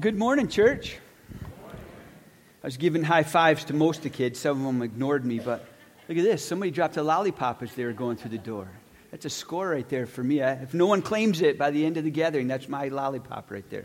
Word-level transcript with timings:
Well, 0.00 0.12
good 0.12 0.18
morning, 0.18 0.48
church. 0.48 0.96
I 1.34 2.66
was 2.66 2.78
giving 2.78 3.02
high 3.02 3.22
fives 3.22 3.64
to 3.64 3.74
most 3.74 3.98
of 3.98 4.04
the 4.04 4.08
kids. 4.08 4.38
Some 4.38 4.60
of 4.60 4.64
them 4.64 4.80
ignored 4.80 5.26
me, 5.26 5.40
but 5.40 5.66
look 6.08 6.16
at 6.16 6.24
this. 6.24 6.42
Somebody 6.42 6.70
dropped 6.70 6.96
a 6.96 7.02
lollipop 7.02 7.62
as 7.62 7.74
they 7.74 7.84
were 7.84 7.92
going 7.92 8.16
through 8.16 8.30
the 8.30 8.38
door. 8.38 8.66
That's 9.10 9.26
a 9.26 9.28
score 9.28 9.68
right 9.68 9.86
there 9.90 10.06
for 10.06 10.24
me. 10.24 10.40
If 10.40 10.72
no 10.72 10.86
one 10.86 11.02
claims 11.02 11.42
it 11.42 11.58
by 11.58 11.70
the 11.70 11.84
end 11.84 11.98
of 11.98 12.04
the 12.04 12.10
gathering, 12.10 12.48
that's 12.48 12.66
my 12.66 12.88
lollipop 12.88 13.50
right 13.50 13.68
there. 13.68 13.84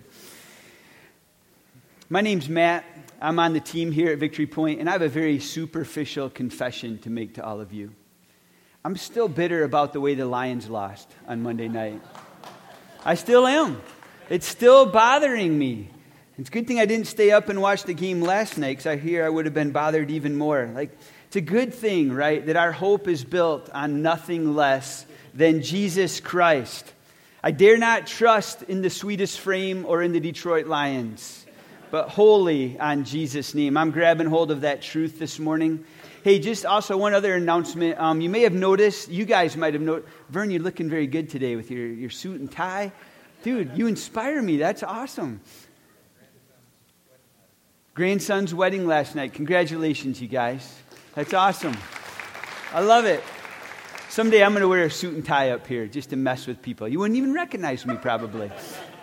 My 2.10 2.22
name's 2.22 2.48
Matt. 2.48 2.86
I'm 3.22 3.38
on 3.38 3.52
the 3.52 3.60
team 3.60 3.92
here 3.92 4.14
at 4.14 4.18
Victory 4.18 4.48
Point, 4.48 4.80
and 4.80 4.88
I 4.88 4.94
have 4.94 5.02
a 5.02 5.10
very 5.10 5.40
superficial 5.40 6.30
confession 6.30 6.98
to 7.00 7.10
make 7.10 7.34
to 7.34 7.46
all 7.46 7.60
of 7.60 7.74
you. 7.74 7.92
I'm 8.86 8.96
still 8.96 9.28
bitter 9.28 9.66
about 9.66 9.92
the 9.92 10.00
way 10.00 10.16
the 10.16 10.26
Lions 10.26 10.70
lost 10.70 11.14
on 11.28 11.44
Monday 11.44 11.68
night. 11.68 12.02
I 13.04 13.16
still 13.16 13.46
am. 13.46 13.82
It's 14.30 14.48
still 14.48 14.86
bothering 14.86 15.60
me. 15.60 15.90
It's 16.38 16.50
a 16.50 16.52
good 16.52 16.68
thing 16.68 16.82
I 16.82 16.86
didn't 16.86 17.08
stay 17.08 17.32
up 17.32 17.48
and 17.48 17.62
watch 17.62 17.84
the 17.84 17.94
game 17.94 18.22
last 18.22 18.58
night 18.58 18.72
because 18.72 18.88
I 18.88 18.98
hear 18.98 19.26
I 19.26 19.30
would 19.30 19.46
have 19.46 19.54
been 19.54 19.72
bothered 19.72 20.12
even 20.12 20.36
more. 20.36 20.70
Like, 20.74 20.90
it's 21.28 21.38
a 21.38 21.42
good 21.42 21.74
thing, 21.74 22.12
right, 22.12 22.46
that 22.46 22.58
our 22.58 22.74
hope 22.74 23.08
is 23.08 23.24
built 23.24 23.70
on 23.74 24.02
nothing 24.02 24.54
less 24.54 25.06
than 25.34 25.62
Jesus 25.62 26.20
Christ. 26.20 26.92
I 27.42 27.52
dare 27.52 27.78
not 27.78 28.06
trust 28.06 28.64
in 28.64 28.82
the 28.82 28.90
sweetest 28.90 29.40
frame 29.40 29.86
or 29.86 30.04
in 30.04 30.12
the 30.12 30.20
Detroit 30.20 30.68
Lions, 30.68 31.46
but 31.90 32.10
wholly 32.10 32.78
on 32.82 33.06
Jesus' 33.06 33.56
name. 33.56 33.78
I'm 33.78 33.92
grabbing 33.92 34.28
hold 34.28 34.52
of 34.52 34.62
that 34.62 34.82
truth 34.82 35.18
this 35.18 35.40
morning. 35.40 35.86
Hey, 36.26 36.40
just 36.40 36.66
also 36.66 36.98
one 36.98 37.14
other 37.14 37.34
announcement. 37.36 37.98
Um, 37.98 38.20
you 38.20 38.30
may 38.30 38.42
have 38.42 38.54
noticed, 38.54 39.08
you 39.10 39.24
guys 39.24 39.56
might 39.56 39.74
have 39.74 39.82
noticed, 39.82 40.12
Vern, 40.30 40.52
you're 40.52 40.62
looking 40.62 40.90
very 40.90 41.08
good 41.08 41.30
today 41.30 41.56
with 41.56 41.72
your, 41.72 41.88
your 41.88 42.10
suit 42.10 42.42
and 42.42 42.52
tie. 42.52 42.92
Dude, 43.44 43.78
you 43.78 43.88
inspire 43.88 44.42
me. 44.42 44.58
That's 44.58 44.84
awesome. 44.84 45.40
Grandson's 47.96 48.54
wedding 48.54 48.86
last 48.86 49.16
night. 49.16 49.32
Congratulations, 49.32 50.22
you 50.22 50.28
guys. 50.28 50.82
That's 51.14 51.34
awesome. 51.34 51.78
I 52.74 52.82
love 52.82 53.06
it. 53.06 53.24
Someday 54.10 54.44
I'm 54.44 54.52
going 54.52 54.64
to 54.64 54.68
wear 54.68 54.84
a 54.84 54.92
suit 54.92 55.14
and 55.14 55.26
tie 55.26 55.52
up 55.52 55.66
here 55.66 55.88
just 55.88 56.10
to 56.10 56.18
mess 56.18 56.46
with 56.46 56.62
people. 56.62 56.90
You 56.90 57.00
wouldn't 57.00 57.16
even 57.16 57.34
recognize 57.34 57.86
me, 57.86 57.96
probably. 57.96 58.52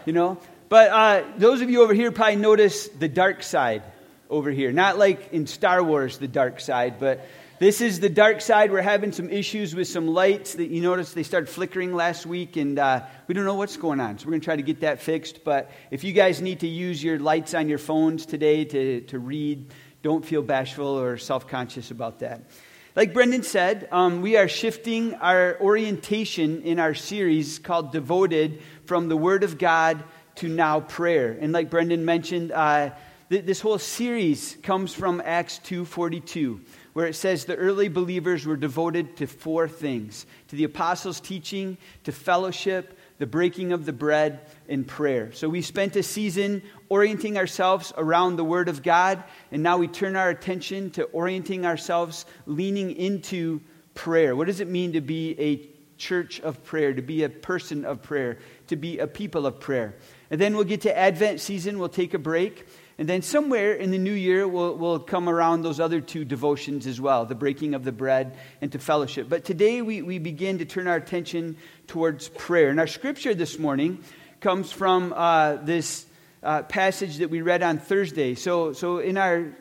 You 0.05 0.13
know? 0.13 0.39
But 0.69 0.91
uh, 0.91 1.25
those 1.39 1.63
of 1.63 1.70
you 1.70 1.83
over 1.83 1.95
here 1.95 2.13
probably 2.13 2.37
notice 2.37 2.89
the 2.89 3.09
dark 3.09 3.43
side 3.43 3.83
over 4.29 4.51
here. 4.51 4.73
Not 4.73 4.98
like 4.98 5.33
in 5.33 5.47
Star 5.47 5.83
Wars, 5.83 6.19
the 6.19 6.29
dark 6.29 6.61
side, 6.61 7.01
but 7.01 7.27
this 7.63 7.81
is 7.81 8.01
the 8.01 8.09
dark 8.09 8.41
side. 8.41 8.73
We're 8.73 8.83
having 8.83 9.13
some 9.13 9.31
issues 9.31 9.73
with 9.73 9.87
some 9.87 10.09
lights 10.09 10.55
that 10.55 10.67
you 10.67 10.83
noticed 10.83 11.15
they 11.15 11.23
started 11.23 11.49
flickering 11.49 11.95
last 11.95 12.27
week, 12.27 12.57
and 12.57 12.77
uh, 12.77 13.05
we 13.29 13.35
don't 13.35 13.45
know 13.45 13.55
what's 13.55 13.77
going 13.77 14.01
on. 14.01 14.19
So 14.19 14.27
we're 14.27 14.33
going 14.33 14.41
to 14.41 14.45
try 14.45 14.57
to 14.57 14.63
get 14.63 14.81
that 14.81 15.01
fixed. 15.01 15.45
But 15.45 15.71
if 15.93 16.03
you 16.03 16.13
guys 16.13 16.41
need 16.41 16.59
to 16.61 16.67
use 16.67 17.05
your 17.05 17.21
lights 17.21 17.55
on 17.55 17.69
your 17.69 17.79
phones 17.79 18.27
today 18.27 18.65
to, 18.65 19.03
to 19.03 19.19
read, 19.21 19.73
don't 20.03 20.27
feel 20.27 20.43
bashful 20.43 20.89
or 20.89 21.17
self 21.19 21.47
conscious 21.47 21.93
about 21.93 22.19
that. 22.19 22.51
Like 22.97 23.15
Brendan 23.15 23.45
said, 23.45 23.87
um, 23.93 24.23
we 24.23 24.37
are 24.37 24.49
shifting 24.49 25.15
our 25.15 25.57
orientation 25.61 26.63
in 26.63 26.81
our 26.81 26.95
series 26.95 27.61
called 27.61 27.93
Devoted 27.93 28.61
from 28.87 29.09
the 29.09 29.17
Word 29.17 29.45
of 29.45 29.57
God 29.57 30.03
to 30.35 30.49
now 30.49 30.81
prayer. 30.81 31.39
And 31.41 31.53
like 31.53 31.71
Brendan 31.71 32.05
mentioned, 32.05 32.51
uh, 32.51 32.91
th- 33.31 33.45
this 33.45 33.61
whole 33.61 33.79
series 33.79 34.57
comes 34.65 34.93
from 34.93 35.23
Acts 35.25 35.61
2:42 35.61 36.59
where 36.93 37.07
it 37.07 37.15
says 37.15 37.45
the 37.45 37.57
early 37.57 37.89
believers 37.89 38.45
were 38.45 38.57
devoted 38.57 39.17
to 39.17 39.27
four 39.27 39.67
things 39.67 40.27
to 40.48 40.57
the 40.57 40.65
apostles' 40.65 41.21
teaching, 41.21 41.79
to 42.05 42.12
fellowship, 42.12 42.98
the 43.19 43.27
breaking 43.27 43.73
of 43.73 43.87
the 43.87 43.93
bread, 43.93 44.41
and 44.69 44.87
prayer. 44.87 45.33
So 45.33 45.48
we 45.48 45.63
spent 45.63 45.97
a 45.97 46.03
season 46.03 46.63
orienting 46.89 47.39
ourselves 47.39 47.93
around 47.97 48.37
the 48.37 48.45
Word 48.45 48.69
of 48.69 48.83
God, 48.83 49.23
and 49.51 49.63
now 49.63 49.79
we 49.79 49.89
turn 49.89 50.17
our 50.17 50.29
attention 50.29 50.91
to 50.93 51.05
orienting 51.05 51.65
ourselves, 51.65 52.27
leaning 52.47 52.91
into 52.91 53.61
prayer. 53.95 54.37
What 54.37 54.47
does 54.47 54.61
it 54.61 54.69
mean 54.69 54.92
to 54.92 55.01
be 55.01 55.39
a 55.41 55.69
church 55.98 56.41
of 56.41 56.63
prayer, 56.64 56.92
to 56.92 57.03
be 57.03 57.23
a 57.23 57.29
person 57.29 57.85
of 57.85 58.03
prayer, 58.03 58.39
to 58.67 58.77
be 58.77 58.98
a 58.98 59.07
people 59.07 59.47
of 59.47 59.61
prayer? 59.61 59.95
And 60.30 60.41
then 60.41 60.55
we'll 60.55 60.64
get 60.64 60.83
to 60.83 60.97
Advent 60.97 61.41
season, 61.41 61.79
we'll 61.79 61.89
take 61.89 62.13
a 62.13 62.19
break. 62.19 62.67
And 63.02 63.08
then 63.08 63.23
somewhere 63.23 63.73
in 63.73 63.90
the 63.90 63.98
new 63.98 64.13
year, 64.13 64.46
we'll, 64.46 64.77
we'll 64.77 65.01
come 65.01 65.29
around 65.29 65.63
those 65.63 65.80
other 65.80 66.01
two 66.01 66.24
devotions 66.24 66.86
as 66.86 67.01
well 67.01 67.27
the 67.27 67.35
breaking 67.35 67.74
of 67.74 67.83
the 67.83 67.90
bread 67.90 68.36
and 68.61 68.70
to 68.70 68.79
fellowship. 68.79 69.29
But 69.29 69.45
today, 69.45 69.83
we, 69.83 70.02
we 70.02 70.20
begin 70.20 70.58
to 70.58 70.64
turn 70.64 70.86
our 70.86 70.95
attention 70.95 71.57
towards 71.89 72.29
prayer. 72.29 72.68
And 72.68 72.79
our 72.79 72.86
scripture 72.86 73.35
this 73.35 73.58
morning 73.58 74.05
comes 74.39 74.70
from 74.70 75.12
uh, 75.17 75.57
this 75.57 76.07
uh, 76.45 76.62
passage 76.62 77.17
that 77.17 77.29
we 77.29 77.42
read 77.42 77.64
on 77.64 77.79
Thursday. 77.79 78.36
So, 78.36 78.73
so 78.73 78.98
in 78.98 79.18
our 79.18 79.52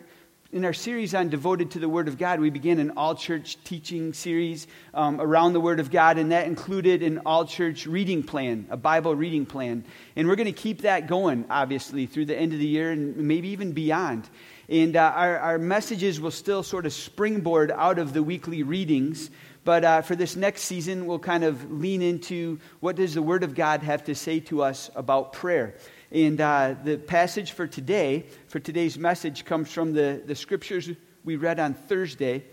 in 0.51 0.66
our 0.66 0.73
series 0.73 1.16
on 1.16 1.29
Devoted 1.29 1.72
to 1.72 1.79
the 1.79 1.88
Word 1.88 2.09
of 2.09 2.17
God, 2.17 2.41
we 2.41 2.50
began 2.50 2.78
an 2.79 2.91
all 2.97 3.16
church 3.16 3.57
teaching 3.63 4.12
series 4.12 4.67
um, 4.94 5.22
around 5.22 5.53
the 5.53 5.62
Word 5.62 5.79
of 5.79 5.89
God, 5.89 6.17
and 6.17 6.34
that 6.34 6.45
included 6.45 7.01
an 7.03 7.22
all 7.25 7.45
church 7.45 7.88
reading 7.88 8.22
plan, 8.22 8.66
a 8.69 8.75
Bible 8.75 9.16
reading 9.16 9.45
plan. 9.45 9.85
And 10.17 10.28
we're 10.28 10.35
going 10.35 10.47
to 10.47 10.51
keep 10.51 10.81
that 10.81 11.07
going, 11.07 11.45
obviously, 11.50 12.06
through 12.06 12.25
the 12.25 12.38
end 12.38 12.51
of 12.51 12.59
the 12.59 12.67
year 12.67 12.91
and 12.91 13.16
maybe 13.16 13.47
even 13.50 13.72
beyond. 13.72 14.29
And 14.67 14.97
uh, 14.97 15.13
our, 15.16 15.39
our 15.39 15.57
messages 15.57 16.19
will 16.19 16.31
still 16.31 16.63
sort 16.63 16.85
of 16.85 16.91
springboard 16.91 17.72
out 17.72 17.97
of 17.97 18.12
the 18.12 18.22
weekly 18.22 18.63
readings. 18.63 19.29
But 19.63 19.85
uh, 19.85 20.01
for 20.01 20.18
this 20.18 20.35
next 20.35 20.63
season, 20.63 21.06
we'll 21.06 21.19
kind 21.19 21.45
of 21.45 21.72
lean 21.72 22.01
into 22.01 22.59
what 22.81 22.97
does 22.97 23.13
the 23.13 23.22
Word 23.22 23.44
of 23.44 23.56
God 23.56 23.83
have 23.83 24.03
to 24.06 24.16
say 24.16 24.41
to 24.41 24.63
us 24.63 24.89
about 24.95 25.31
prayer. 25.31 25.75
And 26.12 26.42
uh, 26.42 26.76
the 26.84 26.98
passage 26.98 27.54
for 27.54 27.66
today, 27.66 28.26
for 28.48 28.60
today's 28.60 28.98
message, 28.98 29.46
comes 29.46 29.72
from 29.72 29.94
the, 29.94 30.22
the 30.26 30.36
scriptures 30.36 30.90
we 31.24 31.38
read 31.38 31.58
on 31.58 31.74
Thursday, 31.74 32.44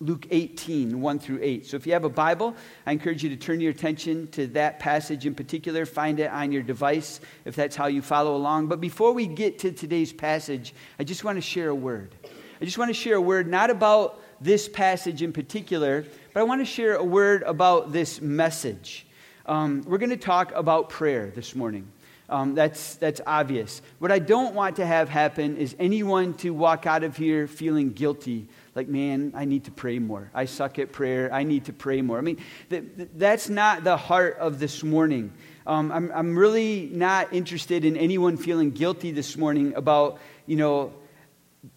Luke 0.00 0.26
18, 0.32 1.00
1 1.00 1.18
through 1.20 1.38
8. 1.40 1.64
So 1.64 1.76
if 1.76 1.86
you 1.86 1.92
have 1.92 2.02
a 2.02 2.10
Bible, 2.10 2.56
I 2.84 2.90
encourage 2.90 3.22
you 3.22 3.30
to 3.30 3.36
turn 3.36 3.60
your 3.60 3.70
attention 3.70 4.26
to 4.32 4.48
that 4.48 4.80
passage 4.80 5.26
in 5.26 5.34
particular. 5.36 5.86
Find 5.86 6.18
it 6.18 6.28
on 6.32 6.50
your 6.50 6.64
device 6.64 7.20
if 7.44 7.54
that's 7.54 7.76
how 7.76 7.86
you 7.86 8.02
follow 8.02 8.34
along. 8.34 8.66
But 8.66 8.80
before 8.80 9.12
we 9.12 9.28
get 9.28 9.60
to 9.60 9.70
today's 9.70 10.12
passage, 10.12 10.74
I 10.98 11.04
just 11.04 11.22
want 11.22 11.36
to 11.36 11.42
share 11.42 11.68
a 11.68 11.74
word. 11.74 12.16
I 12.60 12.64
just 12.64 12.78
want 12.78 12.88
to 12.88 12.94
share 12.94 13.14
a 13.14 13.20
word 13.20 13.46
not 13.46 13.70
about 13.70 14.20
this 14.40 14.68
passage 14.68 15.22
in 15.22 15.32
particular, 15.32 16.04
but 16.34 16.40
I 16.40 16.42
want 16.42 16.60
to 16.60 16.64
share 16.64 16.96
a 16.96 17.04
word 17.04 17.44
about 17.44 17.92
this 17.92 18.20
message. 18.20 19.06
Um, 19.46 19.84
we're 19.86 19.98
going 19.98 20.10
to 20.10 20.16
talk 20.16 20.50
about 20.52 20.88
prayer 20.88 21.30
this 21.32 21.54
morning. 21.54 21.86
Um, 22.32 22.54
that's, 22.54 22.94
that's 22.94 23.20
obvious. 23.26 23.82
What 23.98 24.10
I 24.10 24.18
don't 24.18 24.54
want 24.54 24.76
to 24.76 24.86
have 24.86 25.10
happen 25.10 25.58
is 25.58 25.76
anyone 25.78 26.32
to 26.38 26.50
walk 26.54 26.86
out 26.86 27.04
of 27.04 27.14
here 27.14 27.46
feeling 27.46 27.92
guilty, 27.92 28.48
like, 28.74 28.88
man, 28.88 29.32
I 29.36 29.44
need 29.44 29.64
to 29.64 29.70
pray 29.70 29.98
more. 29.98 30.30
I 30.32 30.46
suck 30.46 30.78
at 30.78 30.92
prayer. 30.92 31.30
I 31.30 31.42
need 31.42 31.66
to 31.66 31.74
pray 31.74 32.00
more. 32.00 32.16
I 32.16 32.22
mean, 32.22 32.38
th- 32.70 32.84
th- 32.96 33.08
that's 33.16 33.50
not 33.50 33.84
the 33.84 33.98
heart 33.98 34.38
of 34.38 34.58
this 34.58 34.82
morning. 34.82 35.30
Um, 35.66 35.92
I'm, 35.92 36.10
I'm 36.14 36.38
really 36.38 36.88
not 36.90 37.34
interested 37.34 37.84
in 37.84 37.98
anyone 37.98 38.38
feeling 38.38 38.70
guilty 38.70 39.10
this 39.10 39.36
morning 39.36 39.74
about, 39.76 40.18
you 40.46 40.56
know, 40.56 40.94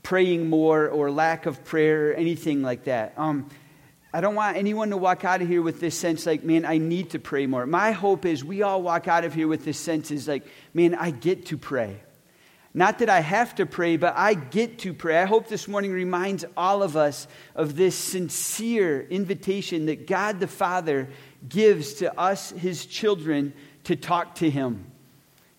praying 0.04 0.50
more 0.50 0.88
or 0.88 1.12
lack 1.12 1.48
of 1.48 1.66
prayer 1.66 2.12
or 2.12 2.14
anything 2.14 2.62
like 2.62 2.86
that. 2.86 3.14
Um, 3.18 3.50
I 4.16 4.22
don't 4.22 4.36
want 4.36 4.56
anyone 4.56 4.92
to 4.92 4.98
walk 4.98 5.26
out 5.26 5.42
of 5.42 5.50
here 5.50 5.62
with 5.62 5.82
this 5.82 5.94
sense 6.00 6.26
like, 6.26 6.42
man, 6.42 6.64
I 6.64 6.78
need 6.78 7.10
to 7.10 7.20
pray 7.20 7.48
more. 7.48 7.66
My 7.66 7.92
hope 7.92 8.26
is 8.26 8.46
we 8.46 8.62
all 8.62 8.82
walk 8.82 9.10
out 9.10 9.26
of 9.26 9.34
here 9.34 9.46
with 9.46 9.66
this 9.66 9.78
sense 9.78 10.10
is 10.10 10.26
like, 10.26 10.48
man, 10.74 10.96
I 10.96 11.12
get 11.12 11.48
to 11.48 11.58
pray. 11.58 12.00
Not 12.74 13.00
that 13.00 13.10
I 13.10 13.20
have 13.20 13.56
to 13.56 13.66
pray, 13.66 13.98
but 13.98 14.16
I 14.16 14.34
get 14.34 14.80
to 14.80 14.94
pray. 14.94 15.18
I 15.18 15.26
hope 15.26 15.50
this 15.50 15.68
morning 15.68 15.92
reminds 15.92 16.46
all 16.56 16.82
of 16.82 16.96
us 16.96 17.28
of 17.56 17.76
this 17.76 17.94
sincere 17.94 19.02
invitation 19.02 19.88
that 19.88 20.08
God 20.08 20.40
the 20.40 20.48
Father 20.48 21.10
gives 21.50 21.96
to 21.96 22.18
us, 22.18 22.52
his 22.52 22.86
children, 22.86 23.52
to 23.84 23.98
talk 23.98 24.36
to 24.36 24.50
him. 24.50 24.86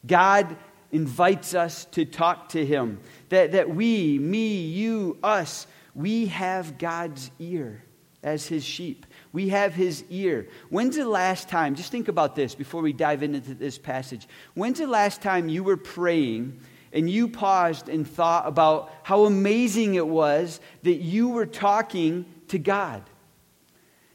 God 0.07 0.57
invites 0.93 1.53
us 1.53 1.85
to 1.93 2.07
talk 2.07 2.49
to 2.51 2.65
him. 2.65 3.01
That, 3.29 3.53
that 3.53 3.69
we, 3.69 4.19
me, 4.19 4.63
you, 4.63 5.19
us, 5.23 5.67
we 5.95 6.29
have 6.29 6.79
God's 6.79 7.31
ear 7.39 7.83
as 8.27 8.49
his 8.49 8.65
sheep. 8.65 9.07
We 9.33 9.51
have 9.51 9.73
his 9.73 10.05
ear. 10.11 10.49
When's 10.69 10.97
the 10.97 11.09
last 11.09 11.49
time, 11.49 11.77
just 11.77 11.93
think 11.93 12.09
about 12.09 12.35
this 12.35 12.57
before 12.57 12.83
we 12.83 12.93
dive 12.93 13.23
into 13.23 13.55
this 13.55 13.79
passage. 13.79 14.27
When's 14.55 14.81
the 14.81 14.89
last 14.89 15.23
time 15.23 15.49
you 15.49 15.63
were 15.63 15.77
praying 15.77 16.61
and 16.93 17.09
you 17.09 17.29
paused 17.29 17.89
and 17.89 18.07
thought 18.07 18.49
about 18.49 18.93
how 19.05 19.27
amazing 19.27 19.95
it 19.95 20.07
was 20.07 20.61
that 20.83 20.97
you 20.97 21.29
were 21.29 21.47
talking 21.47 22.27
to 22.49 22.59
God? 22.59 23.05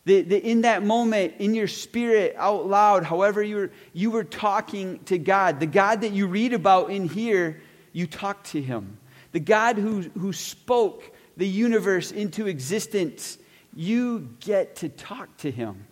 That, 0.03 0.27
that 0.27 0.43
in 0.45 0.61
that 0.61 0.83
moment, 0.83 1.35
in 1.39 1.55
your 1.55 1.69
spirit, 1.69 2.35
out 2.37 2.67
loud, 2.67 3.05
however 3.05 3.41
you 3.41 3.55
were, 3.55 3.71
you 3.93 4.11
were 4.11 4.25
talking 4.25 4.99
to 5.05 5.17
God. 5.17 5.61
The 5.61 5.67
God 5.67 6.01
that 6.01 6.11
you 6.11 6.27
read 6.27 6.51
about 6.51 6.91
in 6.91 7.07
here, 7.07 7.61
you 7.93 8.07
talked 8.07 8.47
to 8.47 8.61
him. 8.61 8.97
The 9.31 9.39
God 9.39 9.77
who, 9.77 10.01
who 10.01 10.33
spoke 10.33 11.15
the 11.37 11.47
universe 11.47 12.11
into 12.11 12.47
existence 12.47 13.37
you 13.73 14.35
get 14.39 14.77
to 14.77 14.89
talk 14.89 15.37
to 15.37 15.51
him. 15.51 15.87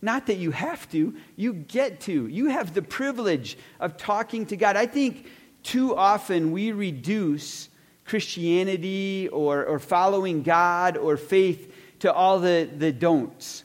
Not 0.00 0.26
that 0.26 0.36
you 0.36 0.52
have 0.52 0.88
to, 0.90 1.14
you 1.36 1.52
get 1.52 2.00
to. 2.02 2.26
You 2.28 2.46
have 2.46 2.72
the 2.72 2.82
privilege 2.82 3.58
of 3.80 3.96
talking 3.96 4.46
to 4.46 4.56
God. 4.56 4.76
I 4.76 4.86
think 4.86 5.26
too 5.62 5.96
often 5.96 6.52
we 6.52 6.72
reduce 6.72 7.68
Christianity 8.04 9.28
or, 9.28 9.64
or 9.64 9.78
following 9.78 10.42
God 10.42 10.96
or 10.96 11.16
faith 11.16 11.74
to 12.00 12.12
all 12.12 12.38
the, 12.38 12.68
the 12.76 12.92
don'ts 12.92 13.64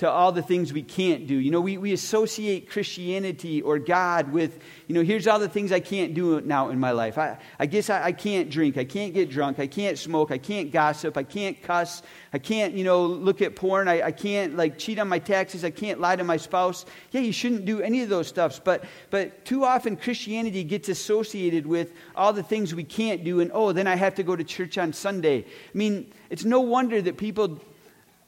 to 0.00 0.10
all 0.10 0.32
the 0.32 0.40
things 0.40 0.72
we 0.72 0.82
can't 0.82 1.26
do. 1.26 1.34
You 1.34 1.50
know, 1.50 1.60
we, 1.60 1.76
we 1.76 1.92
associate 1.92 2.70
Christianity 2.70 3.60
or 3.60 3.78
God 3.78 4.32
with, 4.32 4.58
you 4.86 4.94
know, 4.94 5.02
here's 5.02 5.26
all 5.26 5.38
the 5.38 5.46
things 5.46 5.72
I 5.72 5.80
can't 5.80 6.14
do 6.14 6.40
now 6.40 6.70
in 6.70 6.80
my 6.80 6.92
life. 6.92 7.18
I, 7.18 7.36
I 7.58 7.66
guess 7.66 7.90
I, 7.90 8.04
I 8.04 8.12
can't 8.12 8.48
drink. 8.48 8.78
I 8.78 8.86
can't 8.86 9.12
get 9.12 9.28
drunk. 9.28 9.58
I 9.58 9.66
can't 9.66 9.98
smoke. 9.98 10.30
I 10.30 10.38
can't 10.38 10.72
gossip. 10.72 11.18
I 11.18 11.22
can't 11.22 11.62
cuss. 11.62 12.02
I 12.32 12.38
can't, 12.38 12.72
you 12.72 12.82
know, 12.82 13.04
look 13.04 13.42
at 13.42 13.56
porn. 13.56 13.88
I, 13.88 14.00
I 14.00 14.10
can't, 14.10 14.56
like, 14.56 14.78
cheat 14.78 14.98
on 14.98 15.06
my 15.06 15.18
taxes. 15.18 15.66
I 15.66 15.70
can't 15.70 16.00
lie 16.00 16.16
to 16.16 16.24
my 16.24 16.38
spouse. 16.38 16.86
Yeah, 17.10 17.20
you 17.20 17.32
shouldn't 17.32 17.66
do 17.66 17.82
any 17.82 18.00
of 18.00 18.08
those 18.08 18.26
stuffs. 18.26 18.58
But, 18.58 18.84
but 19.10 19.44
too 19.44 19.66
often 19.66 19.98
Christianity 19.98 20.64
gets 20.64 20.88
associated 20.88 21.66
with 21.66 21.92
all 22.16 22.32
the 22.32 22.42
things 22.42 22.74
we 22.74 22.84
can't 22.84 23.22
do. 23.22 23.40
And, 23.40 23.50
oh, 23.52 23.72
then 23.72 23.86
I 23.86 23.96
have 23.96 24.14
to 24.14 24.22
go 24.22 24.34
to 24.34 24.44
church 24.44 24.78
on 24.78 24.94
Sunday. 24.94 25.44
I 25.44 25.76
mean, 25.76 26.10
it's 26.30 26.46
no 26.46 26.60
wonder 26.60 27.02
that 27.02 27.18
people 27.18 27.60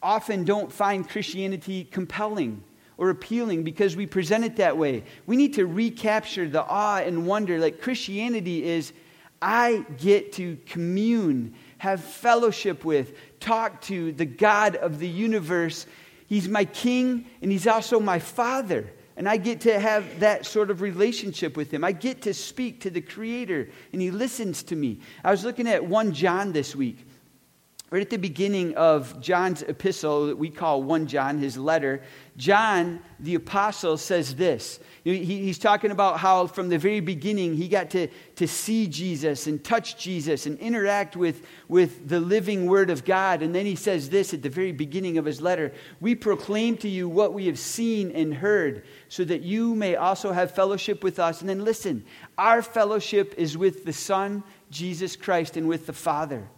often 0.03 0.45
don't 0.45 0.73
find 0.73 1.09
Christianity 1.09 1.85
compelling 1.85 2.63
or 2.99 3.11
appealing 3.11 3.65
because 3.65 3.97
we 3.97 4.07
present 4.07 4.45
it 4.45 4.57
that 4.57 4.77
way. 4.77 5.05
We 5.27 5.37
need 5.37 5.55
to 5.55 5.67
recapture 5.67 6.49
the 6.49 6.65
awe 6.65 6.99
and 6.99 7.27
wonder 7.27 7.59
like 7.59 7.81
Christianity 7.81 8.65
is 8.65 8.93
I 9.41 9.85
get 9.99 10.33
to 10.35 10.57
commune, 10.67 11.55
have 11.79 12.01
fellowship 12.01 12.85
with, 12.85 13.15
talk 13.41 13.81
to 13.83 14.13
the 14.13 14.25
God 14.25 14.77
of 14.77 15.01
the 15.01 15.09
universe. 15.09 15.87
He's 16.29 16.49
my 16.49 16.65
king 16.65 17.27
and 17.43 17.51
he's 17.51 17.67
also 17.67 17.99
my 17.99 18.21
father. 18.21 18.91
And 19.17 19.29
I 19.29 19.37
get 19.37 19.63
to 19.63 19.79
have 19.79 20.21
that 20.21 20.47
sort 20.47 20.71
of 20.71 20.81
relationship 20.81 21.57
with 21.57 21.71
him. 21.71 21.85
I 21.85 21.93
get 21.93 22.23
to 22.23 22.33
speak 22.33 22.81
to 22.81 22.91
the 22.91 23.03
Creator, 23.03 23.69
and 23.93 24.01
he 24.01 24.11
listens 24.11 24.63
to 24.65 24.77
me. 24.77 25.01
I 25.23 25.31
was 25.31 25.45
looking 25.45 25.69
at 25.69 25.85
1 25.85 26.15
John 26.15 26.53
this 26.53 26.75
week. 26.75 27.07
Right 27.93 28.01
at 28.01 28.09
the 28.09 28.17
beginning 28.17 28.75
of 28.77 29.21
John's 29.21 29.61
epistle 29.61 30.29
that 30.29 30.39
we 30.39 30.49
call 30.49 30.83
1 30.83 31.09
John, 31.09 31.37
his 31.37 31.59
letter, 31.59 32.01
John, 32.39 33.01
the 33.21 33.35
apostle, 33.35 33.99
says 33.99 34.35
this. 34.35 34.81
he's 35.05 35.59
talking 35.59 35.91
about 35.91 36.19
how 36.19 36.47
from 36.47 36.71
the 36.71 36.79
very 36.79 37.01
beginning 37.01 37.55
he 37.55 37.69
got 37.69 37.91
to, 37.91 38.09
to 38.37 38.49
see 38.49 38.87
Jesus 38.87 39.47
and 39.47 39.63
touch 39.63 39.99
Jesus 39.99 40.47
and 40.47 40.59
interact 40.59 41.19
with, 41.19 41.45
with 41.69 42.09
the 42.09 42.19
living 42.19 42.65
word 42.65 42.89
of 42.89 43.05
God. 43.05 43.43
And 43.43 43.55
then 43.55 43.67
he 43.67 43.77
says 43.77 44.09
this 44.09 44.33
at 44.33 44.41
the 44.41 44.49
very 44.49 44.73
beginning 44.73 45.19
of 45.19 45.27
his 45.27 45.43
letter 45.43 45.71
We 46.01 46.15
proclaim 46.15 46.79
to 46.79 46.89
you 46.89 47.11
what 47.11 47.35
we 47.35 47.45
have 47.45 47.59
seen 47.59 48.11
and 48.13 48.33
heard, 48.33 48.87
so 49.11 49.23
that 49.25 49.43
you 49.43 49.75
may 49.75 49.97
also 49.97 50.33
have 50.33 50.53
fellowship 50.53 51.05
with 51.05 51.19
us. 51.19 51.43
And 51.43 51.51
then 51.51 51.63
listen, 51.63 52.07
our 52.39 52.63
fellowship 52.63 53.35
is 53.37 53.59
with 53.59 53.85
the 53.85 53.93
Son, 53.93 54.45
Jesus 54.71 55.15
Christ, 55.15 55.59
and 55.59 55.69
with 55.69 55.85
the 55.85 55.93
Father. 55.93 56.49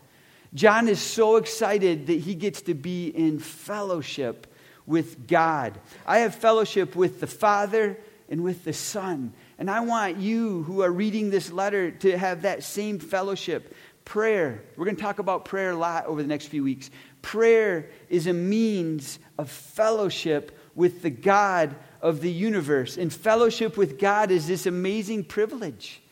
John 0.55 0.89
is 0.89 1.01
so 1.01 1.37
excited 1.37 2.07
that 2.07 2.21
he 2.21 2.35
gets 2.35 2.63
to 2.63 2.75
be 2.75 3.09
in 3.09 3.39
fellowship 3.39 4.47
with 4.87 5.27
God. 5.27 5.79
I 6.07 6.19
have 6.19 6.35
fellowship 6.35 6.95
with 6.95 7.21
the 7.21 7.27
Father 7.27 7.99
and 8.29 8.45
with 8.45 8.65
the 8.65 8.73
Son. 8.73 9.33
And 9.59 9.71
I 9.71 9.81
want 9.81 10.19
you 10.19 10.63
who 10.65 10.83
are 10.83 10.91
reading 10.91 11.31
this 11.31 11.51
letter 11.51 11.91
to 11.91 12.17
have 12.17 12.43
that 12.43 12.63
same 12.63 12.99
fellowship. 12.99 13.75
Prayer. 14.05 14.63
We're 14.77 14.85
going 14.85 14.97
to 14.97 15.03
talk 15.03 15.19
about 15.19 15.45
prayer 15.45 15.71
a 15.71 15.77
lot 15.77 16.07
over 16.07 16.23
the 16.23 16.29
next 16.29 16.47
few 16.47 16.63
weeks. 16.63 16.91
Prayer 17.23 17.91
is 18.09 18.27
a 18.27 18.33
means 18.33 19.19
of 19.39 19.51
fellowship 19.51 20.57
with 20.75 21.03
the 21.03 21.11
God 21.11 21.75
of 22.03 22.21
the 22.21 22.31
universe. 22.31 22.97
And 22.97 23.13
fellowship 23.13 23.77
with 23.77 23.99
God 23.99 24.31
is 24.31 24.47
this 24.47 24.67
amazing 24.67 25.25
privilege. 25.25 26.03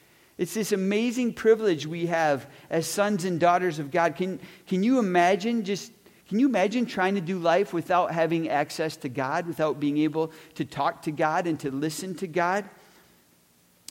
It's 0.42 0.54
this 0.54 0.72
amazing 0.72 1.34
privilege 1.34 1.86
we 1.86 2.06
have 2.06 2.48
as 2.68 2.88
sons 2.88 3.24
and 3.24 3.38
daughters 3.38 3.78
of 3.78 3.92
God. 3.92 4.16
Can, 4.16 4.40
can 4.66 4.82
you 4.82 4.98
imagine 4.98 5.62
just 5.62 5.92
can 6.26 6.40
you 6.40 6.48
imagine 6.48 6.84
trying 6.84 7.14
to 7.14 7.20
do 7.20 7.38
life 7.38 7.72
without 7.72 8.10
having 8.10 8.48
access 8.48 8.96
to 8.96 9.08
God, 9.08 9.46
without 9.46 9.78
being 9.78 9.98
able 9.98 10.32
to 10.56 10.64
talk 10.64 11.02
to 11.02 11.12
God 11.12 11.46
and 11.46 11.60
to 11.60 11.70
listen 11.70 12.16
to 12.16 12.26
God? 12.26 12.68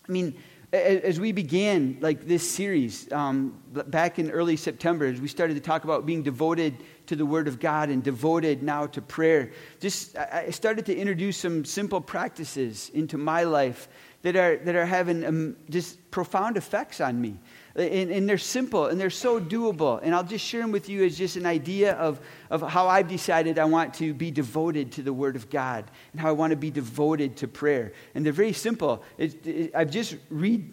I 0.10 0.12
mean, 0.12 0.36
as 0.74 1.22
we 1.22 1.32
began 1.32 1.98
like 2.02 2.28
this 2.28 2.50
series 2.50 3.10
um, 3.14 3.58
back 3.88 4.20
in 4.20 4.30
early 4.30 4.58
September, 4.58 5.06
as 5.06 5.22
we 5.22 5.30
started 5.30 5.54
to 5.54 5.62
talk 5.62 5.86
about 5.86 6.06
being 6.06 6.22
devoted 6.22 6.76
to 7.06 7.16
the 7.16 7.26
Word 7.26 7.48
of 7.48 7.62
God 7.62 7.90
and 7.90 8.04
devoted 8.04 8.62
now 8.62 8.88
to 8.88 9.02
prayer, 9.02 9.52
just 9.80 10.18
I 10.18 10.50
started 10.50 10.86
to 10.88 10.96
introduce 10.96 11.38
some 11.38 11.64
simple 11.64 12.02
practices 12.02 12.90
into 12.94 13.18
my 13.18 13.44
life 13.44 13.88
that 14.24 14.36
are, 14.36 14.58
that 14.58 14.76
are 14.76 14.86
having 14.86 15.26
um, 15.26 15.56
just 15.70 16.12
profound 16.12 16.58
effects 16.58 17.02
on 17.02 17.20
me. 17.20 17.40
And, 17.76 18.12
and, 18.12 18.28
they're 18.28 18.38
simple 18.38 18.88
and 18.88 19.00
they're 19.00 19.10
so 19.10 19.40
doable. 19.40 20.00
And 20.04 20.14
I'll 20.14 20.24
just 20.24 20.46
share 20.46 20.62
them 20.62 20.72
with 20.72 20.90
you 20.90 21.06
as 21.06 21.18
just 21.18 21.38
an 21.38 21.46
idea 21.46 21.94
of, 21.94 22.20
of 22.50 22.62
how 22.62 22.88
I've 22.88 23.08
decided 23.08 23.58
I 23.58 23.66
want 23.66 23.94
to 23.96 24.14
be 24.14 24.30
devoted 24.30 24.92
to 24.94 25.02
the 25.02 25.14
Word 25.14 25.36
of 25.36 25.50
God 25.50 25.90
and 26.12 26.22
how 26.22 26.30
I 26.30 26.34
want 26.34 26.52
to 26.52 26.58
be 26.58 26.70
devoted 26.70 27.38
to 27.38 27.48
prayer. 27.48 27.94
And 28.14 28.26
they're 28.26 28.34
very 28.34 28.54
simple. 28.54 29.04
It, 29.18 29.48
it, 29.48 29.72
I've 29.74 29.90
just 29.90 30.18
re, 30.30 30.66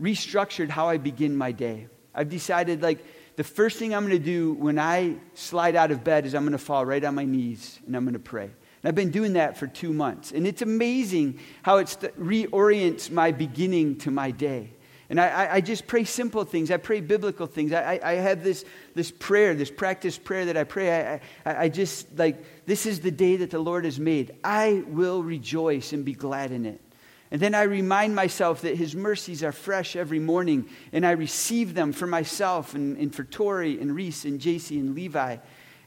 restructured 0.00 0.68
how 0.68 0.88
I 0.88 0.98
begin 0.98 1.36
my 1.36 1.50
day. 1.52 1.88
I've 2.14 2.28
decided, 2.28 2.82
like, 2.82 3.04
the 3.36 3.44
first 3.44 3.78
thing 3.78 3.94
I'm 3.94 4.06
going 4.06 4.18
to 4.18 4.24
do 4.24 4.52
when 4.52 4.78
I 4.78 5.16
slide 5.34 5.74
out 5.74 5.90
of 5.90 6.04
bed 6.04 6.24
is 6.24 6.34
I'm 6.34 6.44
going 6.44 6.52
to 6.52 6.58
fall 6.58 6.86
right 6.86 7.02
on 7.04 7.16
my 7.16 7.24
knees 7.24 7.80
and 7.84 7.96
I'm 7.96 8.04
going 8.04 8.14
to 8.14 8.20
pray. 8.20 8.50
I've 8.84 8.94
been 8.94 9.10
doing 9.10 9.34
that 9.34 9.56
for 9.56 9.66
two 9.66 9.92
months. 9.92 10.32
And 10.32 10.46
it's 10.46 10.62
amazing 10.62 11.40
how 11.62 11.78
it 11.78 11.86
reorients 12.18 13.10
my 13.10 13.32
beginning 13.32 13.96
to 13.98 14.10
my 14.10 14.30
day. 14.30 14.70
And 15.10 15.20
I, 15.20 15.54
I, 15.54 15.60
just 15.60 15.86
pray 15.86 16.04
simple 16.04 16.44
things. 16.44 16.70
I 16.70 16.78
pray 16.78 17.00
biblical 17.00 17.46
things. 17.46 17.72
I, 17.72 18.00
I, 18.02 18.14
have 18.14 18.42
this, 18.42 18.64
this 18.94 19.10
prayer, 19.10 19.54
this 19.54 19.70
practice 19.70 20.16
prayer 20.16 20.46
that 20.46 20.56
I 20.56 20.64
pray. 20.64 21.20
I, 21.44 21.64
I 21.64 21.68
just, 21.68 22.18
like, 22.18 22.42
this 22.64 22.86
is 22.86 23.00
the 23.00 23.10
day 23.10 23.36
that 23.36 23.50
the 23.50 23.58
Lord 23.58 23.84
has 23.84 24.00
made. 24.00 24.34
I 24.42 24.82
will 24.86 25.22
rejoice 25.22 25.92
and 25.92 26.06
be 26.06 26.14
glad 26.14 26.52
in 26.52 26.64
it. 26.64 26.80
And 27.30 27.40
then 27.40 27.54
I 27.54 27.62
remind 27.62 28.14
myself 28.14 28.62
that 28.62 28.76
His 28.76 28.94
mercies 28.94 29.42
are 29.42 29.52
fresh 29.52 29.94
every 29.94 30.20
morning, 30.20 30.68
and 30.92 31.04
I 31.04 31.12
receive 31.12 31.74
them 31.74 31.92
for 31.92 32.06
myself 32.06 32.74
and, 32.74 32.96
and 32.96 33.14
for 33.14 33.24
Tori 33.24 33.80
and 33.80 33.94
Reese 33.94 34.24
and 34.24 34.40
JC 34.40 34.78
and 34.78 34.94
Levi. 34.94 35.36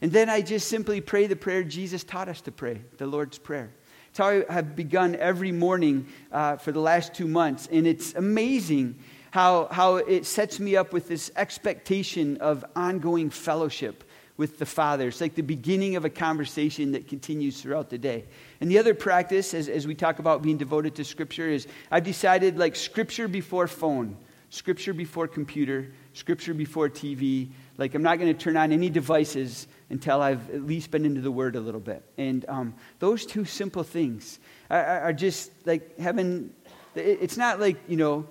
And 0.01 0.11
then 0.11 0.29
I 0.29 0.41
just 0.41 0.67
simply 0.67 1.01
pray 1.01 1.27
the 1.27 1.35
prayer 1.35 1.63
Jesus 1.63 2.03
taught 2.03 2.29
us 2.29 2.41
to 2.41 2.51
pray, 2.51 2.81
the 2.97 3.07
Lord's 3.07 3.37
Prayer. 3.37 3.71
It's 4.09 4.19
how 4.19 4.29
I 4.29 4.43
have 4.49 4.75
begun 4.75 5.15
every 5.15 5.51
morning 5.51 6.07
uh, 6.31 6.57
for 6.57 6.71
the 6.71 6.79
last 6.79 7.13
two 7.13 7.27
months. 7.27 7.67
And 7.71 7.85
it's 7.85 8.13
amazing 8.15 8.97
how, 9.31 9.67
how 9.71 9.97
it 9.97 10.25
sets 10.25 10.59
me 10.59 10.75
up 10.75 10.93
with 10.93 11.07
this 11.07 11.31
expectation 11.35 12.37
of 12.37 12.65
ongoing 12.75 13.29
fellowship 13.29 14.03
with 14.37 14.59
the 14.59 14.65
Father. 14.65 15.07
It's 15.07 15.19
like 15.19 15.35
the 15.35 15.41
beginning 15.41 15.95
of 15.95 16.05
a 16.05 16.09
conversation 16.09 16.91
that 16.93 17.07
continues 17.07 17.61
throughout 17.61 17.89
the 17.89 17.97
day. 17.97 18.25
And 18.61 18.69
the 18.69 18.77
other 18.77 18.93
practice, 18.93 19.53
as, 19.53 19.67
as 19.67 19.87
we 19.87 19.95
talk 19.95 20.19
about 20.19 20.43
being 20.43 20.57
devoted 20.57 20.95
to 20.95 21.03
Scripture, 21.03 21.49
is 21.49 21.67
I've 21.91 22.03
decided 22.03 22.57
like 22.57 22.75
Scripture 22.75 23.27
before 23.27 23.67
phone, 23.67 24.15
Scripture 24.49 24.93
before 24.93 25.27
computer, 25.27 25.91
Scripture 26.13 26.53
before 26.53 26.87
TV. 26.87 27.49
Like 27.77 27.95
I'm 27.95 28.03
not 28.03 28.19
going 28.19 28.35
to 28.35 28.39
turn 28.39 28.57
on 28.57 28.71
any 28.71 28.89
devices 28.89 29.67
until 29.89 30.21
I've 30.21 30.49
at 30.49 30.65
least 30.65 30.91
been 30.91 31.05
into 31.05 31.21
the 31.21 31.31
Word 31.31 31.55
a 31.55 31.59
little 31.59 31.79
bit. 31.79 32.03
And 32.17 32.45
um, 32.47 32.75
those 32.99 33.25
two 33.25 33.45
simple 33.45 33.83
things 33.83 34.39
are, 34.69 34.83
are 34.83 35.13
just 35.13 35.51
like 35.65 35.97
having, 35.99 36.53
it's 36.95 37.37
not 37.37 37.59
like, 37.59 37.77
you 37.87 37.97
know, 37.97 38.27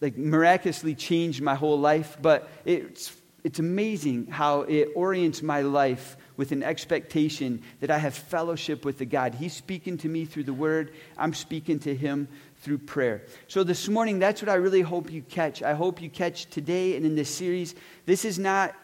like 0.00 0.16
miraculously 0.16 0.94
changed 0.94 1.40
my 1.40 1.54
whole 1.54 1.78
life, 1.78 2.18
but 2.20 2.48
it's, 2.64 3.16
it's 3.44 3.58
amazing 3.58 4.26
how 4.26 4.62
it 4.62 4.90
orients 4.94 5.42
my 5.42 5.62
life 5.62 6.16
with 6.36 6.52
an 6.52 6.62
expectation 6.62 7.62
that 7.80 7.90
I 7.90 7.96
have 7.96 8.14
fellowship 8.14 8.84
with 8.84 8.98
the 8.98 9.06
God. 9.06 9.34
He's 9.34 9.54
speaking 9.54 9.96
to 9.98 10.08
me 10.08 10.26
through 10.26 10.44
the 10.44 10.52
Word, 10.52 10.92
I'm 11.16 11.32
speaking 11.32 11.78
to 11.80 11.94
Him 11.94 12.28
through 12.58 12.78
prayer. 12.78 13.22
So 13.48 13.64
this 13.64 13.88
morning, 13.88 14.18
that's 14.18 14.42
what 14.42 14.50
I 14.50 14.54
really 14.56 14.82
hope 14.82 15.10
you 15.10 15.22
catch. 15.22 15.62
I 15.62 15.72
hope 15.72 16.02
you 16.02 16.10
catch 16.10 16.46
today 16.46 16.96
and 16.96 17.06
in 17.06 17.16
this 17.16 17.34
series. 17.34 17.74
This 18.04 18.26
is 18.26 18.38
not 18.38 18.74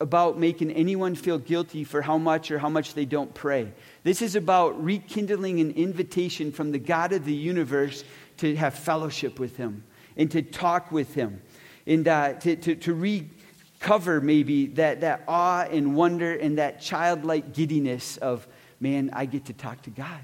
about 0.00 0.38
making 0.38 0.70
anyone 0.72 1.14
feel 1.14 1.38
guilty 1.38 1.84
for 1.84 2.02
how 2.02 2.18
much 2.18 2.50
or 2.50 2.58
how 2.58 2.68
much 2.68 2.94
they 2.94 3.04
don't 3.04 3.32
pray. 3.32 3.72
This 4.02 4.22
is 4.22 4.34
about 4.34 4.82
rekindling 4.82 5.60
an 5.60 5.70
invitation 5.72 6.50
from 6.52 6.72
the 6.72 6.78
God 6.78 7.12
of 7.12 7.24
the 7.24 7.34
universe 7.34 8.04
to 8.38 8.56
have 8.56 8.74
fellowship 8.74 9.38
with 9.38 9.56
Him 9.56 9.84
and 10.16 10.30
to 10.32 10.42
talk 10.42 10.90
with 10.90 11.14
Him 11.14 11.40
and 11.86 12.06
uh, 12.08 12.34
to, 12.34 12.56
to, 12.56 12.74
to 12.74 12.94
recover 12.94 14.20
maybe 14.20 14.66
that, 14.66 15.02
that 15.02 15.22
awe 15.28 15.66
and 15.70 15.94
wonder 15.94 16.34
and 16.34 16.58
that 16.58 16.80
childlike 16.80 17.52
giddiness 17.52 18.16
of, 18.16 18.46
man, 18.80 19.10
I 19.12 19.26
get 19.26 19.46
to 19.46 19.52
talk 19.52 19.82
to 19.82 19.90
God. 19.90 20.20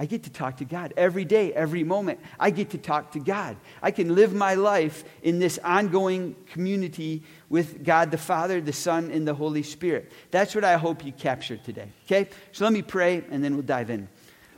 I 0.00 0.06
get 0.06 0.22
to 0.22 0.30
talk 0.30 0.56
to 0.56 0.64
God 0.64 0.94
every 0.96 1.26
day, 1.26 1.52
every 1.52 1.84
moment. 1.84 2.20
I 2.38 2.48
get 2.48 2.70
to 2.70 2.78
talk 2.78 3.12
to 3.12 3.18
God. 3.18 3.58
I 3.82 3.90
can 3.90 4.14
live 4.14 4.32
my 4.32 4.54
life 4.54 5.04
in 5.22 5.40
this 5.40 5.58
ongoing 5.58 6.36
community 6.46 7.22
with 7.50 7.84
God 7.84 8.10
the 8.10 8.16
Father, 8.16 8.62
the 8.62 8.72
Son, 8.72 9.10
and 9.10 9.28
the 9.28 9.34
Holy 9.34 9.62
Spirit. 9.62 10.10
That's 10.30 10.54
what 10.54 10.64
I 10.64 10.78
hope 10.78 11.04
you 11.04 11.12
capture 11.12 11.58
today. 11.58 11.92
Okay? 12.06 12.30
So 12.52 12.64
let 12.64 12.72
me 12.72 12.80
pray 12.80 13.22
and 13.30 13.44
then 13.44 13.52
we'll 13.52 13.62
dive 13.62 13.90
in. 13.90 14.08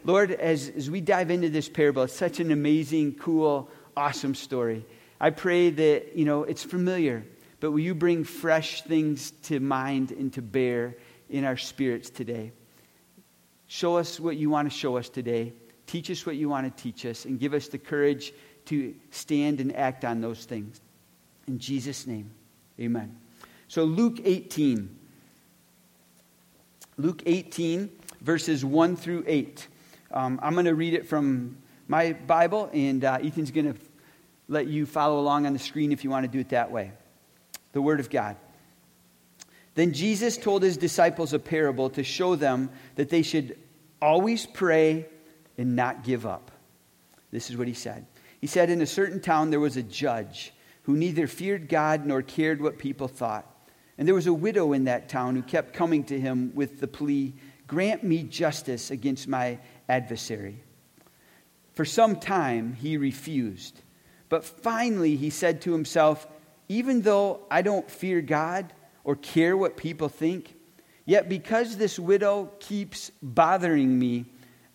Lord, 0.04 0.30
as, 0.30 0.68
as 0.68 0.88
we 0.88 1.00
dive 1.00 1.32
into 1.32 1.49
this 1.49 1.68
parable, 1.68 2.04
it's 2.04 2.14
such 2.14 2.38
an 2.38 2.52
amazing, 2.52 3.14
cool, 3.14 3.68
awesome 3.96 4.37
story. 4.37 4.87
I 5.20 5.30
pray 5.30 5.70
that, 5.70 6.14
you 6.14 6.25
know, 6.25 6.44
it's 6.44 6.62
familiar, 6.62 7.25
but 7.58 7.72
will 7.72 7.80
you 7.80 7.96
bring 7.96 8.22
fresh 8.22 8.82
things 8.82 9.32
to 9.42 9.58
mind 9.58 10.12
and 10.12 10.32
to 10.34 10.40
bear 10.40 10.94
in 11.28 11.44
our 11.44 11.56
spirits 11.56 12.11
today? 12.11 12.52
Show 13.73 13.97
us 13.97 14.21
what 14.21 14.37
you 14.37 14.50
want 14.50 14.71
to 14.71 14.76
show 14.76 14.99
us 14.99 15.09
today. 15.09 15.55
Teach 15.87 16.11
us 16.11 16.26
what 16.26 16.37
you 16.37 16.50
want 16.50 16.67
to 16.67 16.83
teach 16.83 17.07
us, 17.07 17.25
and 17.25 17.41
give 17.41 17.55
us 17.55 17.69
the 17.69 17.79
courage 17.79 18.35
to 18.67 18.95
stand 19.11 19.61
and 19.61 19.75
act 19.75 20.05
on 20.05 20.21
those 20.21 20.45
things. 20.45 20.83
In 21.49 21.59
Jesus' 21.59 22.07
name, 22.07 22.31
amen. 22.79 23.17
So, 23.69 23.85
Luke 23.85 24.21
18. 24.23 24.95
Luke 26.99 27.23
18, 27.25 27.88
verses 28.21 28.62
1 28.62 28.95
through 28.95 29.25
8. 29.26 29.67
Um, 30.11 30.38
I'm 30.43 30.52
going 30.52 30.67
to 30.67 30.75
read 30.75 30.93
it 30.93 31.09
from 31.09 31.57
my 31.88 32.12
Bible, 32.12 32.69
and 32.75 33.02
uh, 33.02 33.21
Ethan's 33.23 33.50
going 33.50 33.73
to 33.73 33.81
let 34.49 34.67
you 34.67 34.85
follow 34.85 35.19
along 35.19 35.47
on 35.47 35.55
the 35.55 35.59
screen 35.59 35.93
if 35.93 36.05
you 36.05 36.11
want 36.11 36.25
to 36.25 36.31
do 36.31 36.41
it 36.41 36.50
that 36.50 36.71
way. 36.71 36.93
The 37.73 37.81
Word 37.81 38.00
of 38.00 38.11
God. 38.11 38.37
Then 39.75 39.93
Jesus 39.93 40.37
told 40.37 40.62
his 40.62 40.76
disciples 40.76 41.33
a 41.33 41.38
parable 41.38 41.91
to 41.91 42.02
show 42.02 42.37
them 42.37 42.71
that 42.97 43.09
they 43.09 43.23
should 43.23 43.57
always 44.00 44.47
pray 44.47 45.07
and 45.57 45.76
not 45.76 46.05
give 46.05 46.26
up. 46.26 46.50
This 47.31 47.50
is 47.50 47.57
what 47.57 47.69
he 47.69 47.75
said. 47.75 48.07
He 48.41 48.47
said, 48.47 48.69
In 48.69 48.83
a 48.83 48.87
certain 48.87 49.21
town 49.21 49.50
there 49.50 49.61
was 49.61 49.76
a 49.76 49.83
judge 49.83 50.52
who 50.83 50.97
neither 50.97 51.26
feared 51.26 51.69
God 51.69 52.05
nor 52.05 52.23
cared 52.23 52.61
what 52.61 52.79
people 52.79 53.09
thought. 53.09 53.47
And 53.97 54.07
there 54.07 54.14
was 54.14 54.26
a 54.26 54.33
widow 54.33 54.73
in 54.73 54.85
that 54.85 55.09
town 55.09 55.37
who 55.37 55.43
kept 55.43 55.75
coming 55.75 56.05
to 56.05 56.21
him 56.21 56.52
with 56.55 56.81
the 56.81 56.88
plea, 56.88 57.35
Grant 57.67 58.02
me 58.02 58.23
justice 58.23 58.91
against 58.91 59.29
my 59.29 59.59
adversary. 59.88 60.62
For 61.75 61.85
some 61.85 62.17
time 62.17 62.75
he 62.75 62.99
refused. 62.99 63.81
But 64.29 64.45
finally, 64.45 65.17
he 65.17 65.31
said 65.31 65.62
to 65.62 65.73
himself, 65.73 66.26
Even 66.69 67.02
though 67.02 67.41
I 67.50 67.62
don't 67.62 67.91
fear 67.91 68.21
God 68.21 68.73
or 69.04 69.16
care 69.16 69.56
what 69.56 69.76
people 69.76 70.09
think, 70.09 70.54
yet 71.04 71.28
because 71.28 71.76
this 71.76 71.99
widow 71.99 72.50
keeps 72.61 73.11
bothering 73.23 73.99
me, 73.99 74.26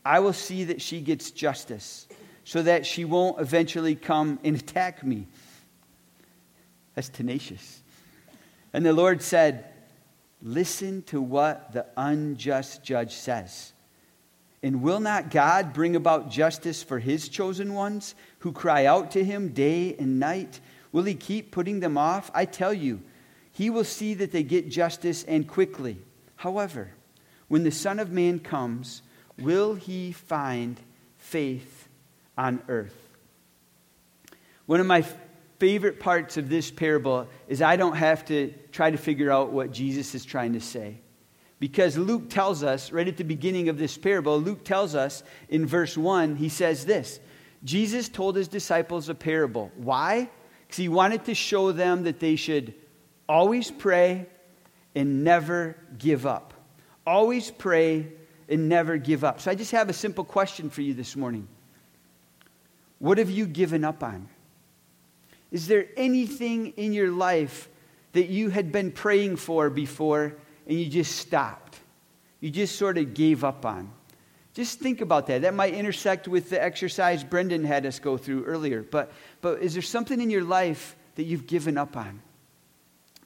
I 0.03 0.19
will 0.19 0.34
see 0.34 0.65
that 0.65 0.81
she 0.81 1.01
gets 1.01 1.31
justice 1.31 2.07
so 2.43 2.63
that 2.63 2.86
she 2.86 3.05
won't 3.05 3.41
eventually 3.41 3.96
come 3.96 4.39
and 4.43 4.55
attack 4.60 5.03
me. 5.03 5.27
That's 6.96 7.10
tenacious. 7.10 7.81
And 8.74 8.86
the 8.86 8.93
Lord 8.93 9.22
said, 9.22 9.65
Listen 10.41 11.01
to 11.03 11.22
what 11.22 11.74
the 11.74 11.86
unjust 11.98 12.84
judge 12.84 13.13
says. 13.13 13.74
And 14.63 14.81
will 14.81 15.00
not 15.00 15.31
God 15.31 15.74
bring 15.74 15.96
about 15.96 16.29
justice 16.29 16.84
for 16.84 17.00
his 17.00 17.27
chosen 17.29 17.74
ones 17.74 18.15
who 18.39 18.51
cry 18.51 18.86
out 18.86 19.12
to 19.12 19.24
him 19.24 19.50
day 19.50 19.96
and 19.98 20.19
night? 20.19 20.60
Will 20.91 21.03
he 21.03 21.15
keep 21.15 21.51
putting 21.51 21.79
them 21.79 21.98
off? 21.98 22.31
I 22.34 22.46
tell 22.46 22.74
you, 22.74 23.01
he 23.57 23.71
will 23.71 23.83
see 23.83 24.13
that 24.13 24.31
they 24.31 24.43
get 24.43 24.69
justice 24.69 25.23
and 25.23 25.47
quickly. 25.47 25.97
However, 26.35 26.91
when 27.47 27.63
the 27.63 27.71
Son 27.71 27.97
of 27.99 28.11
Man 28.11 28.37
comes, 28.37 29.01
will 29.39 29.73
he 29.73 30.11
find 30.11 30.79
faith 31.17 31.87
on 32.37 32.61
earth? 32.67 32.95
One 34.67 34.79
of 34.79 34.85
my 34.85 35.03
favorite 35.57 35.99
parts 35.99 36.37
of 36.37 36.49
this 36.49 36.69
parable 36.69 37.27
is 37.47 37.63
I 37.63 37.77
don't 37.77 37.95
have 37.95 38.25
to 38.25 38.53
try 38.71 38.91
to 38.91 38.97
figure 38.97 39.31
out 39.31 39.51
what 39.51 39.71
Jesus 39.71 40.13
is 40.13 40.23
trying 40.23 40.53
to 40.53 40.61
say. 40.61 40.99
Because 41.57 41.97
Luke 41.97 42.29
tells 42.29 42.61
us, 42.61 42.91
right 42.91 43.07
at 43.07 43.17
the 43.17 43.23
beginning 43.23 43.69
of 43.69 43.79
this 43.79 43.97
parable, 43.97 44.39
Luke 44.39 44.65
tells 44.65 44.93
us 44.93 45.23
in 45.49 45.65
verse 45.65 45.97
1, 45.97 46.35
he 46.35 46.49
says 46.49 46.85
this 46.85 47.19
Jesus 47.63 48.07
told 48.07 48.35
his 48.35 48.49
disciples 48.49 49.09
a 49.09 49.15
parable. 49.15 49.71
Why? 49.77 50.29
Because 50.67 50.77
he 50.77 50.89
wanted 50.89 51.25
to 51.25 51.33
show 51.33 51.71
them 51.71 52.03
that 52.03 52.19
they 52.19 52.35
should 52.35 52.75
always 53.27 53.72
pray 53.72 54.27
and 54.96 55.24
never 55.24 55.75
give 55.98 56.25
up. 56.25 56.53
Always 57.05 57.51
pray 57.51 58.07
and 58.50 58.69
never 58.69 58.98
give 58.98 59.24
up. 59.24 59.41
So 59.41 59.51
I 59.51 59.55
just 59.55 59.72
have 59.72 59.89
a 59.89 59.93
simple 59.93 60.24
question 60.24 60.69
for 60.69 60.81
you 60.81 60.93
this 60.93 61.15
morning. 61.15 61.48
What 63.00 63.17
have 63.17 63.29
you 63.29 63.46
given 63.46 63.84
up 63.84 64.03
on? 64.03 64.27
Is 65.51 65.67
there 65.67 65.88
anything 65.96 66.74
in 66.77 66.93
your 66.93 67.12
life 67.12 67.69
that 68.13 68.27
you 68.27 68.50
had 68.50 68.72
been 68.72 68.91
praying 68.91 69.38
for 69.38 69.69
before 69.69 70.36
and 70.67 70.79
you 70.79 70.88
just 70.88 71.15
stopped? 71.15 71.79
You 72.39 72.50
just 72.50 72.75
sort 72.75 72.98
of 72.98 73.13
gave 73.13 73.43
up 73.43 73.65
on? 73.65 73.91
Just 74.53 74.79
think 74.79 75.01
about 75.01 75.27
that. 75.27 75.43
That 75.43 75.53
might 75.53 75.75
intersect 75.75 76.27
with 76.27 76.50
the 76.50 76.62
exercise 76.62 77.24
Brendan 77.24 77.63
had 77.63 77.86
us 77.86 78.00
go 78.00 78.17
through 78.17 78.46
earlier. 78.46 78.81
But, 78.81 79.12
but 79.41 79.62
is 79.62 79.74
there 79.74 79.84
something 79.84 80.19
in 80.19 80.31
your 80.31 80.43
life 80.43 80.96
that 81.15 81.24
you've 81.24 81.46
given 81.46 81.77
up 81.77 81.96
on, 81.96 82.22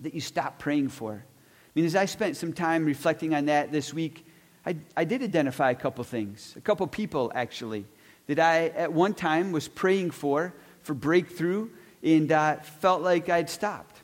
that 0.02 0.14
you 0.14 0.22
stopped 0.22 0.60
praying 0.60 0.90
for? 0.90 1.14
I 1.14 1.70
mean, 1.74 1.86
as 1.86 1.96
I 1.96 2.06
spent 2.06 2.38
some 2.38 2.54
time 2.54 2.86
reflecting 2.86 3.34
on 3.34 3.46
that 3.46 3.72
this 3.72 3.94
week, 3.94 4.26
I, 4.66 4.76
I 4.96 5.06
did 5.06 5.24
identify 5.24 5.72
a 5.72 5.76
couple 5.76 6.04
things, 6.04 6.54
a 6.58 6.62
couple 6.62 6.86
people 6.88 7.32
actually, 7.34 7.86
that 8.28 8.40
I 8.40 8.68
at 8.68 8.94
one 8.94 9.14
time 9.14 9.52
was 9.52 9.68
praying 9.68 10.12
for, 10.12 10.54
for 10.84 10.94
breakthrough, 10.94 11.70
and 12.04 12.32
uh, 12.32 12.58
felt 12.58 13.02
like 13.02 13.30
I'd 13.30 13.50
stopped 13.50 14.02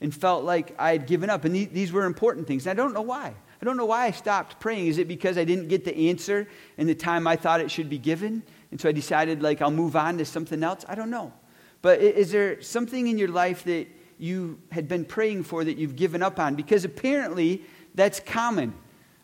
and 0.00 0.14
felt 0.14 0.44
like 0.44 0.74
I'd 0.78 1.06
given 1.06 1.30
up. 1.30 1.44
And 1.44 1.54
these 1.54 1.92
were 1.92 2.04
important 2.04 2.46
things. 2.46 2.66
And 2.66 2.78
I 2.78 2.82
don't 2.82 2.92
know 2.92 3.02
why. 3.02 3.34
I 3.60 3.64
don't 3.64 3.76
know 3.76 3.86
why 3.86 4.04
I 4.04 4.10
stopped 4.10 4.60
praying. 4.60 4.88
Is 4.88 4.98
it 4.98 5.08
because 5.08 5.38
I 5.38 5.44
didn't 5.44 5.68
get 5.68 5.84
the 5.84 6.10
answer 6.10 6.46
in 6.76 6.86
the 6.86 6.94
time 6.94 7.26
I 7.26 7.36
thought 7.36 7.60
it 7.60 7.70
should 7.70 7.88
be 7.88 7.98
given? 7.98 8.42
And 8.70 8.80
so 8.80 8.88
I 8.88 8.92
decided, 8.92 9.42
like, 9.42 9.62
I'll 9.62 9.70
move 9.70 9.96
on 9.96 10.18
to 10.18 10.24
something 10.24 10.62
else? 10.62 10.84
I 10.88 10.94
don't 10.94 11.10
know. 11.10 11.32
But 11.80 12.00
is 12.00 12.30
there 12.32 12.60
something 12.60 13.06
in 13.06 13.16
your 13.16 13.28
life 13.28 13.64
that 13.64 13.86
you 14.18 14.60
had 14.70 14.88
been 14.88 15.04
praying 15.04 15.44
for 15.44 15.64
that 15.64 15.76
you've 15.76 15.96
given 15.96 16.22
up 16.22 16.38
on? 16.38 16.54
Because 16.54 16.84
apparently 16.84 17.62
that's 17.94 18.20
common 18.20 18.74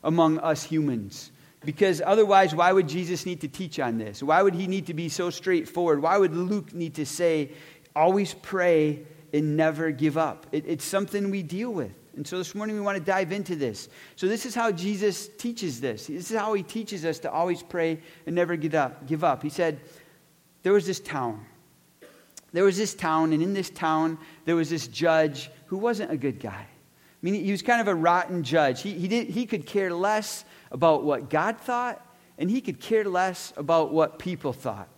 among 0.05 0.39
us 0.39 0.63
humans. 0.63 1.31
Because 1.65 2.03
otherwise, 2.05 2.55
why 2.55 2.73
would 2.73 2.89
Jesus 2.89 3.25
need 3.25 3.41
to 3.43 3.49
teach 3.49 3.79
on 3.79 3.99
this? 3.99 4.23
Why 4.23 4.43
would 4.43 4.55
he 4.55 4.67
need 4.67 4.87
to 4.87 4.95
be 4.95 5.09
so 5.09 5.31
straightforward? 5.31 6.03
Why 6.03 6.19
would 6.19 6.35
Luke 6.35 6.75
need 6.75 6.95
to 6.97 7.07
say, 7.07 7.53
always 7.95 8.35
pray 8.35 9.05
and 9.33 9.57
never 9.57 9.93
give 9.93 10.19
up? 10.19 10.47
It, 10.51 10.65
it's 10.67 10.85
something 10.85 11.31
we 11.31 11.43
deal 11.43 11.71
with. 11.71 11.93
And 12.17 12.27
so 12.27 12.37
this 12.37 12.55
morning 12.55 12.77
we 12.77 12.83
want 12.83 12.99
to 12.99 13.05
dive 13.05 13.33
into 13.33 13.57
this. 13.57 13.89
So 14.17 14.27
this 14.27 14.45
is 14.45 14.55
how 14.55 14.71
Jesus 14.73 15.29
teaches 15.29 15.81
this. 15.81 16.09
This 16.09 16.31
is 16.31 16.37
how 16.37 16.53
he 16.53 16.63
teaches 16.63 17.05
us 17.05 17.21
to 17.21 17.31
always 17.31 17.63
pray 17.63 18.01
and 18.27 18.35
never 18.35 18.57
give 18.57 18.75
up. 18.75 19.07
Give 19.07 19.25
up. 19.25 19.43
He 19.43 19.49
said, 19.49 19.81
there 20.63 20.73
was 20.73 20.87
this 20.87 21.01
town. 21.01 21.47
There 22.53 22.65
was 22.65 22.77
this 22.77 22.95
town, 22.95 23.33
and 23.33 23.43
in 23.43 23.55
this 23.55 23.71
town 23.71 24.19
there 24.45 24.57
was 24.57 24.69
this 24.71 24.87
judge 24.87 25.51
who 25.67 25.79
wasn't 25.79 26.11
a 26.11 26.17
good 26.17 26.39
guy. 26.39 26.67
I 27.23 27.25
mean, 27.25 27.35
he 27.45 27.51
was 27.51 27.63
kind 27.63 27.81
of 27.81 27.89
a 27.89 27.95
rotten 27.95 28.43
judge. 28.43 28.83
He, 28.83 28.93
he, 28.95 29.09
did, 29.09 29.29
he 29.29 29.47
could 29.47 29.65
care 29.65 29.93
less 29.95 30.45
about 30.71 31.05
what 31.05 31.31
God 31.31 31.59
thought, 31.59 32.05
and 32.37 32.51
he 32.51 32.61
could 32.61 32.81
care 32.81 33.05
less 33.05 33.53
about 33.57 33.93
what 33.93 34.19
people 34.19 34.53
thought. 34.53 34.89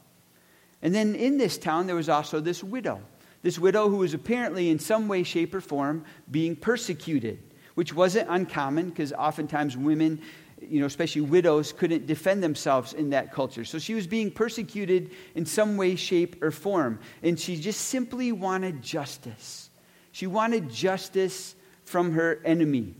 And 0.80 0.94
then 0.94 1.14
in 1.14 1.38
this 1.38 1.58
town, 1.58 1.86
there 1.86 1.96
was 1.96 2.08
also 2.08 2.40
this 2.40 2.64
widow. 2.64 3.00
This 3.42 3.58
widow 3.58 3.90
who 3.90 3.98
was 3.98 4.14
apparently, 4.14 4.70
in 4.70 4.78
some 4.78 5.06
way, 5.06 5.22
shape, 5.22 5.54
or 5.54 5.60
form, 5.60 6.04
being 6.30 6.56
persecuted, 6.56 7.38
which 7.74 7.92
wasn't 7.92 8.30
uncommon 8.30 8.88
because 8.88 9.12
oftentimes 9.12 9.76
women, 9.76 10.22
you 10.70 10.80
know, 10.80 10.86
especially 10.86 11.22
widows, 11.22 11.72
couldn't 11.72 12.06
defend 12.06 12.42
themselves 12.42 12.92
in 12.92 13.10
that 13.10 13.32
culture. 13.32 13.64
So 13.64 13.78
she 13.78 13.94
was 13.94 14.06
being 14.06 14.30
persecuted 14.30 15.10
in 15.34 15.46
some 15.46 15.76
way, 15.76 15.96
shape, 15.96 16.42
or 16.42 16.50
form. 16.50 16.98
And 17.22 17.38
she 17.38 17.56
just 17.56 17.80
simply 17.82 18.32
wanted 18.32 18.82
justice. 18.82 19.70
She 20.12 20.26
wanted 20.26 20.70
justice 20.70 21.54
from 21.84 22.12
her 22.12 22.40
enemy. 22.44 22.94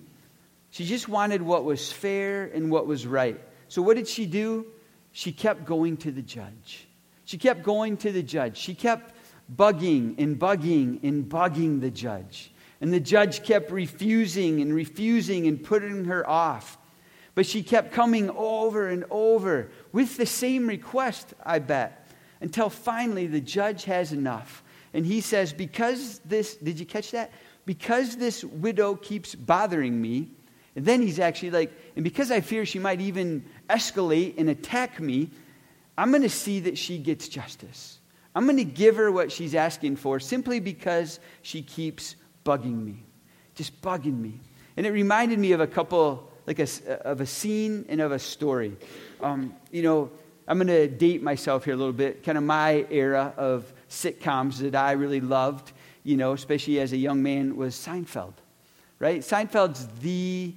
She 0.71 0.85
just 0.85 1.09
wanted 1.09 1.42
what 1.42 1.64
was 1.64 1.92
fair 1.92 2.44
and 2.44 2.71
what 2.71 2.87
was 2.87 3.06
right. 3.06 3.40
So 3.68 3.83
what 3.83 3.97
did 3.97 4.09
she 4.09 4.26
do? 4.26 4.66
She 5.12 5.30
kept 5.30 5.64
going 5.64 5.97
to 5.99 6.11
the 6.11 6.23
judge. 6.23 6.88
She 7.25 7.38
kept 7.38 7.62
going 7.62 7.97
to 7.99 8.11
the 8.11 8.23
judge. 8.23 8.56
She 8.56 8.75
kept 8.75 9.14
bugging 9.54 10.18
and 10.18 10.38
bugging 10.38 11.02
and 11.02 11.28
bugging 11.28 11.80
the 11.80 11.90
judge. 11.90 12.52
And 12.80 12.92
the 12.92 13.00
judge 13.00 13.44
kept 13.44 13.71
refusing 13.71 14.61
and 14.61 14.75
refusing 14.75 15.47
and 15.47 15.62
putting 15.62 16.06
her 16.06 16.28
off. 16.28 16.76
But 17.35 17.47
she 17.47 17.62
kept 17.62 17.93
coming 17.93 18.31
over 18.31 18.88
and 18.88 19.05
over 19.11 19.71
with 19.93 20.17
the 20.17 20.26
same 20.26 20.67
request, 20.67 21.35
I 21.45 21.59
bet, 21.59 22.09
until 22.41 22.71
finally 22.71 23.26
the 23.26 23.41
judge 23.41 23.85
has 23.85 24.12
enough. 24.12 24.62
And 24.93 25.05
he 25.05 25.21
says, 25.21 25.53
Because 25.53 26.21
this, 26.25 26.57
did 26.57 26.79
you 26.79 26.87
catch 26.87 27.11
that? 27.11 27.33
Because 27.67 28.17
this 28.17 28.45
widow 28.45 28.95
keeps 28.95 29.35
bothering 29.35 30.00
me, 30.00 30.31
and 30.76 30.85
then 30.85 31.03
he's 31.03 31.19
actually 31.19 31.50
like, 31.50 31.73
and 31.97 32.05
because 32.05 32.31
I 32.31 32.41
fear 32.41 32.67
she 32.67 32.79
might 32.79 33.00
even 33.00 33.45
escalate 33.69 34.35
and 34.38 34.49
attack 34.49 35.00
me, 35.00 35.31
I'm 35.97 36.11
going 36.11 36.23
to 36.23 36.29
see 36.29 36.61
that 36.61 36.76
she 36.76 36.99
gets 36.99 37.29
justice. 37.29 38.00
I'm 38.35 38.45
going 38.45 38.57
to 38.57 38.64
give 38.64 38.97
her 38.97 39.12
what 39.12 39.31
she's 39.31 39.55
asking 39.55 39.97
for 39.97 40.19
simply 40.19 40.59
because 40.59 41.21
she 41.43 41.62
keeps 41.62 42.17
bugging 42.45 42.85
me, 42.85 43.05
just 43.55 43.81
bugging 43.81 44.19
me. 44.19 44.41
And 44.76 44.87
it 44.87 44.91
reminded 44.91 45.38
me 45.38 45.53
of 45.53 45.61
a 45.61 45.69
couple, 45.69 46.33
like 46.47 46.59
a, 46.59 46.67
of 47.07 47.21
a 47.21 47.27
scene 47.27 47.85
and 47.89 48.01
of 48.01 48.13
a 48.13 48.19
story. 48.19 48.77
Um, 49.21 49.55
you 49.71 49.83
know, 49.83 50.11
I'm 50.47 50.59
going 50.59 50.69
to 50.69 50.89
date 50.89 51.23
myself 51.23 51.65
here 51.65 51.75
a 51.75 51.77
little 51.77 51.93
bit, 51.93 52.23
kind 52.23 52.37
of 52.37 52.45
my 52.45 52.87
era 52.91 53.33
of 53.37 53.73
sitcoms 53.89 54.59
that 54.59 54.75
I 54.75 54.93
really 54.93 55.21
loved, 55.21 55.73
you 56.03 56.17
know, 56.17 56.33
especially 56.33 56.81
as 56.81 56.93
a 56.93 56.97
young 56.97 57.23
man, 57.23 57.57
was 57.57 57.75
Seinfeld, 57.75 58.35
right? 58.99 59.21
Seinfeld's 59.21 59.89
the 60.01 60.55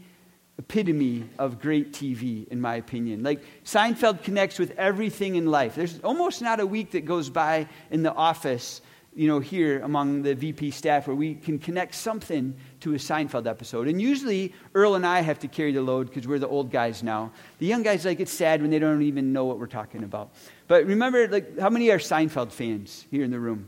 epitome 0.58 1.30
of 1.38 1.62
great 1.62 1.94
TV, 1.94 2.48
in 2.50 2.60
my 2.60 2.76
opinion. 2.76 3.24
Like, 3.24 3.44
Seinfeld 3.64 4.24
connects 4.24 4.60
with 4.60 4.72
everything 4.72 5.36
in 5.36 5.46
life. 5.46 5.76
There's 5.76 6.00
almost 6.02 6.42
not 6.42 6.60
a 6.60 6.66
week 6.66 6.92
that 6.92 7.06
goes 7.06 7.30
by 7.30 7.68
in 7.92 8.04
the 8.04 8.14
office, 8.14 8.82
you 9.18 9.28
know, 9.28 9.40
here 9.40 9.80
among 9.80 10.22
the 10.22 10.36
VP 10.36 10.70
staff 10.70 11.08
where 11.08 11.16
we 11.16 11.34
can 11.34 11.58
connect 11.58 11.96
something 11.96 12.56
to 12.82 12.94
a 12.94 12.98
Seinfeld 12.98 13.48
episode. 13.48 13.88
And 13.88 14.00
usually, 14.00 14.54
Earl 14.76 14.94
and 14.94 15.08
I 15.08 15.22
have 15.22 15.40
to 15.40 15.48
carry 15.48 15.72
the 15.72 15.82
load 15.82 16.08
because 16.08 16.28
we're 16.28 16.38
the 16.38 16.48
old 16.48 16.72
guys 16.72 17.02
now. 17.02 17.32
The 17.58 17.66
young 17.66 17.82
guys, 17.82 18.06
like, 18.06 18.20
it's 18.20 18.32
sad 18.32 18.62
when 18.62 18.70
they 18.70 18.78
don't 18.78 19.02
even 19.02 19.34
know 19.34 19.46
what 19.46 19.58
we're 19.58 19.66
talking 19.66 20.04
about. 20.04 20.34
But 20.68 20.86
remember, 20.86 21.28
like, 21.28 21.58
how 21.58 21.72
many 21.72 21.90
are 21.90 21.98
Seinfeld 21.98 22.52
fans 22.52 23.08
here 23.10 23.24
in 23.24 23.32
the 23.32 23.40
room? 23.40 23.68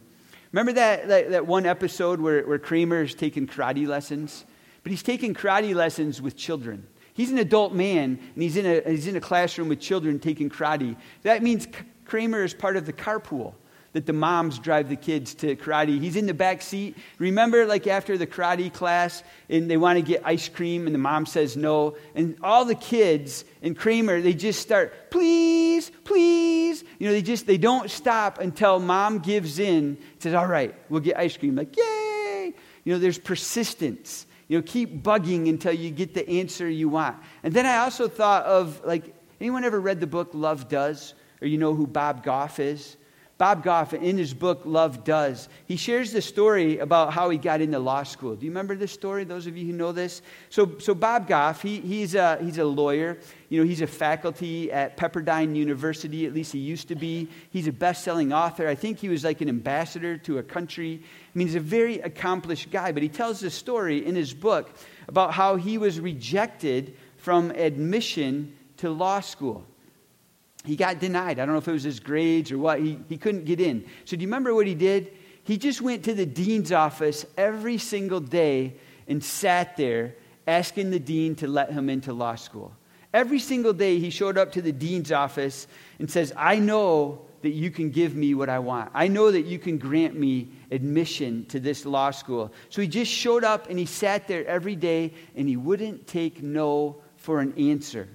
Remember 0.52 0.74
that, 0.74 1.08
that, 1.08 1.32
that 1.32 1.48
one 1.48 1.66
episode 1.66 2.22
where, 2.22 2.46
where 2.46 2.60
Kramer's 2.60 3.16
taking 3.16 3.48
karate 3.48 3.88
lessons? 3.88 4.46
But 4.84 4.92
he's 4.92 5.04
taking 5.04 5.34
karate 5.34 5.74
lessons 5.74 6.22
with 6.22 6.38
children. 6.38 6.86
He's 7.16 7.32
an 7.32 7.40
adult 7.40 7.74
man, 7.74 8.20
and 8.36 8.44
he's 8.44 8.56
in 8.56 8.68
a, 8.68 8.88
he's 8.88 9.08
in 9.08 9.16
a 9.16 9.22
classroom 9.22 9.68
with 9.68 9.80
children 9.80 10.20
taking 10.20 10.52
karate. 10.52 10.96
That 11.24 11.42
means 11.42 11.68
Kramer 12.06 12.44
is 12.44 12.54
part 12.54 12.78
of 12.78 12.86
the 12.86 12.94
carpool 12.94 13.56
that 13.94 14.06
the 14.06 14.14
moms 14.14 14.60
drive 14.60 14.90
the 14.90 14.96
kids 14.96 15.34
to 15.36 15.56
karate. 15.56 16.00
He's 16.00 16.16
in 16.16 16.28
the 16.28 16.34
back 16.34 16.62
seat. 16.62 16.96
Remember, 17.18 17.66
like 17.66 17.88
after 17.88 18.18
the 18.18 18.28
karate 18.28 18.72
class, 18.72 19.24
and 19.50 19.70
they 19.70 19.78
want 19.78 19.98
to 19.98 20.04
get 20.04 20.22
ice 20.26 20.48
cream, 20.48 20.86
and 20.86 20.94
the 20.94 21.00
mom 21.00 21.26
says 21.26 21.58
no. 21.58 21.98
And 22.14 22.38
all 22.44 22.66
the 22.66 22.76
kids 22.76 23.46
and 23.62 23.76
Kramer, 23.76 24.22
they 24.22 24.34
just 24.34 24.62
start, 24.62 25.10
please, 25.10 25.92
please. 26.04 26.84
You 27.00 27.08
know, 27.08 27.14
they 27.14 27.22
just, 27.22 27.48
they 27.48 27.58
don't 27.58 27.90
stop 27.90 28.40
until 28.40 28.80
mom 28.80 29.20
gives 29.20 29.60
in, 29.60 29.98
says, 30.20 30.34
all 30.34 30.48
right, 30.48 30.76
we'll 30.90 31.02
get 31.02 31.18
ice 31.18 31.36
cream. 31.36 31.56
Like, 31.56 31.76
yay! 31.76 32.54
You 32.84 32.94
know, 32.94 33.00
there's 33.00 33.20
persistence. 33.20 34.26
You 34.48 34.58
know, 34.58 34.64
keep 34.64 35.04
bugging 35.04 35.48
until 35.50 35.74
you 35.74 35.92
get 35.92 36.14
the 36.14 36.28
answer 36.28 36.68
you 36.70 36.90
want. 36.90 37.18
And 37.44 37.54
then 37.54 37.66
I 37.66 37.78
also 37.78 38.08
thought 38.08 38.46
of, 38.46 38.84
like, 38.86 39.16
anyone 39.40 39.64
ever 39.64 39.80
read 39.80 40.00
the 40.00 40.08
book 40.08 40.30
Love 40.34 40.70
Does? 40.70 41.14
Or 41.42 41.48
you 41.48 41.58
know 41.58 41.74
who 41.74 41.88
Bob 41.88 42.24
Goff 42.24 42.60
is? 42.60 42.98
Bob 43.40 43.64
Goff, 43.64 43.94
in 43.94 44.18
his 44.18 44.34
book 44.34 44.64
Love 44.66 45.06
Does, 45.06 45.48
he 45.66 45.78
shares 45.78 46.12
the 46.12 46.22
story 46.22 46.80
about 46.80 47.14
how 47.14 47.30
he 47.30 47.38
got 47.38 47.62
into 47.62 47.80
law 47.80 48.04
school. 48.04 48.36
Do 48.36 48.46
you 48.46 48.52
remember 48.52 48.76
this 48.76 48.92
story, 48.92 49.24
those 49.24 49.48
of 49.48 49.56
you 49.56 49.66
who 49.66 49.72
know 49.72 49.94
this? 49.94 50.22
So, 50.50 50.78
so 50.80 50.94
Bob 50.94 51.26
Goff, 51.26 51.62
he, 51.62 51.80
he's, 51.80 52.16
a, 52.16 52.38
he's 52.44 52.58
a 52.58 52.66
lawyer. 52.66 53.18
You 53.48 53.62
know, 53.62 53.66
he's 53.66 53.80
a 53.80 53.88
faculty 53.88 54.70
at 54.74 54.98
Pepperdine 54.98 55.56
University, 55.56 56.26
at 56.26 56.34
least 56.34 56.52
he 56.52 56.60
used 56.60 56.90
to 56.90 56.96
be. 56.96 57.30
He's 57.50 57.68
a 57.68 57.72
best-selling 57.72 58.34
author. 58.34 58.68
I 58.68 58.76
think 58.76 59.00
he 59.00 59.08
was 59.08 59.24
like 59.24 59.40
an 59.40 59.48
ambassador 59.48 60.18
to 60.18 60.40
a 60.40 60.44
country. 60.44 61.02
I 61.02 61.38
mean, 61.38 61.48
he's 61.48 61.56
a 61.56 61.62
very 61.62 62.00
accomplished 62.02 62.72
guy, 62.72 62.92
but 62.92 63.04
he 63.04 63.10
tells 63.10 63.40
this 63.40 63.56
story 63.56 64.06
in 64.06 64.16
his 64.16 64.34
book 64.34 64.70
about 65.08 65.34
how 65.34 65.56
he 65.56 65.78
was 65.78 65.98
rejected 65.98 66.98
from 67.16 67.52
admission 67.52 68.58
to 68.78 68.90
law 68.90 69.22
school 69.22 69.66
he 70.70 70.76
got 70.76 71.00
denied. 71.00 71.40
I 71.40 71.48
don't 71.48 71.56
know 71.56 71.58
if 71.58 71.68
it 71.68 71.72
was 71.72 71.82
his 71.82 72.00
grades 72.00 72.52
or 72.52 72.60
what. 72.60 72.80
He, 72.80 73.00
he 73.10 73.18
couldn't 73.18 73.46
get 73.46 73.60
in. 73.60 73.84
So, 74.06 74.16
do 74.16 74.22
you 74.22 74.28
remember 74.28 74.54
what 74.54 74.68
he 74.68 74.76
did? 74.76 75.12
He 75.44 75.58
just 75.58 75.82
went 75.82 76.04
to 76.04 76.14
the 76.14 76.28
dean's 76.28 76.72
office 76.72 77.26
every 77.38 77.80
single 77.80 78.20
day 78.20 78.76
and 79.08 79.24
sat 79.24 79.78
there 79.78 80.14
asking 80.46 80.92
the 80.92 81.00
dean 81.00 81.34
to 81.38 81.48
let 81.48 81.72
him 81.72 81.90
into 81.90 82.14
law 82.14 82.36
school. 82.36 82.72
Every 83.16 83.40
single 83.40 83.74
day, 83.74 83.98
he 83.98 84.12
showed 84.12 84.38
up 84.38 84.52
to 84.52 84.62
the 84.62 84.72
dean's 84.72 85.12
office 85.12 85.66
and 85.98 86.10
says, 86.10 86.32
I 86.38 86.60
know 86.60 87.26
that 87.42 87.50
you 87.50 87.72
can 87.72 87.90
give 87.90 88.16
me 88.16 88.36
what 88.36 88.48
I 88.48 88.60
want. 88.60 88.92
I 88.94 89.08
know 89.08 89.32
that 89.32 89.48
you 89.48 89.58
can 89.58 89.80
grant 89.80 90.16
me 90.16 90.50
admission 90.70 91.46
to 91.48 91.60
this 91.60 91.84
law 91.84 92.12
school. 92.12 92.54
So 92.70 92.84
he 92.84 92.88
just 92.88 93.12
showed 93.12 93.44
up 93.44 93.72
and 93.72 93.80
he 93.80 93.88
sat 93.88 94.28
there 94.28 94.46
every 94.46 94.76
day 94.76 95.16
and 95.36 95.50
he 95.50 95.58
wouldn't 95.58 96.06
take 96.06 96.44
no 96.44 97.02
for 97.18 97.40
an 97.40 97.56
answer 97.58 98.08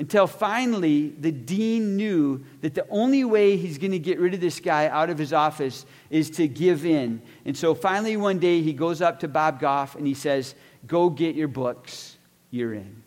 until 0.00 0.26
finally 0.26 1.10
the 1.10 1.30
dean 1.30 1.94
knew 1.94 2.42
that 2.62 2.74
the 2.74 2.86
only 2.88 3.22
way 3.22 3.58
he's 3.58 3.76
going 3.76 3.92
to 3.92 3.98
get 3.98 4.18
rid 4.18 4.32
of 4.32 4.40
this 4.40 4.58
guy 4.58 4.88
out 4.88 5.10
of 5.10 5.18
his 5.18 5.34
office 5.34 5.84
is 6.08 6.30
to 6.30 6.48
give 6.48 6.86
in. 6.86 7.20
And 7.44 7.54
so 7.54 7.74
finally, 7.74 8.16
one 8.16 8.38
day, 8.38 8.62
he 8.62 8.72
goes 8.72 9.02
up 9.02 9.20
to 9.20 9.28
Bob 9.28 9.60
Goff 9.60 9.96
and 9.96 10.06
he 10.06 10.14
says, 10.14 10.54
Go 10.86 11.10
get 11.10 11.34
your 11.34 11.48
books, 11.48 12.16
you're 12.50 12.72
in. 12.72 13.02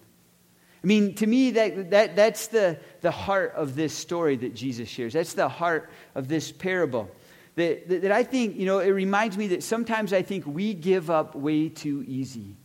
I 0.83 0.87
mean, 0.87 1.15
to 1.15 1.25
me, 1.25 1.49
that, 1.51 1.89
that, 1.89 2.15
that's 2.15 2.47
the, 2.47 2.77
the 3.01 3.09
heart 3.09 3.53
of 3.55 3.73
this 3.73 3.97
story 3.97 4.35
that 4.35 4.53
Jesus 4.53 4.87
shares. 4.87 5.13
That's 5.13 5.33
the 5.33 5.49
heart 5.49 5.89
of 6.13 6.27
this 6.27 6.51
parable. 6.51 7.09
That, 7.55 7.89
that, 7.89 8.03
that 8.03 8.11
I 8.11 8.21
think, 8.21 8.55
you 8.55 8.67
know, 8.67 8.77
it 8.77 8.89
reminds 8.89 9.35
me 9.35 9.47
that 9.47 9.63
sometimes 9.63 10.13
I 10.13 10.21
think 10.21 10.45
we 10.45 10.75
give 10.75 11.09
up 11.09 11.33
way 11.33 11.69
too 11.69 12.03
easy. 12.07 12.55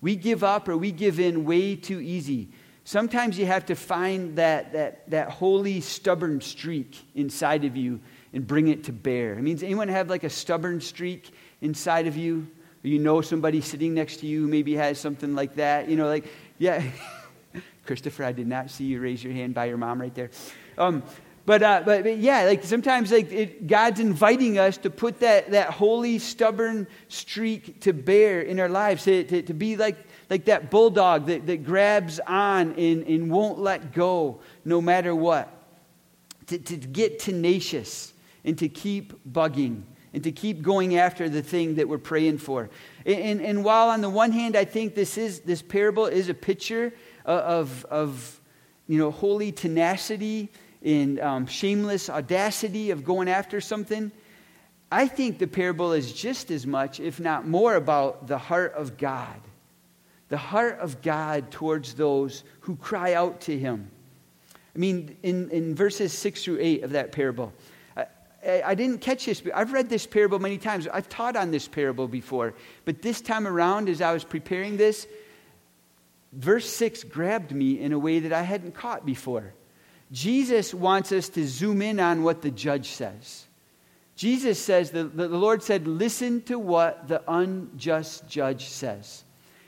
We 0.00 0.16
give 0.16 0.42
up 0.42 0.68
or 0.68 0.76
we 0.76 0.90
give 0.90 1.20
in 1.20 1.44
way 1.44 1.76
too 1.76 2.00
easy. 2.00 2.48
Sometimes 2.84 3.38
you 3.38 3.46
have 3.46 3.66
to 3.66 3.74
find 3.74 4.36
that, 4.36 4.74
that, 4.74 5.10
that 5.10 5.30
holy, 5.30 5.80
stubborn 5.80 6.42
streak 6.42 6.96
inside 7.14 7.64
of 7.64 7.76
you 7.76 8.00
and 8.34 8.46
bring 8.46 8.68
it 8.68 8.84
to 8.84 8.92
bear. 8.92 9.36
I 9.36 9.40
mean, 9.40 9.58
anyone 9.62 9.88
have 9.88 10.10
like 10.10 10.22
a 10.22 10.30
stubborn 10.30 10.82
streak 10.82 11.32
inside 11.62 12.06
of 12.06 12.16
you? 12.16 12.46
Or 12.84 12.88
you 12.88 12.98
know 12.98 13.22
somebody 13.22 13.62
sitting 13.62 13.94
next 13.94 14.18
to 14.18 14.26
you 14.26 14.42
who 14.42 14.48
maybe 14.48 14.74
has 14.74 15.00
something 15.00 15.34
like 15.34 15.56
that? 15.56 15.88
You 15.88 15.96
know, 15.96 16.06
like, 16.06 16.26
yeah. 16.58 16.82
Christopher, 17.86 18.24
I 18.24 18.32
did 18.32 18.46
not 18.46 18.70
see 18.70 18.84
you 18.84 19.00
raise 19.00 19.24
your 19.24 19.32
hand 19.32 19.54
by 19.54 19.64
your 19.66 19.78
mom 19.78 20.00
right 20.00 20.14
there. 20.14 20.30
Um, 20.76 21.02
but, 21.46 21.62
uh, 21.62 21.82
but, 21.84 22.04
but, 22.04 22.18
yeah, 22.18 22.44
like 22.44 22.64
sometimes 22.64 23.12
like 23.12 23.30
it, 23.30 23.66
God's 23.66 24.00
inviting 24.00 24.58
us 24.58 24.78
to 24.78 24.90
put 24.90 25.20
that, 25.20 25.50
that 25.50 25.70
holy, 25.70 26.18
stubborn 26.18 26.86
streak 27.08 27.80
to 27.82 27.92
bear 27.92 28.40
in 28.40 28.58
our 28.60 28.68
lives, 28.68 29.04
to, 29.04 29.24
to, 29.24 29.42
to 29.42 29.54
be 29.54 29.76
like 29.76 29.96
like 30.34 30.46
that 30.46 30.68
bulldog 30.68 31.26
that, 31.26 31.46
that 31.46 31.62
grabs 31.64 32.18
on 32.26 32.72
and, 32.72 33.06
and 33.06 33.30
won't 33.30 33.56
let 33.60 33.92
go 33.92 34.40
no 34.64 34.80
matter 34.80 35.14
what. 35.14 35.48
To, 36.48 36.58
to 36.58 36.76
get 36.76 37.20
tenacious 37.20 38.12
and 38.44 38.58
to 38.58 38.68
keep 38.68 39.12
bugging 39.32 39.84
and 40.12 40.24
to 40.24 40.32
keep 40.32 40.60
going 40.60 40.96
after 40.96 41.28
the 41.28 41.40
thing 41.40 41.76
that 41.76 41.88
we're 41.88 41.98
praying 41.98 42.38
for. 42.38 42.68
And, 43.06 43.20
and, 43.20 43.40
and, 43.42 43.64
while 43.64 43.90
on 43.90 44.00
the 44.00 44.10
one 44.10 44.32
hand, 44.32 44.56
I 44.56 44.64
think 44.64 44.96
this, 44.96 45.16
is, 45.16 45.38
this 45.42 45.62
parable 45.62 46.06
is 46.06 46.28
a 46.28 46.34
picture 46.34 46.92
of, 47.24 47.84
of 47.84 48.40
you 48.88 48.98
know, 48.98 49.12
holy 49.12 49.52
tenacity 49.52 50.50
and 50.82 51.20
um, 51.20 51.46
shameless 51.46 52.10
audacity 52.10 52.90
of 52.90 53.04
going 53.04 53.28
after 53.28 53.60
something, 53.60 54.10
I 54.90 55.06
think 55.06 55.38
the 55.38 55.46
parable 55.46 55.92
is 55.92 56.12
just 56.12 56.50
as 56.50 56.66
much, 56.66 56.98
if 56.98 57.20
not 57.20 57.46
more, 57.46 57.76
about 57.76 58.26
the 58.26 58.38
heart 58.38 58.72
of 58.74 58.98
God 58.98 59.40
the 60.28 60.36
heart 60.36 60.78
of 60.80 61.02
God 61.02 61.50
towards 61.50 61.94
those 61.94 62.44
who 62.60 62.76
cry 62.76 63.14
out 63.14 63.42
to 63.42 63.58
him. 63.58 63.90
I 64.74 64.78
mean, 64.78 65.16
in, 65.22 65.50
in 65.50 65.74
verses 65.74 66.12
6 66.12 66.44
through 66.44 66.58
8 66.60 66.84
of 66.84 66.90
that 66.90 67.12
parable, 67.12 67.52
I, 67.96 68.62
I, 68.64 68.74
didn't 68.74 68.98
catch 68.98 69.26
this. 69.26 69.42
I've 69.54 69.72
read 69.72 69.88
this 69.88 70.06
parable 70.06 70.38
many 70.38 70.58
times. 70.58 70.88
I've 70.88 71.08
taught 71.08 71.36
on 71.36 71.50
this 71.50 71.68
parable 71.68 72.08
before. 72.08 72.54
But 72.84 73.00
this 73.00 73.20
time 73.20 73.46
around, 73.46 73.88
as 73.88 74.00
I 74.00 74.12
was 74.12 74.24
preparing 74.24 74.76
this, 74.76 75.06
verse 76.32 76.68
6 76.68 77.04
grabbed 77.04 77.52
me 77.52 77.80
in 77.80 77.92
a 77.92 77.98
way 77.98 78.20
that 78.20 78.32
I 78.32 78.42
hadn't 78.42 78.74
caught 78.74 79.06
before. 79.06 79.54
Jesus 80.10 80.74
wants 80.74 81.12
us 81.12 81.28
to 81.30 81.46
zoom 81.46 81.80
in 81.82 82.00
on 82.00 82.22
what 82.22 82.42
the 82.42 82.50
judge 82.50 82.88
says. 82.88 83.46
Jesus 84.16 84.60
says, 84.60 84.90
the, 84.90 85.04
the 85.04 85.28
Lord 85.28 85.62
said, 85.62 85.88
listen 85.88 86.42
to 86.42 86.58
what 86.58 87.08
the 87.08 87.22
unjust 87.26 88.28
judge 88.28 88.66
says. 88.68 89.24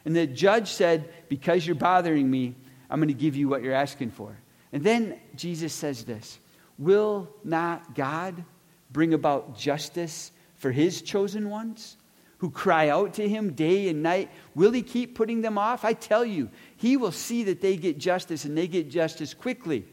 And 0.06 0.14
the 0.16 0.26
judge 0.26 0.68
said, 0.68 1.12
Because 1.28 1.66
you're 1.66 1.74
bothering 1.74 2.30
me, 2.30 2.54
I'm 2.88 3.00
going 3.00 3.08
to 3.08 3.14
give 3.14 3.36
you 3.36 3.48
what 3.48 3.62
you're 3.62 3.74
asking 3.74 4.12
for. 4.12 4.38
And 4.72 4.82
then 4.82 5.18
Jesus 5.34 5.74
says 5.74 6.04
this 6.04 6.38
Will 6.78 7.28
not 7.44 7.94
God 7.94 8.42
bring 8.90 9.12
about 9.12 9.58
justice 9.58 10.30
for 10.54 10.70
his 10.70 11.02
chosen 11.02 11.50
ones 11.50 11.96
who 12.38 12.50
cry 12.50 12.88
out 12.88 13.14
to 13.14 13.28
him 13.28 13.52
day 13.52 13.88
and 13.88 14.02
night? 14.02 14.30
Will 14.54 14.70
he 14.70 14.82
keep 14.82 15.16
putting 15.16 15.42
them 15.42 15.58
off? 15.58 15.84
I 15.84 15.92
tell 15.92 16.24
you, 16.24 16.50
he 16.76 16.96
will 16.96 17.12
see 17.12 17.42
that 17.44 17.60
they 17.60 17.76
get 17.76 17.98
justice 17.98 18.44
and 18.44 18.56
they 18.56 18.68
get 18.68 18.88
justice 18.88 19.34
quickly. 19.34 19.84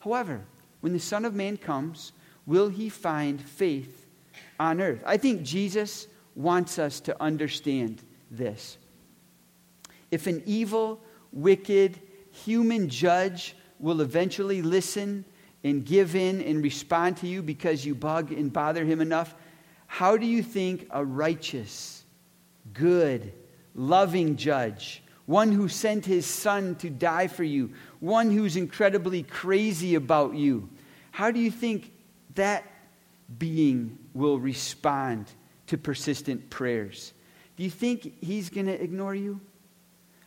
However, 0.00 0.44
when 0.80 0.94
the 0.94 0.98
Son 0.98 1.26
of 1.26 1.34
Man 1.34 1.58
comes, 1.58 2.12
will 2.46 2.70
he 2.70 2.88
find 2.88 3.40
faith 3.40 4.06
on 4.58 4.80
earth? 4.80 5.02
I 5.04 5.18
think 5.18 5.42
Jesus 5.42 6.06
wants 6.34 6.78
us 6.78 7.00
to 7.00 7.22
understand 7.22 8.02
this. 8.30 8.78
If 10.10 10.26
an 10.26 10.42
evil, 10.46 11.00
wicked, 11.32 12.00
human 12.30 12.88
judge 12.88 13.56
will 13.78 14.00
eventually 14.00 14.62
listen 14.62 15.24
and 15.64 15.84
give 15.84 16.14
in 16.14 16.40
and 16.42 16.62
respond 16.62 17.16
to 17.18 17.26
you 17.26 17.42
because 17.42 17.84
you 17.84 17.94
bug 17.94 18.32
and 18.32 18.52
bother 18.52 18.84
him 18.84 19.00
enough, 19.00 19.34
how 19.86 20.16
do 20.16 20.26
you 20.26 20.42
think 20.42 20.86
a 20.90 21.04
righteous, 21.04 22.04
good, 22.72 23.32
loving 23.74 24.36
judge, 24.36 25.02
one 25.26 25.52
who 25.52 25.68
sent 25.68 26.06
his 26.06 26.26
son 26.26 26.74
to 26.76 26.88
die 26.88 27.26
for 27.26 27.44
you, 27.44 27.72
one 28.00 28.30
who's 28.30 28.56
incredibly 28.56 29.22
crazy 29.22 29.94
about 29.94 30.34
you, 30.34 30.68
how 31.10 31.30
do 31.30 31.40
you 31.40 31.50
think 31.50 31.92
that 32.34 32.64
being 33.38 33.98
will 34.14 34.38
respond 34.38 35.26
to 35.66 35.76
persistent 35.76 36.48
prayers? 36.48 37.12
Do 37.56 37.64
you 37.64 37.70
think 37.70 38.22
he's 38.22 38.50
going 38.50 38.66
to 38.66 38.82
ignore 38.82 39.14
you? 39.14 39.40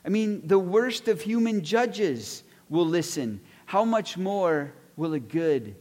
I 0.05 0.09
mean, 0.09 0.47
the 0.47 0.59
worst 0.59 1.07
of 1.07 1.21
human 1.21 1.63
judges 1.63 2.43
will 2.69 2.85
listen. 2.85 3.41
How 3.65 3.85
much 3.85 4.17
more 4.17 4.73
will 4.95 5.13
a 5.13 5.19
good 5.19 5.75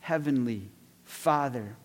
heavenly 0.00 0.70
Father? 1.04 1.76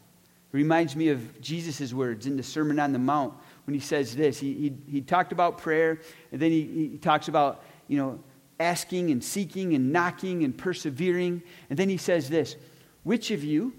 Reminds 0.52 0.96
me 0.96 1.10
of 1.10 1.42
Jesus' 1.42 1.94
words 1.94 2.26
in 2.26 2.36
the 2.36 2.44
Sermon 2.44 2.80
on 2.80 2.92
the 2.92 3.00
Mount 3.00 3.36
when 3.66 3.74
he 3.76 3.80
says 3.80 4.16
this. 4.16 4.40
He, 4.40 4.54
he, 4.54 4.74
he 4.92 5.02
talked 5.02 5.32
about 5.32 5.60
prayer, 5.60 6.00
and 6.32 6.42
then 6.42 6.52
he, 6.52 6.90
he 6.92 6.98
talks 6.98 7.28
about, 7.28 7.64
you 7.88 7.98
know, 7.98 8.20
asking 8.60 9.12
and 9.12 9.24
seeking 9.24 9.74
and 9.74 9.92
knocking 9.94 10.44
and 10.44 10.58
persevering. 10.58 11.42
And 11.70 11.78
then 11.78 11.88
he 11.88 11.98
says 11.98 12.30
this 12.30 12.56
Which 13.04 13.32
of 13.32 13.44
you, 13.44 13.74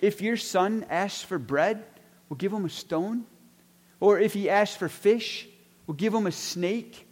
if 0.00 0.20
your 0.20 0.36
son 0.36 0.86
asks 0.90 1.22
for 1.22 1.38
bread, 1.38 1.82
will 2.28 2.36
give 2.36 2.52
him 2.52 2.64
a 2.64 2.70
stone? 2.70 3.24
Or 4.00 4.20
if 4.20 4.34
he 4.34 4.48
asks 4.48 4.76
for 4.76 4.88
fish, 4.88 5.48
will 5.86 5.94
give 5.94 6.14
him 6.14 6.26
a 6.26 6.32
snake? 6.32 7.07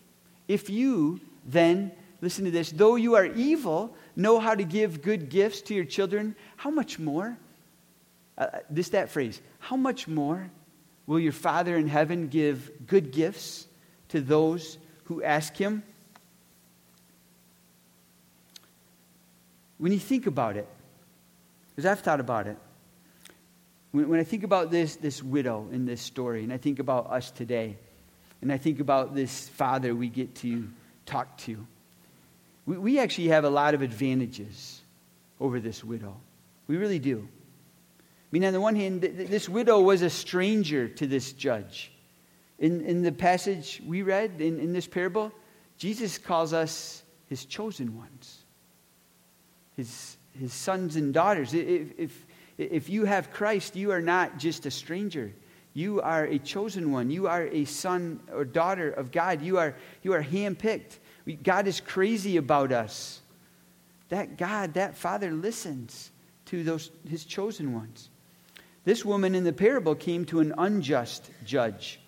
If 0.49 0.71
you 0.71 1.21
then, 1.45 1.93
listen 2.21 2.45
to 2.45 2.51
this, 2.51 2.71
though 2.71 2.97
you 2.97 3.15
are 3.15 3.27
evil, 3.27 3.95
know 4.15 4.39
how 4.39 4.55
to 4.55 4.65
give 4.65 5.03
good 5.03 5.29
gifts 5.29 5.61
to 5.63 5.75
your 5.75 5.85
children, 5.85 6.35
how 6.57 6.71
much 6.71 6.99
more? 6.99 7.37
Uh, 8.39 8.41
uh, 8.41 8.59
this, 8.69 8.91
that 8.91 9.11
phrase, 9.11 9.41
how 9.59 9.77
much 9.77 10.07
more 10.07 10.51
will 11.07 11.21
your 11.21 11.33
Father 11.33 11.77
in 11.77 11.89
heaven 11.89 12.29
give 12.29 12.71
good 12.87 13.13
gifts 13.13 13.67
to 14.09 14.21
those 14.21 14.79
who 15.05 15.23
ask 15.23 15.57
him? 15.57 15.83
When 19.79 19.93
you 19.93 19.99
think 19.99 20.27
about 20.27 20.57
it, 20.57 20.67
because 21.75 21.87
I've 21.87 22.01
thought 22.01 22.21
about 22.21 22.47
it, 22.47 22.57
when, 23.93 24.09
when 24.09 24.21
I 24.21 24.25
think 24.25 24.43
about 24.43 24.71
this, 24.71 24.97
this 24.97 25.23
widow 25.23 25.69
in 25.71 25.87
this 25.87 26.01
story, 26.01 26.43
and 26.43 26.53
I 26.53 26.57
think 26.57 26.79
about 26.79 27.11
us 27.11 27.31
today, 27.31 27.77
and 28.47 28.53
I 28.53 28.59
think 28.59 28.79
about 28.79 29.13
this 29.13 29.49
father 29.49 29.93
we 29.93 30.09
get 30.09 30.37
to 30.37 30.69
talk 31.05 31.37
to, 31.39 31.67
we, 32.65 32.79
we 32.79 32.99
actually 33.01 33.27
have 33.27 33.43
a 33.43 33.51
lot 33.51 33.75
of 33.75 33.83
advantages 33.83 34.83
over 35.41 35.59
this 35.59 35.83
widow. 35.83 36.17
We 36.69 36.77
really 36.77 37.01
do. 37.01 37.27
I 37.99 38.03
mean, 38.31 38.45
on 38.45 38.53
the 38.53 38.61
one 38.61 38.77
hand, 38.77 39.01
this 39.01 39.49
widow 39.49 39.81
was 39.81 40.03
a 40.03 40.11
stranger 40.11 40.87
to 40.87 41.09
this 41.09 41.33
judge. 41.33 41.91
In, 42.61 42.83
in 42.83 43.03
the 43.03 43.11
passage 43.11 43.83
we 43.85 44.03
read 44.03 44.41
in, 44.41 44.61
in 44.61 44.73
this 44.73 44.87
parable, 44.87 45.33
Jesus 45.77 46.17
calls 46.17 46.53
us 46.53 47.03
his 47.29 47.47
chosen 47.47 47.99
ones, 47.99 48.45
his, 49.77 50.19
his 50.39 50.53
sons 50.53 50.95
and 50.95 51.13
daughters. 51.13 51.53
If, 51.53 51.99
if, 51.99 52.27
if 52.59 52.89
you 52.89 53.07
have 53.07 53.33
Christ, 53.33 53.75
you 53.75 53.91
are 53.91 54.01
not 54.01 54.39
just 54.39 54.67
a 54.67 54.71
stranger. 54.71 55.33
You 55.77 56.01
are 56.01 56.25
a 56.25 56.39
chosen 56.39 56.91
one. 56.91 57.11
You 57.11 57.27
are 57.27 57.49
a 57.49 57.67
son 57.67 58.21
or 58.33 58.47
daughter 58.47 58.89
of 58.89 59.13
God. 59.13 59.43
You 59.43 59.59
are, 59.59 59.77
you 60.03 60.15
are 60.15 60.23
handpicked. 60.23 60.97
God 61.43 61.69
is 61.69 61.83
crazy 61.83 62.39
about 62.39 62.73
us. 62.73 63.21
That 64.09 64.39
God, 64.39 64.73
that 64.73 64.97
Father 64.97 65.31
listens 65.31 66.13
to 66.47 66.65
those, 66.65 66.91
his 67.07 67.27
chosen 67.27 67.75
ones. 67.75 68.09
This 68.85 69.05
woman 69.05 69.35
in 69.35 69.45
the 69.45 69.53
parable 69.53 69.95
came 69.95 70.25
to 70.27 70.41
an 70.41 70.55
unjust 70.57 71.31
judge. 71.45 72.01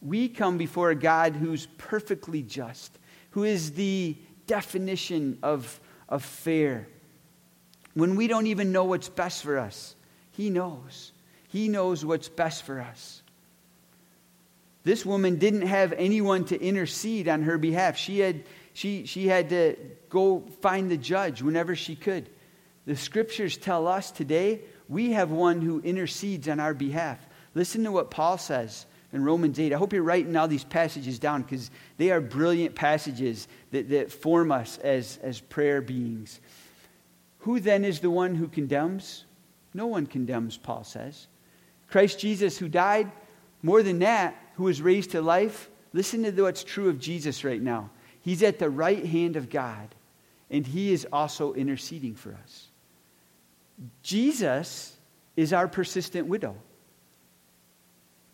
We 0.00 0.26
come 0.26 0.56
before 0.56 0.88
a 0.88 0.94
God 0.94 1.36
who's 1.36 1.66
perfectly 1.76 2.42
just, 2.42 2.98
who 3.32 3.44
is 3.44 3.72
the 3.72 4.16
definition 4.46 5.36
of, 5.42 5.78
of 6.08 6.24
fair. 6.24 6.88
When 7.92 8.16
we 8.16 8.28
don't 8.28 8.46
even 8.46 8.72
know 8.72 8.84
what's 8.84 9.10
best 9.10 9.42
for 9.42 9.58
us, 9.58 9.94
He 10.30 10.48
knows. 10.48 11.12
He 11.50 11.68
knows 11.68 12.04
what's 12.04 12.28
best 12.28 12.62
for 12.62 12.80
us. 12.80 13.22
This 14.82 15.04
woman 15.04 15.36
didn't 15.36 15.66
have 15.66 15.92
anyone 15.92 16.44
to 16.46 16.60
intercede 16.60 17.28
on 17.28 17.42
her 17.42 17.58
behalf. 17.58 17.96
She 17.96 18.20
had, 18.20 18.44
she, 18.72 19.04
she 19.04 19.26
had 19.26 19.50
to 19.50 19.76
go 20.08 20.40
find 20.62 20.90
the 20.90 20.96
judge 20.96 21.42
whenever 21.42 21.76
she 21.76 21.96
could. 21.96 22.30
The 22.86 22.96
scriptures 22.96 23.56
tell 23.56 23.86
us 23.86 24.10
today 24.10 24.60
we 24.88 25.12
have 25.12 25.30
one 25.30 25.60
who 25.60 25.80
intercedes 25.80 26.48
on 26.48 26.60
our 26.60 26.72
behalf. 26.72 27.18
Listen 27.54 27.84
to 27.84 27.92
what 27.92 28.10
Paul 28.10 28.38
says 28.38 28.86
in 29.12 29.24
Romans 29.24 29.58
8. 29.58 29.72
I 29.72 29.76
hope 29.76 29.92
you're 29.92 30.02
writing 30.02 30.36
all 30.36 30.48
these 30.48 30.64
passages 30.64 31.18
down 31.18 31.42
because 31.42 31.70
they 31.98 32.10
are 32.10 32.20
brilliant 32.20 32.74
passages 32.74 33.48
that, 33.72 33.90
that 33.90 34.12
form 34.12 34.52
us 34.52 34.78
as, 34.78 35.18
as 35.22 35.40
prayer 35.40 35.82
beings. 35.82 36.40
Who 37.40 37.60
then 37.60 37.84
is 37.84 38.00
the 38.00 38.10
one 38.10 38.34
who 38.34 38.48
condemns? 38.48 39.24
No 39.74 39.86
one 39.86 40.06
condemns, 40.06 40.56
Paul 40.56 40.84
says. 40.84 41.26
Christ 41.90 42.18
Jesus, 42.18 42.58
who 42.58 42.68
died, 42.68 43.10
more 43.62 43.82
than 43.82 43.98
that, 44.00 44.36
who 44.54 44.64
was 44.64 44.80
raised 44.80 45.10
to 45.12 45.22
life. 45.22 45.70
Listen 45.92 46.22
to 46.22 46.42
what's 46.42 46.64
true 46.64 46.88
of 46.88 46.98
Jesus 46.98 47.44
right 47.44 47.60
now. 47.60 47.90
He's 48.22 48.42
at 48.42 48.58
the 48.58 48.70
right 48.70 49.04
hand 49.04 49.36
of 49.36 49.50
God, 49.50 49.94
and 50.50 50.66
he 50.66 50.92
is 50.92 51.06
also 51.12 51.52
interceding 51.54 52.14
for 52.14 52.34
us. 52.42 52.68
Jesus 54.02 54.96
is 55.36 55.52
our 55.52 55.68
persistent 55.68 56.26
widow. 56.26 56.56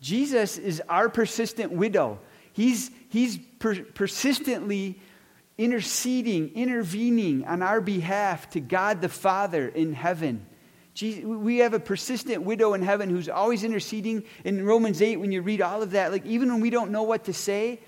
Jesus 0.01 0.57
is 0.57 0.81
our 0.89 1.09
persistent 1.09 1.71
widow. 1.71 2.19
He's, 2.53 2.91
he's 3.09 3.37
per- 3.59 3.83
persistently 3.83 4.99
interceding, 5.57 6.53
intervening 6.53 7.45
on 7.45 7.61
our 7.61 7.81
behalf 7.81 8.49
to 8.51 8.59
God 8.59 9.01
the 9.01 9.09
Father 9.09 9.67
in 9.67 9.93
heaven. 9.93 10.45
Jesus, 10.97 11.23
we 11.23 11.59
have 11.59 11.75
a 11.75 11.79
persistent 11.79 12.41
widow 12.41 12.73
in 12.73 12.81
heaven 12.81 13.11
who's 13.11 13.29
always 13.29 13.63
interceding. 13.63 14.23
In 14.43 14.65
Romans 14.65 14.99
8, 14.99 15.17
when 15.17 15.31
you 15.31 15.43
read 15.43 15.61
all 15.61 15.83
of 15.83 15.91
that, 15.91 16.11
like 16.11 16.25
even 16.25 16.51
when 16.51 16.59
we 16.59 16.71
don't 16.71 16.89
know 16.89 17.03
what 17.03 17.25
to 17.25 17.33
say, 17.33 17.79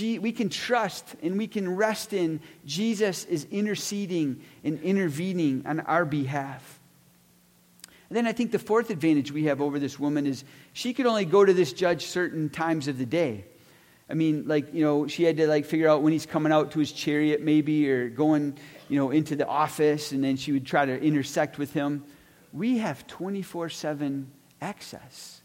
we 0.00 0.32
can 0.32 0.48
trust 0.48 1.04
and 1.22 1.36
we 1.36 1.48
can 1.48 1.76
rest 1.76 2.14
in 2.14 2.40
Jesus 2.64 3.26
is 3.26 3.46
interceding 3.50 4.40
and 4.64 4.80
intervening 4.80 5.64
on 5.66 5.80
our 5.80 6.06
behalf. 6.06 6.80
And 8.08 8.16
then 8.16 8.26
I 8.26 8.32
think 8.32 8.52
the 8.52 8.58
fourth 8.58 8.88
advantage 8.88 9.30
we 9.30 9.44
have 9.44 9.60
over 9.60 9.78
this 9.78 10.00
woman 10.00 10.26
is 10.26 10.42
she 10.72 10.94
could 10.94 11.04
only 11.04 11.26
go 11.26 11.44
to 11.44 11.52
this 11.52 11.74
judge 11.74 12.06
certain 12.06 12.48
times 12.48 12.88
of 12.88 12.96
the 12.96 13.04
day. 13.04 13.44
I 14.08 14.14
mean, 14.14 14.44
like, 14.46 14.72
you 14.72 14.82
know, 14.82 15.06
she 15.08 15.24
had 15.24 15.36
to 15.36 15.46
like 15.46 15.66
figure 15.66 15.90
out 15.90 16.00
when 16.00 16.14
he's 16.14 16.24
coming 16.24 16.52
out 16.52 16.70
to 16.70 16.78
his 16.78 16.90
chariot 16.90 17.42
maybe 17.42 17.90
or 17.90 18.08
going, 18.08 18.56
you 18.88 18.98
know, 18.98 19.10
into 19.10 19.36
the 19.36 19.46
office 19.46 20.12
and 20.12 20.24
then 20.24 20.38
she 20.38 20.52
would 20.52 20.64
try 20.64 20.86
to 20.86 20.98
intersect 20.98 21.58
with 21.58 21.74
him 21.74 22.02
we 22.52 22.78
have 22.78 23.06
24 23.06 23.68
7 23.68 24.30
access 24.60 25.40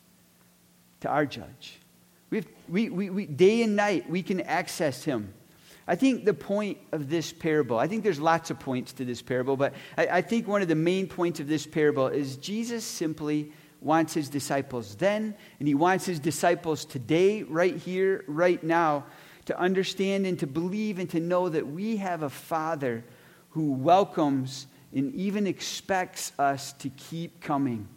to 1.02 1.10
our 1.10 1.26
judge. 1.26 1.80
We, 2.30 2.38
have, 2.38 2.48
we, 2.70 2.90
we, 2.90 3.10
we, 3.10 3.26
day 3.26 3.62
and 3.64 3.76
night, 3.76 4.10
we 4.10 4.24
can 4.24 4.42
access 4.42 5.04
him. 5.04 5.34
I 5.88 5.96
think 5.96 6.24
the 6.24 6.34
point 6.34 6.78
of 6.92 7.10
this 7.10 7.34
parable, 7.34 7.78
I 7.78 7.88
think 7.88 8.04
there's 8.04 8.20
lots 8.20 8.50
of 8.50 8.60
points 8.60 8.94
to 8.94 9.06
this 9.06 9.22
parable, 9.22 9.58
but 9.58 9.74
I, 9.98 10.08
I 10.08 10.22
think 10.22 10.48
one 10.48 10.62
of 10.62 10.68
the 10.68 10.76
main 10.76 11.08
points 11.08 11.40
of 11.40 11.48
this 11.48 11.66
parable 11.66 12.08
is 12.08 12.38
Jesus 12.38 12.86
simply 12.86 13.52
wants 13.82 14.14
his 14.14 14.30
disciples 14.30 14.96
then, 14.96 15.36
and 15.60 15.68
he 15.68 15.74
wants 15.74 16.06
his 16.06 16.20
disciples 16.20 16.86
today, 16.86 17.44
right 17.44 17.76
here, 17.76 18.24
right 18.28 18.64
now, 18.64 19.06
to 19.46 19.60
understand 19.60 20.26
and 20.26 20.40
to 20.40 20.48
believe 20.48 21.00
and 21.00 21.10
to 21.10 21.20
know 21.20 21.50
that 21.50 21.68
we 21.68 21.98
have 21.98 22.22
a 22.22 22.30
Father 22.30 23.04
who 23.50 23.74
welcomes 23.74 24.68
and 24.94 25.14
even 25.16 25.48
expects 25.48 26.32
us 26.38 26.74
to 26.74 26.90
keep 26.90 27.42
coming. 27.42 27.88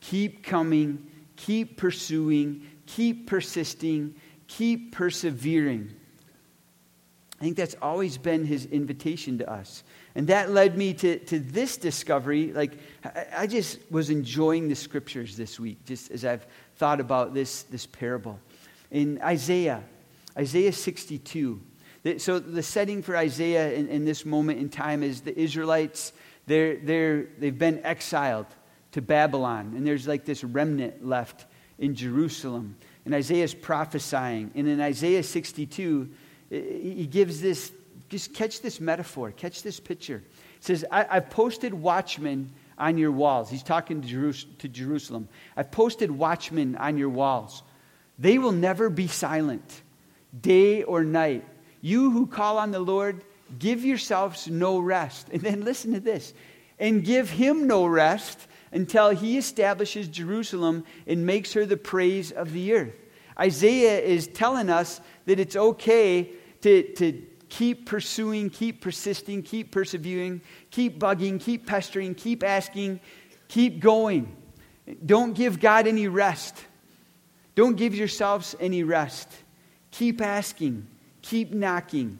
Keep 0.00 0.44
coming, 0.44 1.06
keep 1.36 1.76
pursuing, 1.76 2.66
keep 2.86 3.26
persisting, 3.26 4.14
keep 4.46 4.92
persevering. 4.92 5.94
I 7.40 7.44
think 7.44 7.56
that's 7.56 7.76
always 7.80 8.18
been 8.18 8.44
his 8.44 8.66
invitation 8.66 9.38
to 9.38 9.50
us. 9.50 9.84
And 10.16 10.26
that 10.26 10.50
led 10.50 10.76
me 10.76 10.94
to, 10.94 11.20
to 11.20 11.38
this 11.38 11.76
discovery. 11.76 12.52
Like, 12.52 12.72
I, 13.32 13.46
just 13.46 13.78
was 13.92 14.10
enjoying 14.10 14.68
the 14.68 14.74
scriptures 14.74 15.36
this 15.36 15.60
week, 15.60 15.84
just 15.84 16.10
as 16.10 16.24
I've 16.24 16.44
thought 16.76 16.98
about 16.98 17.34
this, 17.34 17.62
this 17.64 17.86
parable. 17.86 18.40
In 18.90 19.20
Isaiah, 19.22 19.84
Isaiah 20.36 20.72
62, 20.72 21.60
so 22.18 22.38
the 22.38 22.62
setting 22.62 23.02
for 23.02 23.16
Isaiah 23.16 23.72
in, 23.72 23.88
in 23.88 24.04
this 24.04 24.24
moment 24.24 24.60
in 24.60 24.68
time 24.68 25.02
is 25.02 25.22
the 25.22 25.38
Israelites, 25.38 26.12
they're, 26.46 26.76
they're, 26.76 27.26
they've 27.38 27.58
been 27.58 27.84
exiled 27.84 28.46
to 28.92 29.02
Babylon, 29.02 29.74
and 29.76 29.86
there's 29.86 30.08
like 30.08 30.24
this 30.24 30.42
remnant 30.42 31.06
left 31.06 31.46
in 31.78 31.94
Jerusalem. 31.94 32.76
And 33.04 33.14
Isaiah's 33.14 33.54
prophesying. 33.54 34.50
And 34.54 34.68
in 34.68 34.80
Isaiah 34.80 35.22
62, 35.22 36.10
he 36.50 37.06
gives 37.06 37.40
this, 37.40 37.72
just 38.08 38.34
catch 38.34 38.60
this 38.60 38.80
metaphor, 38.80 39.30
catch 39.30 39.62
this 39.62 39.80
picture. 39.80 40.22
He 40.26 40.64
says, 40.64 40.84
I, 40.90 41.04
have 41.14 41.30
posted 41.30 41.72
watchmen 41.72 42.52
on 42.76 42.98
your 42.98 43.12
walls. 43.12 43.50
He's 43.50 43.62
talking 43.62 44.02
to, 44.02 44.32
to 44.32 44.68
Jerusalem. 44.68 45.28
I've 45.56 45.70
posted 45.70 46.10
watchmen 46.10 46.76
on 46.76 46.98
your 46.98 47.08
walls. 47.08 47.62
They 48.18 48.38
will 48.38 48.52
never 48.52 48.90
be 48.90 49.06
silent, 49.06 49.82
day 50.38 50.82
or 50.82 51.04
night. 51.04 51.46
You 51.80 52.10
who 52.10 52.26
call 52.26 52.58
on 52.58 52.70
the 52.70 52.80
Lord, 52.80 53.24
give 53.58 53.84
yourselves 53.84 54.48
no 54.48 54.78
rest. 54.78 55.28
And 55.32 55.40
then 55.40 55.64
listen 55.64 55.92
to 55.94 56.00
this 56.00 56.34
and 56.78 57.04
give 57.04 57.30
him 57.30 57.66
no 57.66 57.86
rest 57.86 58.46
until 58.72 59.10
he 59.10 59.38
establishes 59.38 60.08
Jerusalem 60.08 60.84
and 61.06 61.24
makes 61.24 61.52
her 61.54 61.64
the 61.64 61.76
praise 61.76 62.32
of 62.32 62.52
the 62.52 62.72
earth. 62.74 62.94
Isaiah 63.38 64.00
is 64.00 64.26
telling 64.26 64.68
us 64.68 65.00
that 65.26 65.38
it's 65.38 65.56
okay 65.56 66.30
to, 66.62 66.82
to 66.94 67.22
keep 67.48 67.86
pursuing, 67.86 68.50
keep 68.50 68.80
persisting, 68.80 69.42
keep 69.42 69.70
persevering, 69.70 70.40
keep 70.70 70.98
bugging, 70.98 71.40
keep 71.40 71.66
pestering, 71.66 72.14
keep 72.14 72.42
asking, 72.42 73.00
keep 73.48 73.80
going. 73.80 74.36
Don't 75.04 75.34
give 75.34 75.60
God 75.60 75.86
any 75.86 76.08
rest. 76.08 76.56
Don't 77.54 77.76
give 77.76 77.94
yourselves 77.94 78.54
any 78.60 78.82
rest. 78.82 79.28
Keep 79.90 80.20
asking, 80.20 80.86
keep 81.22 81.52
knocking, 81.52 82.18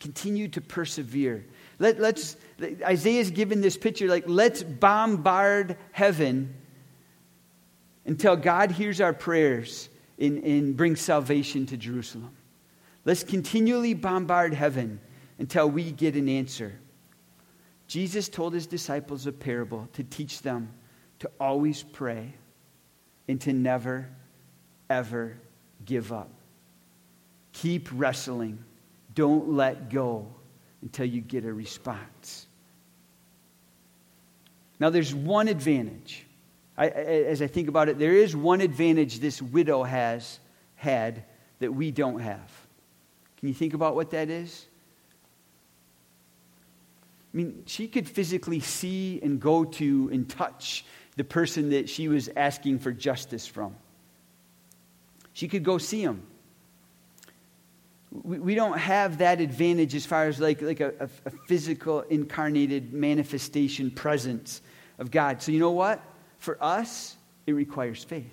continue 0.00 0.48
to 0.48 0.60
persevere. 0.60 1.44
Let, 1.78 2.00
let's, 2.00 2.36
Isaiah's 2.82 3.30
given 3.30 3.60
this 3.60 3.76
picture 3.76 4.08
like, 4.08 4.24
let's 4.26 4.62
bombard 4.62 5.76
heaven 5.92 6.54
until 8.04 8.36
God 8.36 8.70
hears 8.70 9.00
our 9.00 9.12
prayers 9.12 9.88
and, 10.18 10.42
and 10.44 10.76
brings 10.76 11.00
salvation 11.00 11.66
to 11.66 11.76
Jerusalem. 11.76 12.34
Let's 13.04 13.22
continually 13.22 13.94
bombard 13.94 14.54
heaven 14.54 15.00
until 15.38 15.68
we 15.68 15.92
get 15.92 16.16
an 16.16 16.28
answer. 16.28 16.72
Jesus 17.86 18.28
told 18.28 18.54
his 18.54 18.66
disciples 18.66 19.26
a 19.26 19.32
parable 19.32 19.88
to 19.92 20.02
teach 20.02 20.42
them 20.42 20.72
to 21.20 21.30
always 21.38 21.82
pray 21.82 22.34
and 23.28 23.40
to 23.42 23.52
never, 23.52 24.08
ever 24.90 25.36
give 25.84 26.12
up. 26.12 26.30
Keep 27.62 27.88
wrestling. 27.92 28.62
Don't 29.14 29.48
let 29.48 29.88
go 29.88 30.26
until 30.82 31.06
you 31.06 31.22
get 31.22 31.46
a 31.46 31.52
response. 31.52 32.46
Now, 34.78 34.90
there's 34.90 35.14
one 35.14 35.48
advantage. 35.48 36.26
I, 36.76 36.88
as 36.88 37.40
I 37.40 37.46
think 37.46 37.68
about 37.68 37.88
it, 37.88 37.98
there 37.98 38.12
is 38.12 38.36
one 38.36 38.60
advantage 38.60 39.20
this 39.20 39.40
widow 39.40 39.84
has 39.84 40.38
had 40.74 41.24
that 41.60 41.72
we 41.72 41.90
don't 41.90 42.18
have. 42.18 42.52
Can 43.38 43.48
you 43.48 43.54
think 43.54 43.72
about 43.72 43.94
what 43.94 44.10
that 44.10 44.28
is? 44.28 44.66
I 47.32 47.36
mean, 47.38 47.62
she 47.64 47.88
could 47.88 48.06
physically 48.06 48.60
see 48.60 49.18
and 49.22 49.40
go 49.40 49.64
to 49.64 50.10
and 50.12 50.28
touch 50.28 50.84
the 51.16 51.24
person 51.24 51.70
that 51.70 51.88
she 51.88 52.08
was 52.08 52.28
asking 52.36 52.80
for 52.80 52.92
justice 52.92 53.46
from. 53.46 53.74
She 55.32 55.48
could 55.48 55.64
go 55.64 55.78
see 55.78 56.02
him. 56.02 56.22
We, 58.22 58.38
we 58.38 58.54
don't 58.54 58.78
have 58.78 59.18
that 59.18 59.40
advantage 59.40 59.94
as 59.94 60.06
far 60.06 60.26
as 60.26 60.40
like, 60.40 60.62
like 60.62 60.80
a, 60.80 60.94
a, 61.00 61.08
a 61.26 61.30
physical, 61.46 62.00
incarnated 62.02 62.92
manifestation 62.92 63.90
presence 63.90 64.62
of 64.98 65.10
God. 65.10 65.42
So, 65.42 65.52
you 65.52 65.60
know 65.60 65.72
what? 65.72 66.02
For 66.38 66.62
us, 66.62 67.16
it 67.46 67.52
requires 67.52 68.04
faith. 68.04 68.32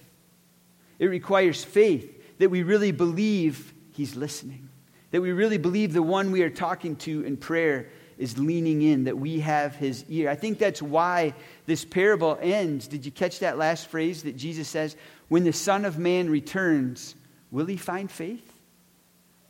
It 0.99 1.07
requires 1.07 1.63
faith 1.63 2.37
that 2.39 2.49
we 2.49 2.63
really 2.63 2.91
believe 2.91 3.73
He's 3.91 4.15
listening, 4.15 4.69
that 5.11 5.21
we 5.21 5.31
really 5.31 5.57
believe 5.57 5.93
the 5.93 6.01
one 6.01 6.31
we 6.31 6.41
are 6.41 6.49
talking 6.49 6.95
to 6.97 7.23
in 7.23 7.37
prayer 7.37 7.89
is 8.17 8.37
leaning 8.37 8.81
in, 8.81 9.03
that 9.05 9.17
we 9.17 9.39
have 9.39 9.75
His 9.75 10.05
ear. 10.09 10.29
I 10.29 10.35
think 10.35 10.59
that's 10.59 10.81
why 10.81 11.33
this 11.65 11.85
parable 11.85 12.37
ends. 12.41 12.87
Did 12.87 13.05
you 13.05 13.11
catch 13.11 13.39
that 13.39 13.57
last 13.57 13.87
phrase 13.87 14.23
that 14.23 14.37
Jesus 14.37 14.67
says? 14.67 14.95
When 15.29 15.43
the 15.43 15.53
Son 15.53 15.85
of 15.85 15.97
Man 15.97 16.29
returns, 16.29 17.15
will 17.51 17.65
He 17.65 17.77
find 17.77 18.09
faith? 18.09 18.52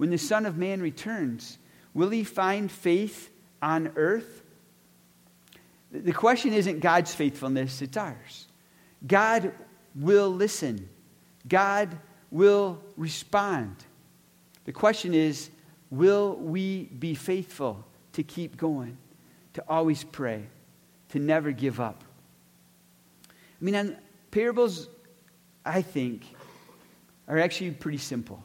When 0.03 0.09
the 0.09 0.17
Son 0.17 0.45
of 0.45 0.57
Man 0.57 0.81
returns, 0.81 1.57
will 1.93 2.09
He 2.09 2.25
find 2.25 2.69
faith 2.69 3.29
on 3.61 3.93
earth? 3.95 4.43
The 5.91 6.11
question 6.11 6.51
isn't 6.51 6.81
God's 6.81 7.15
faithfulness, 7.15 7.81
it's 7.81 7.95
ours. 7.95 8.49
God 9.07 9.53
will 9.95 10.29
listen, 10.29 10.89
God 11.47 11.97
will 12.31 12.83
respond. 12.97 13.77
The 14.65 14.73
question 14.73 15.13
is 15.13 15.49
will 15.89 16.35
we 16.35 16.83
be 16.83 17.15
faithful 17.15 17.85
to 18.11 18.23
keep 18.23 18.57
going, 18.57 18.97
to 19.53 19.63
always 19.69 20.03
pray, 20.03 20.47
to 21.11 21.19
never 21.19 21.53
give 21.53 21.79
up? 21.79 22.03
I 23.29 23.63
mean, 23.63 23.95
parables, 24.31 24.89
I 25.65 25.81
think, 25.81 26.25
are 27.25 27.39
actually 27.39 27.71
pretty 27.71 27.99
simple. 27.99 28.43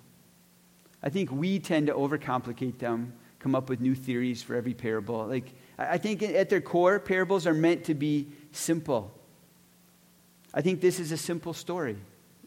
I 1.02 1.10
think 1.10 1.30
we 1.30 1.58
tend 1.58 1.86
to 1.86 1.94
overcomplicate 1.94 2.78
them, 2.78 3.12
come 3.38 3.54
up 3.54 3.68
with 3.68 3.80
new 3.80 3.94
theories 3.94 4.42
for 4.42 4.56
every 4.56 4.74
parable. 4.74 5.26
Like, 5.26 5.54
I 5.78 5.98
think 5.98 6.22
at 6.22 6.48
their 6.48 6.60
core, 6.60 6.98
parables 6.98 7.46
are 7.46 7.54
meant 7.54 7.84
to 7.84 7.94
be 7.94 8.28
simple. 8.52 9.12
I 10.52 10.60
think 10.60 10.80
this 10.80 10.98
is 10.98 11.12
a 11.12 11.16
simple 11.16 11.52
story 11.52 11.98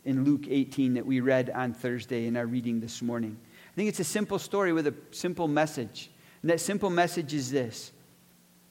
in 0.04 0.26
Luke 0.26 0.46
18 0.50 0.96
that 0.96 1.06
we 1.06 1.20
read 1.20 1.50
on 1.50 1.74
Thursday 1.74 2.26
in 2.26 2.36
our 2.36 2.46
reading 2.46 2.80
this 2.80 3.02
morning. 3.02 3.38
I 3.72 3.76
think 3.76 3.88
it's 3.88 4.00
a 4.00 4.06
simple 4.06 4.40
story 4.40 4.74
with 4.74 4.88
a 4.88 4.94
simple 5.12 5.48
message. 5.48 6.10
And 6.42 6.52
that 6.52 6.60
simple 6.60 6.90
message 6.90 7.34
is 7.34 7.52
this 7.52 7.92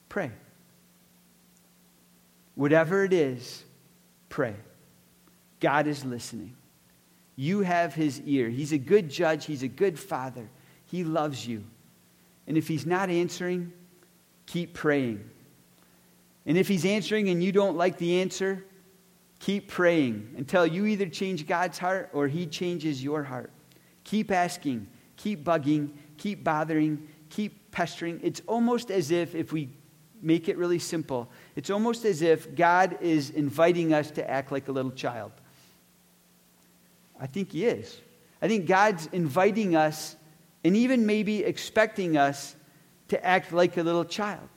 pray. 0.09 0.31
Whatever 2.55 3.03
it 3.05 3.13
is, 3.13 3.63
pray. 4.29 4.55
God 5.59 5.87
is 5.87 6.03
listening. 6.03 6.55
You 7.41 7.61
have 7.61 7.95
his 7.95 8.21
ear. 8.21 8.49
He's 8.49 8.71
a 8.71 8.77
good 8.77 9.09
judge, 9.09 9.45
he's 9.45 9.63
a 9.63 9.67
good 9.67 9.97
father. 9.97 10.47
He 10.85 11.03
loves 11.03 11.47
you. 11.47 11.63
And 12.45 12.55
if 12.55 12.67
he's 12.67 12.85
not 12.85 13.09
answering, 13.09 13.73
keep 14.45 14.75
praying. 14.75 15.27
And 16.45 16.55
if 16.55 16.67
he's 16.67 16.85
answering 16.85 17.29
and 17.29 17.43
you 17.43 17.51
don't 17.51 17.75
like 17.75 17.97
the 17.97 18.21
answer, 18.21 18.63
keep 19.39 19.69
praying 19.69 20.35
until 20.37 20.67
you 20.67 20.85
either 20.85 21.07
change 21.07 21.47
God's 21.47 21.79
heart 21.79 22.11
or 22.13 22.27
he 22.27 22.45
changes 22.45 23.03
your 23.03 23.23
heart. 23.23 23.49
Keep 24.03 24.29
asking, 24.29 24.85
keep 25.17 25.43
bugging, 25.43 25.93
keep 26.17 26.43
bothering, 26.43 27.07
keep 27.31 27.71
pestering. 27.71 28.19
It's 28.21 28.43
almost 28.45 28.91
as 28.91 29.09
if, 29.09 29.33
if 29.33 29.51
we 29.51 29.71
make 30.21 30.47
it 30.47 30.59
really 30.59 30.77
simple, 30.77 31.27
it's 31.55 31.71
almost 31.71 32.05
as 32.05 32.21
if 32.21 32.53
God 32.53 32.99
is 33.01 33.31
inviting 33.31 33.93
us 33.93 34.11
to 34.11 34.29
act 34.29 34.51
like 34.51 34.67
a 34.67 34.71
little 34.71 34.91
child. 34.91 35.31
I 37.21 37.27
think 37.27 37.51
He 37.51 37.65
is. 37.65 38.01
I 38.41 38.47
think 38.47 38.65
God's 38.65 39.07
inviting 39.11 39.75
us 39.75 40.15
and 40.63 40.75
even 40.75 41.05
maybe 41.05 41.43
expecting 41.43 42.17
us 42.17 42.55
to 43.09 43.23
act 43.23 43.53
like 43.53 43.77
a 43.77 43.83
little 43.83 44.03
child. 44.03 44.47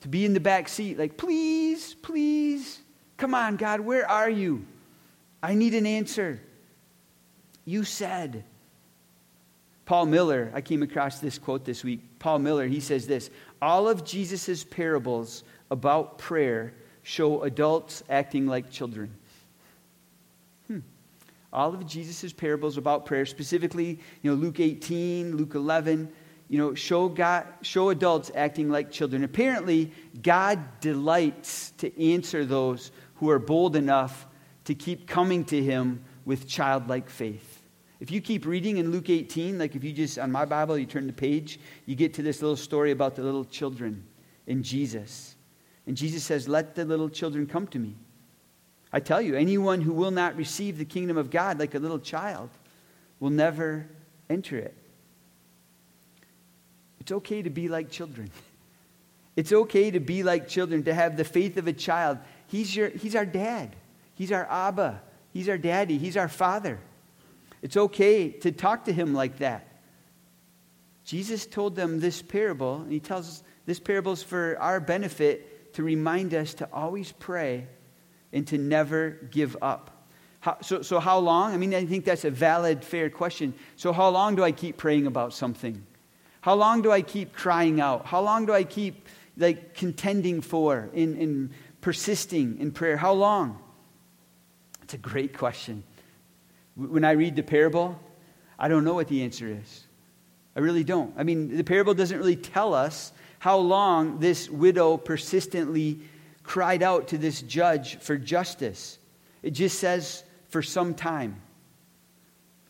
To 0.00 0.08
be 0.08 0.24
in 0.24 0.34
the 0.34 0.40
back 0.40 0.68
seat, 0.68 0.98
like, 0.98 1.16
please, 1.16 1.94
please, 1.94 2.80
come 3.16 3.34
on, 3.34 3.56
God, 3.56 3.80
where 3.80 4.08
are 4.10 4.28
you? 4.28 4.66
I 5.40 5.54
need 5.54 5.74
an 5.74 5.86
answer. 5.86 6.40
You 7.64 7.84
said. 7.84 8.44
Paul 9.84 10.06
Miller, 10.06 10.50
I 10.54 10.60
came 10.60 10.82
across 10.82 11.20
this 11.20 11.38
quote 11.38 11.64
this 11.64 11.84
week. 11.84 12.00
Paul 12.18 12.38
Miller, 12.38 12.66
he 12.66 12.80
says 12.80 13.06
this 13.06 13.30
All 13.60 13.88
of 13.88 14.04
Jesus' 14.04 14.64
parables 14.64 15.44
about 15.70 16.18
prayer 16.18 16.74
show 17.02 17.42
adults 17.42 18.02
acting 18.08 18.46
like 18.46 18.70
children. 18.70 19.14
All 21.52 21.74
of 21.74 21.86
Jesus' 21.86 22.32
parables 22.32 22.78
about 22.78 23.04
prayer, 23.04 23.26
specifically, 23.26 23.98
you 24.22 24.30
know, 24.30 24.36
Luke 24.36 24.58
18, 24.58 25.36
Luke 25.36 25.54
11, 25.54 26.10
you 26.48 26.58
know, 26.58 26.74
show, 26.74 27.08
God, 27.08 27.46
show 27.62 27.90
adults 27.90 28.30
acting 28.34 28.70
like 28.70 28.90
children. 28.90 29.24
Apparently, 29.24 29.92
God 30.22 30.80
delights 30.80 31.72
to 31.78 32.02
answer 32.02 32.44
those 32.44 32.90
who 33.16 33.30
are 33.30 33.38
bold 33.38 33.76
enough 33.76 34.26
to 34.64 34.74
keep 34.74 35.06
coming 35.06 35.44
to 35.46 35.62
Him 35.62 36.04
with 36.24 36.48
childlike 36.48 37.10
faith. 37.10 37.62
If 38.00 38.10
you 38.10 38.20
keep 38.20 38.46
reading 38.46 38.78
in 38.78 38.90
Luke 38.90 39.10
18, 39.10 39.58
like 39.58 39.76
if 39.76 39.84
you 39.84 39.92
just, 39.92 40.18
on 40.18 40.32
my 40.32 40.44
Bible, 40.44 40.76
you 40.76 40.86
turn 40.86 41.06
the 41.06 41.12
page, 41.12 41.60
you 41.86 41.94
get 41.94 42.14
to 42.14 42.22
this 42.22 42.42
little 42.42 42.56
story 42.56 42.90
about 42.90 43.14
the 43.14 43.22
little 43.22 43.44
children 43.44 44.04
in 44.46 44.62
Jesus. 44.62 45.36
And 45.86 45.96
Jesus 45.96 46.24
says, 46.24 46.48
Let 46.48 46.74
the 46.74 46.84
little 46.84 47.08
children 47.08 47.46
come 47.46 47.66
to 47.68 47.78
me. 47.78 47.96
I 48.92 49.00
tell 49.00 49.22
you, 49.22 49.34
anyone 49.34 49.80
who 49.80 49.92
will 49.92 50.10
not 50.10 50.36
receive 50.36 50.76
the 50.76 50.84
kingdom 50.84 51.16
of 51.16 51.30
God 51.30 51.58
like 51.58 51.74
a 51.74 51.78
little 51.78 51.98
child 51.98 52.50
will 53.20 53.30
never 53.30 53.86
enter 54.28 54.58
it. 54.58 54.76
It's 57.00 57.12
okay 57.12 57.42
to 57.42 57.50
be 57.50 57.68
like 57.68 57.90
children. 57.90 58.30
It's 59.34 59.50
okay 59.50 59.90
to 59.90 59.98
be 59.98 60.22
like 60.22 60.46
children, 60.46 60.82
to 60.82 60.92
have 60.92 61.16
the 61.16 61.24
faith 61.24 61.56
of 61.56 61.66
a 61.66 61.72
child. 61.72 62.18
He's, 62.48 62.76
your, 62.76 62.90
he's 62.90 63.16
our 63.16 63.24
dad. 63.24 63.74
He's 64.14 64.30
our 64.30 64.44
Abba. 64.44 65.00
He's 65.32 65.48
our 65.48 65.56
daddy. 65.56 65.96
He's 65.96 66.18
our 66.18 66.28
father. 66.28 66.78
It's 67.62 67.78
okay 67.78 68.28
to 68.28 68.52
talk 68.52 68.84
to 68.84 68.92
him 68.92 69.14
like 69.14 69.38
that. 69.38 69.66
Jesus 71.06 71.46
told 71.46 71.76
them 71.76 71.98
this 71.98 72.20
parable, 72.20 72.82
and 72.82 72.92
he 72.92 73.00
tells 73.00 73.26
us 73.26 73.42
this 73.64 73.80
parable 73.80 74.12
is 74.12 74.22
for 74.22 74.58
our 74.60 74.80
benefit 74.80 75.72
to 75.74 75.82
remind 75.82 76.34
us 76.34 76.52
to 76.54 76.68
always 76.70 77.12
pray 77.12 77.66
and 78.32 78.46
to 78.48 78.58
never 78.58 79.10
give 79.30 79.56
up. 79.60 79.90
How, 80.40 80.58
so, 80.60 80.82
so, 80.82 80.98
how 80.98 81.18
long? 81.18 81.52
I 81.52 81.56
mean, 81.56 81.72
I 81.74 81.86
think 81.86 82.04
that's 82.04 82.24
a 82.24 82.30
valid, 82.30 82.84
fair 82.84 83.08
question. 83.10 83.54
So, 83.76 83.92
how 83.92 84.08
long 84.08 84.34
do 84.34 84.42
I 84.42 84.50
keep 84.50 84.76
praying 84.76 85.06
about 85.06 85.32
something? 85.32 85.86
How 86.40 86.54
long 86.54 86.82
do 86.82 86.90
I 86.90 87.02
keep 87.02 87.32
crying 87.32 87.80
out? 87.80 88.06
How 88.06 88.20
long 88.20 88.46
do 88.46 88.52
I 88.52 88.64
keep 88.64 89.06
like 89.36 89.74
contending 89.74 90.40
for 90.40 90.90
in, 90.92 91.16
in 91.16 91.50
persisting 91.80 92.58
in 92.58 92.72
prayer? 92.72 92.96
How 92.96 93.12
long? 93.12 93.62
It's 94.82 94.94
a 94.94 94.98
great 94.98 95.38
question. 95.38 95.84
When 96.74 97.04
I 97.04 97.12
read 97.12 97.36
the 97.36 97.44
parable, 97.44 98.00
I 98.58 98.66
don't 98.66 98.82
know 98.82 98.94
what 98.94 99.06
the 99.06 99.22
answer 99.22 99.46
is. 99.46 99.86
I 100.56 100.60
really 100.60 100.84
don't. 100.84 101.14
I 101.16 101.22
mean, 101.22 101.56
the 101.56 101.64
parable 101.64 101.94
doesn't 101.94 102.18
really 102.18 102.36
tell 102.36 102.74
us 102.74 103.12
how 103.38 103.58
long 103.58 104.18
this 104.18 104.50
widow 104.50 104.96
persistently 104.96 106.00
cried 106.42 106.82
out 106.82 107.08
to 107.08 107.18
this 107.18 107.42
judge 107.42 107.96
for 107.98 108.16
justice. 108.16 108.98
It 109.42 109.50
just 109.50 109.78
says 109.78 110.24
for 110.48 110.62
some 110.62 110.94
time. 110.94 111.40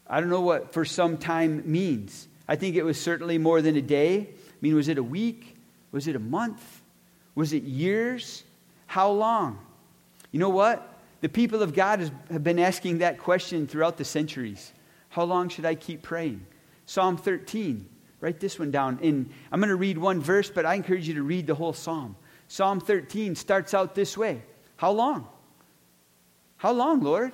I 0.06 0.20
don't 0.20 0.30
know 0.30 0.40
what 0.40 0.72
for 0.72 0.85
some 0.85 1.16
time 1.16 1.62
means. 1.70 2.28
I 2.48 2.56
think 2.56 2.76
it 2.76 2.82
was 2.82 3.00
certainly 3.00 3.38
more 3.38 3.62
than 3.62 3.76
a 3.76 3.82
day. 3.82 4.20
I 4.20 4.56
mean, 4.61 4.74
was 4.74 4.88
it 4.88 4.98
a 4.98 5.02
week? 5.02 5.56
Was 5.90 6.06
it 6.06 6.16
a 6.16 6.20
month? 6.20 6.82
Was 7.35 7.52
it 7.52 7.62
years? 7.62 8.44
How 8.87 9.11
long? 9.11 9.58
You 10.32 10.40
know 10.40 10.50
what? 10.50 10.88
The 11.22 11.28
people 11.28 11.62
of 11.62 11.72
God 11.72 12.11
have 12.30 12.44
been 12.44 12.58
asking 12.58 12.98
that 12.98 13.18
question 13.18 13.66
throughout 13.66 13.96
the 13.96 14.04
centuries. 14.04 14.72
How 15.08 15.24
long 15.24 15.48
should 15.48 15.64
I 15.64 15.74
keep 15.74 16.02
praying? 16.02 16.44
Psalm 16.87 17.16
13. 17.16 17.88
Write 18.20 18.40
this 18.40 18.58
one 18.58 18.70
down. 18.70 18.98
And 19.02 19.30
I'm 19.50 19.61
going 19.61 19.68
to 19.68 19.76
read 19.76 19.98
one 19.98 20.20
verse, 20.20 20.50
but 20.50 20.66
I 20.66 20.74
encourage 20.74 21.08
you 21.08 21.14
to 21.14 21.22
read 21.22 21.46
the 21.46 21.54
whole 21.54 21.72
psalm. 21.72 22.16
Psalm 22.48 22.81
13 22.81 23.35
starts 23.35 23.74
out 23.74 23.94
this 23.94 24.16
way 24.16 24.42
How 24.76 24.90
long? 24.90 25.28
How 26.57 26.72
long, 26.72 27.00
Lord? 27.00 27.33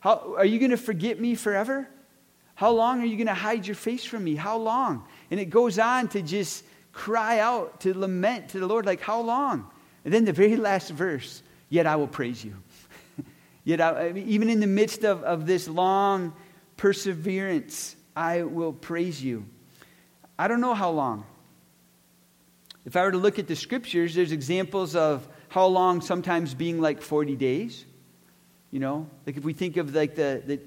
How, 0.00 0.34
are 0.36 0.44
you 0.44 0.58
going 0.58 0.70
to 0.70 0.76
forget 0.76 1.20
me 1.20 1.34
forever? 1.34 1.88
How 2.54 2.70
long 2.70 3.00
are 3.00 3.04
you 3.04 3.16
going 3.16 3.26
to 3.26 3.34
hide 3.34 3.66
your 3.66 3.74
face 3.74 4.04
from 4.04 4.24
me? 4.24 4.36
How 4.36 4.56
long? 4.56 5.04
And 5.30 5.40
it 5.40 5.46
goes 5.46 5.78
on 5.78 6.08
to 6.08 6.22
just 6.22 6.64
cry 6.92 7.40
out, 7.40 7.80
to 7.80 7.96
lament 7.96 8.50
to 8.50 8.60
the 8.60 8.66
Lord, 8.66 8.86
like, 8.86 9.00
How 9.00 9.20
long? 9.20 9.70
And 10.04 10.14
then 10.14 10.24
the 10.24 10.32
very 10.32 10.56
last 10.56 10.90
verse, 10.90 11.42
Yet 11.68 11.86
I 11.86 11.96
will 11.96 12.08
praise 12.08 12.44
you. 12.44 12.54
Yet, 13.64 13.80
I, 13.80 14.12
even 14.12 14.48
in 14.48 14.60
the 14.60 14.66
midst 14.66 15.04
of, 15.04 15.22
of 15.24 15.46
this 15.46 15.68
long 15.68 16.32
perseverance, 16.76 17.96
I 18.16 18.42
will 18.42 18.72
praise 18.72 19.22
you. 19.22 19.44
I 20.38 20.48
don't 20.48 20.60
know 20.60 20.74
how 20.74 20.90
long. 20.90 21.26
If 22.88 22.96
I 22.96 23.04
were 23.04 23.12
to 23.12 23.18
look 23.18 23.38
at 23.38 23.46
the 23.46 23.54
scriptures, 23.54 24.14
there's 24.14 24.32
examples 24.32 24.96
of 24.96 25.28
how 25.50 25.66
long 25.66 26.00
sometimes 26.00 26.54
being 26.54 26.80
like 26.80 27.02
40 27.02 27.36
days. 27.36 27.84
You 28.70 28.80
know, 28.80 29.10
like 29.26 29.36
if 29.36 29.44
we 29.44 29.52
think 29.52 29.76
of 29.76 29.94
like 29.94 30.14
the, 30.14 30.42
the 30.46 30.58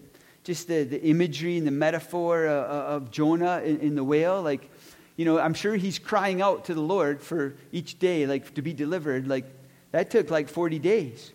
just 0.44 0.68
the, 0.68 0.84
the 0.84 1.02
imagery 1.02 1.58
and 1.58 1.66
the 1.66 1.72
metaphor 1.72 2.48
uh, 2.48 2.52
uh, 2.52 2.96
of 2.96 3.10
Jonah 3.10 3.62
in, 3.66 3.80
in 3.80 3.96
the 3.96 4.04
whale, 4.04 4.40
like, 4.40 4.70
you 5.16 5.26
know, 5.26 5.40
I'm 5.40 5.56
sure 5.56 5.76
he's 5.76 5.98
crying 5.98 6.44
out 6.44 6.66
to 6.66 6.76
the 6.76 6.82
Lord 6.82 7.24
for 7.24 7.56
each 7.72 7.98
day, 7.98 8.28
like 8.28 8.54
to 8.54 8.62
be 8.62 8.74
delivered. 8.74 9.28
Like 9.28 9.46
that 9.90 10.12
took 10.12 10.30
like 10.30 10.48
40 10.48 10.78
days. 10.78 11.32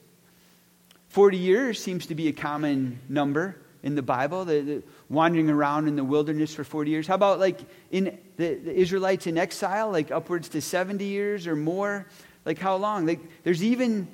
40 1.08 1.36
years 1.36 1.82
seems 1.82 2.06
to 2.06 2.14
be 2.14 2.28
a 2.28 2.32
common 2.32 3.00
number 3.08 3.56
in 3.82 3.96
the 3.96 4.02
Bible, 4.02 4.44
the, 4.44 4.60
the 4.60 4.82
wandering 5.08 5.50
around 5.50 5.88
in 5.88 5.96
the 5.96 6.04
wilderness 6.04 6.54
for 6.54 6.64
40 6.64 6.90
years. 6.90 7.06
How 7.06 7.14
about 7.14 7.38
like 7.38 7.60
in 7.90 8.18
the, 8.36 8.54
the 8.54 8.74
Israelites 8.74 9.26
in 9.26 9.38
exile, 9.38 9.90
like 9.90 10.10
upwards 10.10 10.48
to 10.50 10.60
70 10.60 11.04
years 11.04 11.46
or 11.46 11.56
more? 11.56 12.06
Like 12.44 12.58
how 12.58 12.76
long? 12.76 13.06
Like 13.06 13.20
there's 13.42 13.62
even 13.62 14.08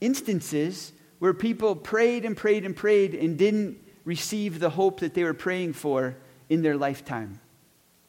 instances 0.00 0.92
where 1.18 1.34
people 1.34 1.76
prayed 1.76 2.24
and 2.24 2.36
prayed 2.36 2.64
and 2.64 2.74
prayed 2.74 3.14
and 3.14 3.38
didn't 3.38 3.78
receive 4.04 4.60
the 4.60 4.70
hope 4.70 5.00
that 5.00 5.14
they 5.14 5.24
were 5.24 5.34
praying 5.34 5.72
for 5.72 6.16
in 6.48 6.62
their 6.62 6.76
lifetime. 6.76 7.40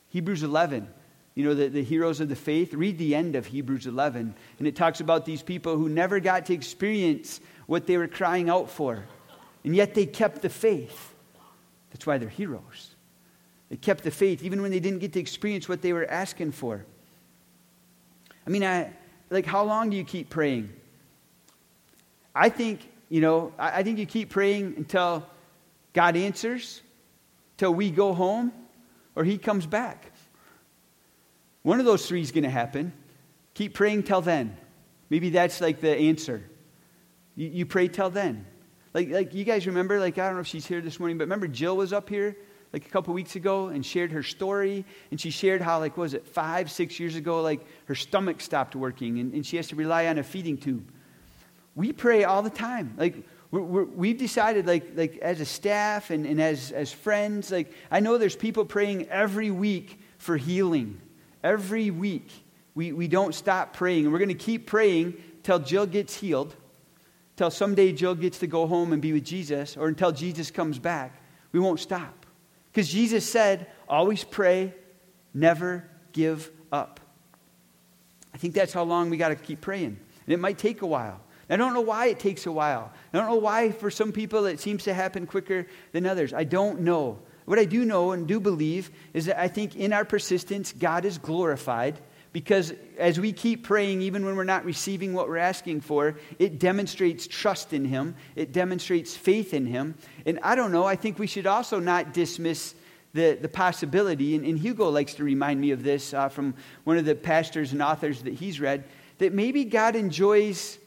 Hebrews 0.10 0.44
11 0.44 0.88
you 1.36 1.44
know, 1.44 1.54
the, 1.54 1.68
the 1.68 1.84
heroes 1.84 2.22
of 2.22 2.30
the 2.30 2.36
faith, 2.36 2.74
read 2.74 2.98
the 2.98 3.14
end 3.14 3.36
of 3.36 3.46
Hebrews 3.46 3.86
11. 3.86 4.34
And 4.58 4.68
it 4.68 4.76
talks 4.76 5.02
about 5.02 5.26
these 5.26 5.44
people 5.44 5.78
who 5.78 5.90
never 5.90 6.22
got 6.22 6.46
to 6.46 6.54
experience 6.54 7.42
what 7.68 7.86
they 7.86 7.98
were 7.98 8.08
crying 8.08 8.50
out 8.50 8.70
for. 8.70 9.04
And 9.66 9.76
yet 9.76 9.94
they 9.94 10.06
kept 10.06 10.42
the 10.42 10.50
faith. 10.50 11.14
That's 11.96 12.06
why 12.06 12.18
they're 12.18 12.28
heroes. 12.28 12.94
They 13.70 13.78
kept 13.78 14.04
the 14.04 14.12
faith 14.12 14.44
even 14.44 14.62
when 14.62 14.70
they 14.70 14.82
didn't 14.82 15.00
get 15.00 15.14
to 15.14 15.20
experience 15.22 15.70
what 15.70 15.82
they 15.82 15.94
were 15.94 16.06
asking 16.06 16.52
for. 16.52 16.84
I 18.46 18.50
mean, 18.50 18.66
I, 18.66 18.92
like, 19.30 19.46
how 19.46 19.64
long 19.64 19.90
do 19.90 19.96
you 19.96 20.04
keep 20.04 20.30
praying? 20.30 20.74
I 22.36 22.50
think, 22.50 22.82
you 23.08 23.22
know, 23.22 23.54
I, 23.58 23.80
I 23.80 23.84
think 23.84 23.98
you 23.98 24.06
keep 24.06 24.30
praying 24.30 24.74
until 24.76 25.26
God 25.94 26.18
answers, 26.18 26.82
till 27.56 27.74
we 27.74 27.92
go 27.92 28.14
home, 28.14 28.52
or 29.16 29.24
He 29.24 29.38
comes 29.38 29.66
back. 29.66 30.12
One 31.64 31.80
of 31.80 31.86
those 31.86 32.06
three 32.06 32.20
is 32.20 32.34
going 32.34 32.44
to 32.44 32.50
happen. 32.50 32.92
Keep 33.54 33.74
praying 33.74 34.04
till 34.04 34.20
then. 34.20 34.58
Maybe 35.10 35.30
that's 35.30 35.62
like 35.62 35.80
the 35.80 35.96
answer. 35.96 36.44
You, 37.38 37.48
you 37.48 37.66
pray 37.66 37.88
till 37.88 38.10
then. 38.10 38.46
Like, 38.96 39.12
like 39.12 39.34
you 39.36 39.44
guys 39.44 39.68
remember, 39.68 40.00
like, 40.00 40.18
I 40.18 40.26
don't 40.26 40.34
know 40.34 40.42
if 40.42 40.48
she's 40.48 40.66
here 40.66 40.82
this 40.82 41.00
morning, 41.00 41.20
but 41.20 41.26
remember 41.26 41.48
Jill 41.48 41.78
was 41.78 41.94
up 41.94 42.10
here 42.10 42.36
like 42.74 42.88
a 42.88 42.90
couple 42.90 43.14
weeks 43.14 43.36
ago 43.36 43.68
and 43.68 43.86
shared 43.86 44.12
her 44.12 44.24
story. 44.24 44.84
And 45.12 45.22
she 45.22 45.30
shared 45.30 45.62
how, 45.62 45.80
like, 45.80 45.98
was 45.98 46.16
it 46.16 46.26
five, 46.26 46.72
six 46.72 47.00
years 47.00 47.16
ago, 47.16 47.42
like 47.42 47.64
her 47.86 47.94
stomach 47.94 48.42
stopped 48.42 48.76
working 48.76 49.20
and, 49.20 49.34
and 49.34 49.46
she 49.46 49.58
has 49.58 49.68
to 49.68 49.76
rely 49.76 50.08
on 50.08 50.18
a 50.18 50.24
feeding 50.24 50.58
tube. 50.58 50.92
We 51.76 51.94
pray 51.94 52.24
all 52.24 52.42
the 52.42 52.50
time. 52.50 52.96
Like, 52.98 53.28
we 53.52 54.08
have 54.10 54.18
decided, 54.18 54.66
like, 54.66 54.94
like 54.96 55.18
as 55.18 55.40
a 55.40 55.46
staff 55.46 56.10
and, 56.10 56.26
and 56.26 56.42
as, 56.42 56.72
as 56.72 56.92
friends, 56.92 57.52
like, 57.52 57.72
I 57.92 58.00
know 58.00 58.18
there's 58.18 58.36
people 58.36 58.66
praying 58.66 59.10
every 59.10 59.52
week 59.52 60.00
for 60.18 60.38
healing 60.38 61.00
Every 61.46 61.92
week, 61.92 62.32
we, 62.74 62.92
we 62.92 63.08
don't 63.08 63.36
stop 63.36 63.74
praying. 63.74 64.06
And 64.06 64.12
we're 64.12 64.18
going 64.18 64.30
to 64.30 64.34
keep 64.34 64.66
praying 64.66 65.14
till 65.44 65.60
Jill 65.60 65.86
gets 65.86 66.16
healed, 66.16 66.56
till 67.36 67.52
someday 67.52 67.92
Jill 67.92 68.16
gets 68.16 68.40
to 68.40 68.48
go 68.48 68.68
home 68.68 68.94
and 68.94 69.02
be 69.02 69.14
with 69.14 69.26
Jesus, 69.26 69.78
or 69.78 69.88
until 69.88 70.12
Jesus 70.12 70.52
comes 70.52 70.80
back. 70.80 71.22
We 71.52 71.60
won't 71.60 71.80
stop. 71.80 72.26
Because 72.72 72.90
Jesus 72.90 73.30
said, 73.30 73.68
always 73.88 74.24
pray, 74.24 74.74
never 75.34 75.90
give 76.12 76.52
up. 76.72 77.00
I 78.34 78.38
think 78.38 78.54
that's 78.54 78.74
how 78.74 78.84
long 78.84 79.10
we 79.10 79.18
got 79.18 79.30
to 79.30 79.36
keep 79.36 79.62
praying. 79.62 79.98
And 80.26 80.34
it 80.34 80.40
might 80.40 80.58
take 80.58 80.82
a 80.82 80.86
while. 80.86 81.22
I 81.50 81.58
don't 81.58 81.74
know 81.74 81.82
why 81.82 82.08
it 82.08 82.20
takes 82.20 82.46
a 82.48 82.52
while. 82.52 82.92
I 83.14 83.18
don't 83.18 83.28
know 83.28 83.36
why 83.36 83.72
for 83.72 83.92
some 83.92 84.12
people 84.12 84.46
it 84.46 84.60
seems 84.60 84.84
to 84.86 84.94
happen 84.94 85.28
quicker 85.28 85.68
than 85.92 86.06
others. 86.06 86.34
I 86.34 86.44
don't 86.44 86.82
know. 86.82 87.20
What 87.46 87.60
I 87.60 87.66
do 87.66 87.86
know 87.86 88.12
and 88.12 88.28
do 88.28 88.40
believe 88.40 88.90
is 89.14 89.28
that 89.28 89.40
I 89.40 89.48
think 89.48 89.76
in 89.76 89.94
our 89.94 90.04
persistence, 90.04 90.74
God 90.74 91.06
is 91.06 91.18
glorified 91.18 92.00
because 92.36 92.74
as 92.98 93.18
we 93.18 93.32
keep 93.32 93.64
praying, 93.64 94.02
even 94.02 94.26
when 94.26 94.36
we're 94.36 94.44
not 94.44 94.66
receiving 94.66 95.14
what 95.14 95.30
we're 95.30 95.38
asking 95.38 95.80
for, 95.80 96.18
it 96.38 96.60
demonstrates 96.60 97.28
trust 97.28 97.72
in 97.72 97.86
Him, 97.86 98.14
it 98.36 98.52
demonstrates 98.52 99.16
faith 99.16 99.54
in 99.54 99.66
Him. 99.66 99.96
And 100.26 100.38
I 100.44 100.56
don't 100.56 100.74
know, 100.74 100.84
I 100.84 100.98
think 100.98 101.18
we 101.18 101.28
should 101.28 101.48
also 101.48 101.80
not 101.80 102.14
dismiss 102.14 102.76
the, 103.14 103.38
the 103.42 103.48
possibility, 103.48 104.36
and, 104.36 104.46
and 104.46 104.60
Hugo 104.60 104.90
likes 104.90 105.14
to 105.14 105.24
remind 105.24 105.62
me 105.62 105.72
of 105.72 105.82
this 105.82 106.14
uh, 106.14 106.28
from 106.28 106.56
one 106.84 106.98
of 106.98 107.06
the 107.06 107.16
pastors 107.16 107.72
and 107.72 107.82
authors 107.82 108.24
that 108.24 108.34
he's 108.34 108.60
read, 108.60 108.84
that 109.20 109.32
maybe 109.32 109.64
God 109.64 109.96
enjoys 109.96 110.78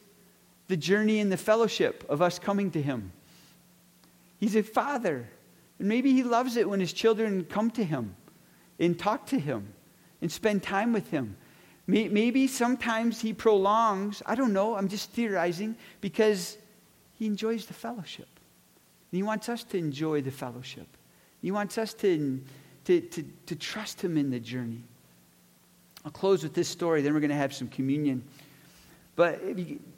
the 0.67 0.77
journey 0.77 1.19
and 1.19 1.31
the 1.31 1.37
fellowship 1.37 2.05
of 2.09 2.21
us 2.21 2.37
coming 2.37 2.69
to 2.69 2.81
Him. 2.83 3.11
He's 4.37 4.55
a 4.55 4.61
father. 4.61 5.27
And 5.79 5.87
maybe 5.87 6.13
he 6.13 6.21
loves 6.21 6.57
it 6.57 6.69
when 6.69 6.79
his 6.79 6.93
children 6.93 7.45
come 7.45 7.71
to 7.71 7.83
him 7.83 8.15
and 8.79 8.99
talk 8.99 9.25
to 9.27 9.39
him 9.39 9.73
and 10.21 10.31
spend 10.31 10.63
time 10.63 10.93
with 10.93 11.09
him. 11.09 11.35
Maybe 11.87 12.45
sometimes 12.45 13.19
he 13.19 13.33
prolongs, 13.33 14.21
I 14.25 14.35
don't 14.35 14.53
know, 14.53 14.75
I'm 14.75 14.87
just 14.87 15.11
theorizing, 15.11 15.75
because 16.01 16.57
he 17.13 17.25
enjoys 17.25 17.65
the 17.65 17.73
fellowship. 17.73 18.27
He 19.11 19.23
wants 19.23 19.49
us 19.49 19.63
to 19.65 19.77
enjoy 19.77 20.21
the 20.21 20.31
fellowship. 20.31 20.87
He 21.41 21.49
wants 21.49 21.79
us 21.79 21.93
to, 21.95 22.41
to, 22.85 23.01
to, 23.01 23.25
to 23.47 23.55
trust 23.55 24.01
him 24.01 24.17
in 24.17 24.29
the 24.29 24.39
journey. 24.39 24.83
I'll 26.05 26.11
close 26.11 26.43
with 26.43 26.53
this 26.53 26.67
story, 26.67 27.01
then 27.01 27.13
we're 27.13 27.19
going 27.19 27.29
to 27.29 27.35
have 27.35 27.53
some 27.53 27.67
communion. 27.67 28.23
But 29.15 29.41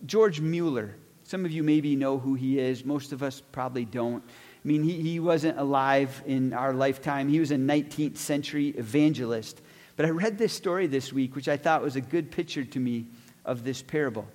George 0.06 0.40
Mueller, 0.40 0.96
some 1.24 1.46
of 1.46 1.52
you 1.52 1.62
maybe 1.62 1.96
know 1.96 2.18
who 2.18 2.34
he 2.34 2.58
is, 2.58 2.86
most 2.86 3.12
of 3.12 3.22
us 3.22 3.42
probably 3.52 3.86
don't. 3.86 4.24
I 4.64 4.68
mean, 4.68 4.84
he, 4.84 5.02
he 5.02 5.20
wasn't 5.20 5.60
alive 5.60 6.24
in 6.26 6.54
our 6.54 6.74
lifetime. 6.74 7.28
He 7.28 7.40
was 7.40 7.52
a 7.52 7.56
19th 7.56 8.18
century 8.18 8.70
evangelist. 8.70 9.62
But 9.96 10.06
I 10.06 10.10
read 10.10 10.38
this 10.38 10.54
story 10.54 10.88
this 10.88 11.12
week, 11.12 11.36
which 11.36 11.48
I 11.48 11.58
thought 11.58 11.82
was 11.82 11.96
a 11.96 12.02
good 12.02 12.32
picture 12.32 12.64
to 12.64 12.80
me 12.80 13.08
of 13.46 13.64
this 13.64 13.82
parable. 13.82 14.28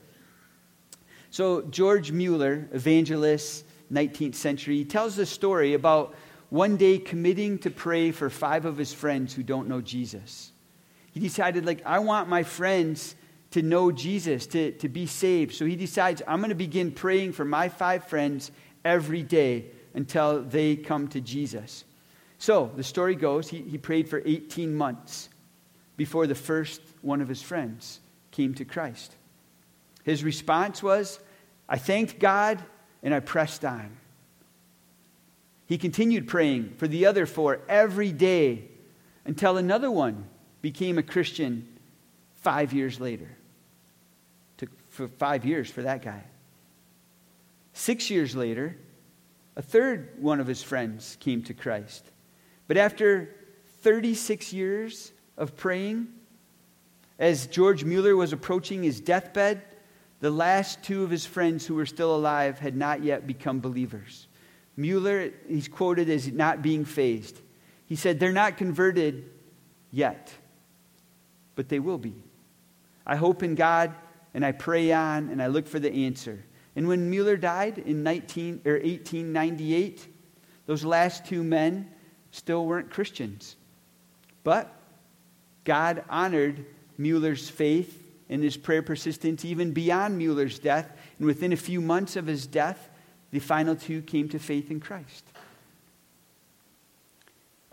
So, 1.30 1.62
George 1.62 2.12
Mueller, 2.12 2.68
evangelist, 2.72 3.64
19th 3.92 4.34
century, 4.34 4.76
he 4.76 4.84
tells 4.84 5.16
the 5.16 5.26
story 5.26 5.74
about 5.74 6.14
one 6.50 6.76
day 6.76 6.98
committing 6.98 7.58
to 7.58 7.70
pray 7.70 8.10
for 8.10 8.30
five 8.30 8.64
of 8.64 8.76
his 8.76 8.92
friends 8.92 9.34
who 9.34 9.42
don't 9.42 9.68
know 9.68 9.80
Jesus. 9.80 10.52
He 11.12 11.20
decided, 11.20 11.66
like, 11.66 11.84
I 11.84 11.98
want 11.98 12.28
my 12.28 12.42
friends 12.42 13.16
to 13.52 13.62
know 13.62 13.90
Jesus, 13.90 14.46
to, 14.48 14.72
to 14.72 14.88
be 14.88 15.06
saved. 15.06 15.54
So 15.54 15.64
he 15.64 15.76
decides, 15.76 16.22
I'm 16.26 16.40
going 16.40 16.50
to 16.50 16.54
begin 16.54 16.90
praying 16.90 17.32
for 17.32 17.44
my 17.44 17.68
five 17.68 18.04
friends 18.04 18.50
every 18.84 19.22
day 19.22 19.66
until 19.94 20.42
they 20.42 20.76
come 20.76 21.08
to 21.08 21.20
Jesus. 21.20 21.84
So 22.38 22.70
the 22.76 22.82
story 22.82 23.14
goes 23.14 23.48
he, 23.48 23.62
he 23.62 23.78
prayed 23.78 24.08
for 24.08 24.22
18 24.24 24.74
months 24.74 25.30
before 25.96 26.26
the 26.26 26.34
first 26.34 26.80
one 27.02 27.20
of 27.20 27.28
his 27.28 27.42
friends 27.42 28.00
came 28.30 28.54
to 28.54 28.64
Christ. 28.64 29.14
His 30.04 30.22
response 30.22 30.82
was, 30.82 31.18
I 31.68 31.78
thanked 31.78 32.18
God 32.18 32.62
and 33.02 33.14
I 33.14 33.20
pressed 33.20 33.64
on. 33.64 33.96
He 35.66 35.78
continued 35.78 36.28
praying 36.28 36.74
for 36.76 36.86
the 36.86 37.06
other 37.06 37.26
four 37.26 37.60
every 37.68 38.12
day 38.12 38.68
until 39.24 39.56
another 39.56 39.90
one 39.90 40.26
became 40.62 40.98
a 40.98 41.02
Christian 41.02 41.66
five 42.42 42.72
years 42.72 43.00
later. 43.00 43.28
Took 44.58 44.70
for 44.90 45.08
five 45.08 45.44
years 45.44 45.68
for 45.68 45.82
that 45.82 46.02
guy. 46.02 46.22
Six 47.72 48.10
years 48.10 48.36
later, 48.36 48.76
a 49.56 49.62
third 49.62 50.10
one 50.18 50.38
of 50.40 50.46
his 50.46 50.62
friends 50.62 51.16
came 51.20 51.42
to 51.44 51.54
Christ. 51.54 52.04
But 52.68 52.76
after 52.76 53.34
36 53.80 54.52
years 54.52 55.12
of 55.36 55.56
praying, 55.56 56.08
as 57.18 57.46
George 57.46 57.84
Mueller 57.84 58.16
was 58.16 58.32
approaching 58.32 58.82
his 58.82 59.00
deathbed, 59.00 59.62
the 60.20 60.30
last 60.30 60.82
two 60.82 61.02
of 61.02 61.10
his 61.10 61.26
friends 61.26 61.66
who 61.66 61.74
were 61.74 61.86
still 61.86 62.14
alive 62.14 62.58
had 62.58 62.76
not 62.76 63.02
yet 63.02 63.26
become 63.26 63.60
believers. 63.60 64.28
Mueller, 64.76 65.30
he's 65.48 65.68
quoted 65.68 66.10
as 66.10 66.30
not 66.30 66.62
being 66.62 66.84
fazed. 66.84 67.40
He 67.86 67.96
said, 67.96 68.18
They're 68.18 68.32
not 68.32 68.56
converted 68.56 69.30
yet, 69.90 70.32
but 71.54 71.68
they 71.68 71.78
will 71.78 71.98
be. 71.98 72.14
I 73.06 73.16
hope 73.16 73.42
in 73.42 73.54
God 73.54 73.94
and 74.34 74.44
I 74.44 74.52
pray 74.52 74.92
on 74.92 75.30
and 75.30 75.42
I 75.42 75.46
look 75.46 75.66
for 75.66 75.78
the 75.78 76.06
answer. 76.06 76.44
And 76.74 76.88
when 76.88 77.08
Mueller 77.08 77.38
died 77.38 77.78
in 77.78 78.02
19, 78.02 78.62
or 78.66 78.72
1898, 78.72 80.06
those 80.66 80.84
last 80.84 81.24
two 81.24 81.42
men 81.42 81.90
still 82.32 82.66
weren't 82.66 82.90
Christians. 82.90 83.56
But 84.44 84.70
God 85.66 86.04
honored 86.08 86.64
Mueller's 86.96 87.50
faith 87.50 88.02
and 88.30 88.42
his 88.42 88.56
prayer 88.56 88.82
persistence 88.82 89.44
even 89.44 89.72
beyond 89.72 90.16
Mueller's 90.16 90.58
death. 90.58 90.90
And 91.18 91.26
within 91.26 91.52
a 91.52 91.56
few 91.56 91.80
months 91.82 92.16
of 92.16 92.26
his 92.26 92.46
death, 92.46 92.88
the 93.32 93.40
final 93.40 93.76
two 93.76 94.00
came 94.00 94.28
to 94.30 94.38
faith 94.38 94.70
in 94.70 94.80
Christ. 94.80 95.24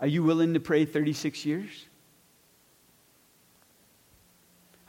Are 0.00 0.06
you 0.06 0.22
willing 0.22 0.52
to 0.54 0.60
pray 0.60 0.84
36 0.84 1.46
years? 1.46 1.86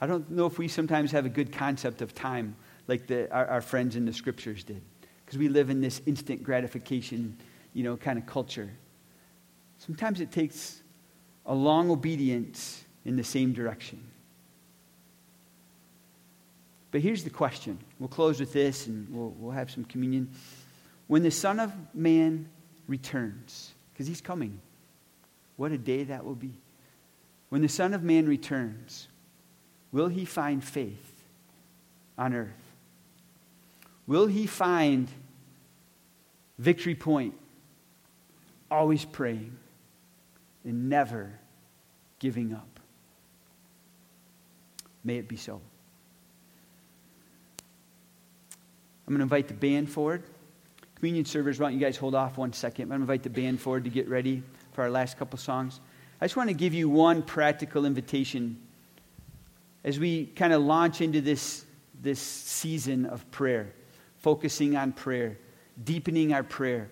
I 0.00 0.06
don't 0.06 0.30
know 0.30 0.46
if 0.46 0.58
we 0.58 0.68
sometimes 0.68 1.12
have 1.12 1.24
a 1.24 1.30
good 1.30 1.52
concept 1.52 2.02
of 2.02 2.14
time 2.14 2.56
like 2.86 3.06
the, 3.06 3.32
our, 3.32 3.46
our 3.46 3.60
friends 3.60 3.96
in 3.96 4.04
the 4.04 4.12
scriptures 4.12 4.62
did. 4.62 4.82
Because 5.24 5.38
we 5.38 5.48
live 5.48 5.70
in 5.70 5.80
this 5.80 6.02
instant 6.06 6.42
gratification, 6.42 7.36
you 7.72 7.82
know, 7.82 7.96
kind 7.96 8.18
of 8.18 8.26
culture. 8.26 8.70
Sometimes 9.78 10.20
it 10.20 10.32
takes 10.32 10.82
a 11.46 11.54
long 11.54 11.90
obedience 11.90 12.84
in 13.06 13.16
the 13.16 13.24
same 13.24 13.52
direction. 13.52 14.02
But 16.90 17.00
here's 17.00 17.24
the 17.24 17.30
question. 17.30 17.78
We'll 17.98 18.08
close 18.08 18.40
with 18.40 18.52
this 18.52 18.88
and 18.88 19.08
we'll, 19.10 19.30
we'll 19.38 19.52
have 19.52 19.70
some 19.70 19.84
communion. 19.84 20.30
When 21.06 21.22
the 21.22 21.30
Son 21.30 21.60
of 21.60 21.72
Man 21.94 22.48
returns, 22.88 23.72
because 23.92 24.08
he's 24.08 24.20
coming, 24.20 24.60
what 25.56 25.72
a 25.72 25.78
day 25.78 26.04
that 26.04 26.24
will 26.24 26.34
be. 26.34 26.52
When 27.48 27.62
the 27.62 27.68
Son 27.68 27.94
of 27.94 28.02
Man 28.02 28.26
returns, 28.26 29.06
will 29.92 30.08
he 30.08 30.24
find 30.24 30.62
faith 30.62 31.22
on 32.18 32.34
earth? 32.34 32.50
Will 34.08 34.26
he 34.26 34.46
find 34.46 35.08
Victory 36.58 36.96
Point 36.96 37.34
always 38.68 39.04
praying 39.04 39.56
and 40.64 40.88
never 40.88 41.38
giving 42.18 42.52
up? 42.52 42.75
May 45.06 45.18
it 45.18 45.28
be 45.28 45.36
so. 45.36 45.60
I'm 49.06 49.14
going 49.14 49.18
to 49.18 49.22
invite 49.22 49.46
the 49.46 49.54
band 49.54 49.88
forward. 49.88 50.24
Communion 50.96 51.24
servers, 51.24 51.60
why 51.60 51.68
don't 51.68 51.78
you 51.78 51.84
guys 51.84 51.96
hold 51.96 52.16
off 52.16 52.36
one 52.36 52.52
second? 52.52 52.84
I'm 52.84 52.88
going 52.88 53.00
to 53.00 53.02
invite 53.04 53.22
the 53.22 53.30
band 53.30 53.60
forward 53.60 53.84
to 53.84 53.90
get 53.90 54.08
ready 54.08 54.42
for 54.72 54.82
our 54.82 54.90
last 54.90 55.16
couple 55.16 55.38
songs. 55.38 55.80
I 56.20 56.24
just 56.24 56.36
want 56.36 56.48
to 56.48 56.54
give 56.54 56.74
you 56.74 56.88
one 56.88 57.22
practical 57.22 57.86
invitation 57.86 58.58
as 59.84 60.00
we 60.00 60.26
kind 60.26 60.52
of 60.52 60.62
launch 60.62 61.00
into 61.00 61.20
this, 61.20 61.64
this 62.02 62.18
season 62.18 63.06
of 63.06 63.30
prayer 63.30 63.72
focusing 64.16 64.76
on 64.76 64.90
prayer, 64.90 65.38
deepening 65.84 66.32
our 66.32 66.42
prayer. 66.42 66.90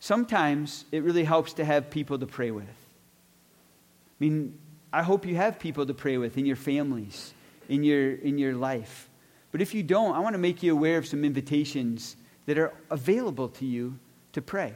Sometimes 0.00 0.86
it 0.90 1.04
really 1.04 1.22
helps 1.22 1.52
to 1.52 1.64
have 1.64 1.88
people 1.88 2.18
to 2.18 2.26
pray 2.26 2.50
with. 2.50 2.64
I 2.64 4.16
mean, 4.18 4.58
I 4.92 5.02
hope 5.02 5.26
you 5.26 5.36
have 5.36 5.58
people 5.58 5.86
to 5.86 5.94
pray 5.94 6.16
with 6.16 6.38
in 6.38 6.46
your 6.46 6.56
families, 6.56 7.34
in 7.68 7.84
your, 7.84 8.14
in 8.14 8.38
your 8.38 8.54
life. 8.54 9.08
But 9.52 9.60
if 9.60 9.74
you 9.74 9.82
don't, 9.82 10.14
I 10.14 10.20
want 10.20 10.34
to 10.34 10.38
make 10.38 10.62
you 10.62 10.72
aware 10.72 10.98
of 10.98 11.06
some 11.06 11.24
invitations 11.24 12.16
that 12.46 12.58
are 12.58 12.72
available 12.90 13.48
to 13.48 13.66
you 13.66 13.98
to 14.32 14.42
pray. 14.42 14.74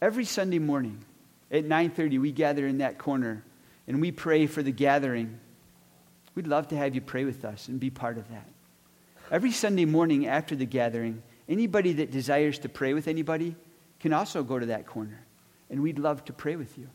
Every 0.00 0.24
Sunday 0.24 0.58
morning 0.58 1.04
at 1.50 1.64
9:30 1.64 2.20
we 2.20 2.32
gather 2.32 2.66
in 2.66 2.78
that 2.78 2.98
corner 2.98 3.44
and 3.86 4.00
we 4.00 4.12
pray 4.12 4.46
for 4.46 4.62
the 4.62 4.72
gathering. 4.72 5.40
We'd 6.34 6.46
love 6.46 6.68
to 6.68 6.76
have 6.76 6.94
you 6.94 7.00
pray 7.00 7.24
with 7.24 7.44
us 7.44 7.68
and 7.68 7.80
be 7.80 7.90
part 7.90 8.18
of 8.18 8.28
that. 8.30 8.48
Every 9.30 9.52
Sunday 9.52 9.84
morning 9.84 10.26
after 10.26 10.54
the 10.54 10.66
gathering, 10.66 11.22
anybody 11.48 11.94
that 11.94 12.10
desires 12.10 12.58
to 12.60 12.68
pray 12.68 12.94
with 12.94 13.08
anybody 13.08 13.56
can 13.98 14.12
also 14.12 14.42
go 14.42 14.58
to 14.58 14.66
that 14.66 14.86
corner, 14.86 15.24
and 15.70 15.82
we'd 15.82 15.98
love 15.98 16.24
to 16.26 16.32
pray 16.32 16.56
with 16.56 16.76
you. 16.78 16.88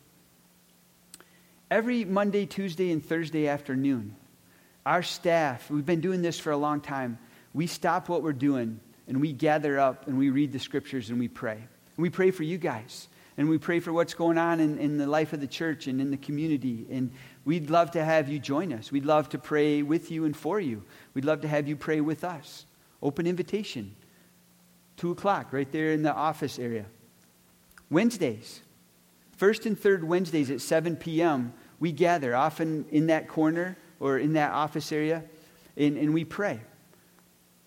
Every 1.71 2.03
Monday, 2.03 2.45
Tuesday, 2.45 2.91
and 2.91 3.03
Thursday 3.03 3.47
afternoon, 3.47 4.17
our 4.85 5.01
staff, 5.01 5.69
we've 5.69 5.85
been 5.85 6.01
doing 6.01 6.21
this 6.21 6.37
for 6.37 6.51
a 6.51 6.57
long 6.57 6.81
time, 6.81 7.17
we 7.53 7.65
stop 7.65 8.09
what 8.09 8.23
we're 8.23 8.33
doing 8.33 8.81
and 9.07 9.21
we 9.21 9.31
gather 9.31 9.79
up 9.79 10.05
and 10.05 10.17
we 10.17 10.31
read 10.31 10.51
the 10.51 10.59
scriptures 10.59 11.09
and 11.09 11.17
we 11.17 11.29
pray. 11.29 11.53
And 11.55 11.97
we 11.97 12.09
pray 12.09 12.31
for 12.31 12.43
you 12.43 12.57
guys. 12.57 13.07
And 13.37 13.47
we 13.47 13.57
pray 13.57 13.79
for 13.79 13.93
what's 13.93 14.13
going 14.13 14.37
on 14.37 14.59
in, 14.59 14.77
in 14.79 14.97
the 14.97 15.07
life 15.07 15.31
of 15.31 15.39
the 15.39 15.47
church 15.47 15.87
and 15.87 16.01
in 16.01 16.11
the 16.11 16.17
community. 16.17 16.85
And 16.91 17.11
we'd 17.45 17.69
love 17.69 17.91
to 17.91 18.03
have 18.03 18.27
you 18.27 18.37
join 18.37 18.73
us. 18.73 18.91
We'd 18.91 19.05
love 19.05 19.29
to 19.29 19.37
pray 19.37 19.81
with 19.81 20.11
you 20.11 20.25
and 20.25 20.35
for 20.35 20.59
you. 20.59 20.83
We'd 21.13 21.23
love 21.23 21.39
to 21.41 21.47
have 21.47 21.69
you 21.69 21.77
pray 21.77 22.01
with 22.01 22.25
us. 22.25 22.65
Open 23.01 23.25
invitation. 23.25 23.95
Two 24.97 25.11
o'clock, 25.11 25.53
right 25.53 25.71
there 25.71 25.93
in 25.93 26.03
the 26.03 26.13
office 26.13 26.59
area. 26.59 26.85
Wednesdays, 27.89 28.59
first 29.37 29.65
and 29.65 29.79
third 29.79 30.03
Wednesdays 30.03 30.51
at 30.51 30.59
7 30.59 30.97
p.m., 30.97 31.53
we 31.81 31.91
gather, 31.91 32.35
often 32.35 32.85
in 32.91 33.07
that 33.07 33.27
corner 33.27 33.75
or 33.99 34.19
in 34.19 34.33
that 34.33 34.51
office 34.51 34.91
area, 34.91 35.23
and, 35.75 35.97
and 35.97 36.13
we 36.13 36.23
pray. 36.23 36.61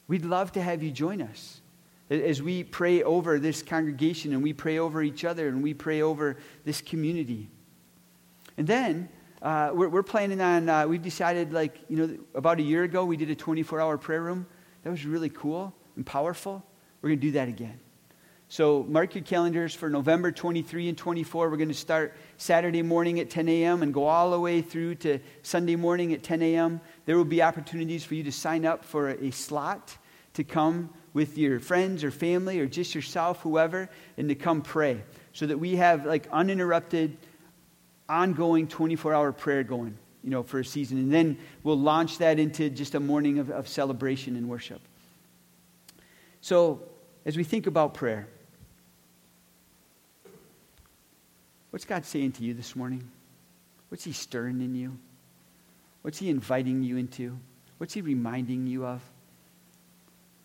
We'd 0.06 0.24
love 0.24 0.52
to 0.52 0.62
have 0.62 0.82
you 0.82 0.92
join 0.92 1.20
us 1.20 1.60
as 2.08 2.40
we 2.40 2.62
pray 2.62 3.02
over 3.02 3.40
this 3.40 3.62
congregation 3.62 4.32
and 4.32 4.42
we 4.42 4.52
pray 4.52 4.78
over 4.78 5.02
each 5.02 5.24
other 5.24 5.48
and 5.48 5.62
we 5.62 5.74
pray 5.74 6.00
over 6.00 6.36
this 6.64 6.80
community. 6.80 7.48
And 8.56 8.68
then 8.68 9.08
uh, 9.42 9.70
we're, 9.74 9.88
we're, 9.88 10.02
planning 10.04 10.40
on, 10.40 10.68
uh, 10.68 10.86
we've 10.86 11.02
decided, 11.02 11.52
like, 11.52 11.76
you 11.88 11.96
know, 11.96 12.18
about 12.36 12.60
a 12.60 12.62
year 12.62 12.84
ago, 12.84 13.04
we 13.04 13.16
did 13.16 13.30
a 13.30 13.34
24 13.34 13.80
hour 13.80 13.98
prayer 13.98 14.22
room. 14.22 14.46
That 14.84 14.90
was 14.90 15.04
really 15.04 15.28
cool 15.28 15.74
and 15.96 16.06
powerful. 16.06 16.64
We're 17.02 17.10
going 17.10 17.20
to 17.20 17.26
do 17.26 17.32
that 17.32 17.48
again. 17.48 17.80
So 18.54 18.86
mark 18.88 19.16
your 19.16 19.24
calendars 19.24 19.74
for 19.74 19.90
November 19.90 20.30
23 20.30 20.88
and 20.90 20.96
24. 20.96 21.50
We're 21.50 21.56
going 21.56 21.66
to 21.70 21.74
start 21.74 22.14
Saturday 22.36 22.82
morning 22.82 23.18
at 23.18 23.28
10 23.28 23.48
a.m. 23.48 23.82
and 23.82 23.92
go 23.92 24.06
all 24.06 24.30
the 24.30 24.38
way 24.38 24.62
through 24.62 24.94
to 24.94 25.18
Sunday 25.42 25.74
morning 25.74 26.12
at 26.12 26.22
10 26.22 26.40
a.m. 26.40 26.80
There 27.04 27.16
will 27.16 27.24
be 27.24 27.42
opportunities 27.42 28.04
for 28.04 28.14
you 28.14 28.22
to 28.22 28.30
sign 28.30 28.64
up 28.64 28.84
for 28.84 29.08
a 29.08 29.32
slot 29.32 29.98
to 30.34 30.44
come 30.44 30.90
with 31.14 31.36
your 31.36 31.58
friends 31.58 32.04
or 32.04 32.12
family 32.12 32.60
or 32.60 32.66
just 32.66 32.94
yourself, 32.94 33.40
whoever, 33.40 33.90
and 34.16 34.28
to 34.28 34.36
come 34.36 34.62
pray 34.62 35.02
so 35.32 35.48
that 35.48 35.58
we 35.58 35.74
have 35.74 36.06
like 36.06 36.28
uninterrupted, 36.30 37.16
ongoing 38.08 38.68
24 38.68 39.14
hour 39.14 39.32
prayer 39.32 39.64
going, 39.64 39.98
you 40.22 40.30
know, 40.30 40.44
for 40.44 40.60
a 40.60 40.64
season. 40.64 40.98
And 40.98 41.12
then 41.12 41.38
we'll 41.64 41.76
launch 41.76 42.18
that 42.18 42.38
into 42.38 42.70
just 42.70 42.94
a 42.94 43.00
morning 43.00 43.40
of, 43.40 43.50
of 43.50 43.66
celebration 43.66 44.36
and 44.36 44.48
worship. 44.48 44.80
So, 46.40 46.82
as 47.26 47.38
we 47.38 47.42
think 47.42 47.66
about 47.66 47.94
prayer, 47.94 48.28
what's 51.74 51.84
God 51.84 52.04
saying 52.04 52.30
to 52.30 52.44
you 52.44 52.54
this 52.54 52.76
morning? 52.76 53.10
What's 53.88 54.04
He 54.04 54.12
stirring 54.12 54.60
in 54.60 54.76
you? 54.76 54.96
What's 56.02 56.20
He 56.20 56.30
inviting 56.30 56.84
you 56.84 56.96
into? 56.96 57.36
What's 57.78 57.94
He 57.94 58.00
reminding 58.00 58.68
you 58.68 58.86
of? 58.86 59.02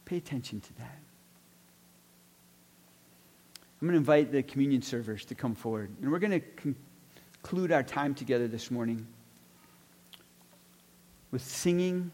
Pay 0.05 0.17
attention 0.17 0.59
to 0.59 0.77
that. 0.79 0.97
I'm 3.79 3.87
going 3.87 3.91
to 3.91 3.99
invite 3.99 4.31
the 4.31 4.41
communion 4.41 4.81
servers 4.81 5.23
to 5.25 5.35
come 5.35 5.53
forward. 5.53 5.91
And 6.01 6.11
we're 6.11 6.17
going 6.17 6.41
to 6.41 6.73
conclude 7.43 7.71
our 7.71 7.83
time 7.83 8.15
together 8.15 8.47
this 8.47 8.71
morning 8.71 9.05
with 11.29 11.43
singing 11.43 12.11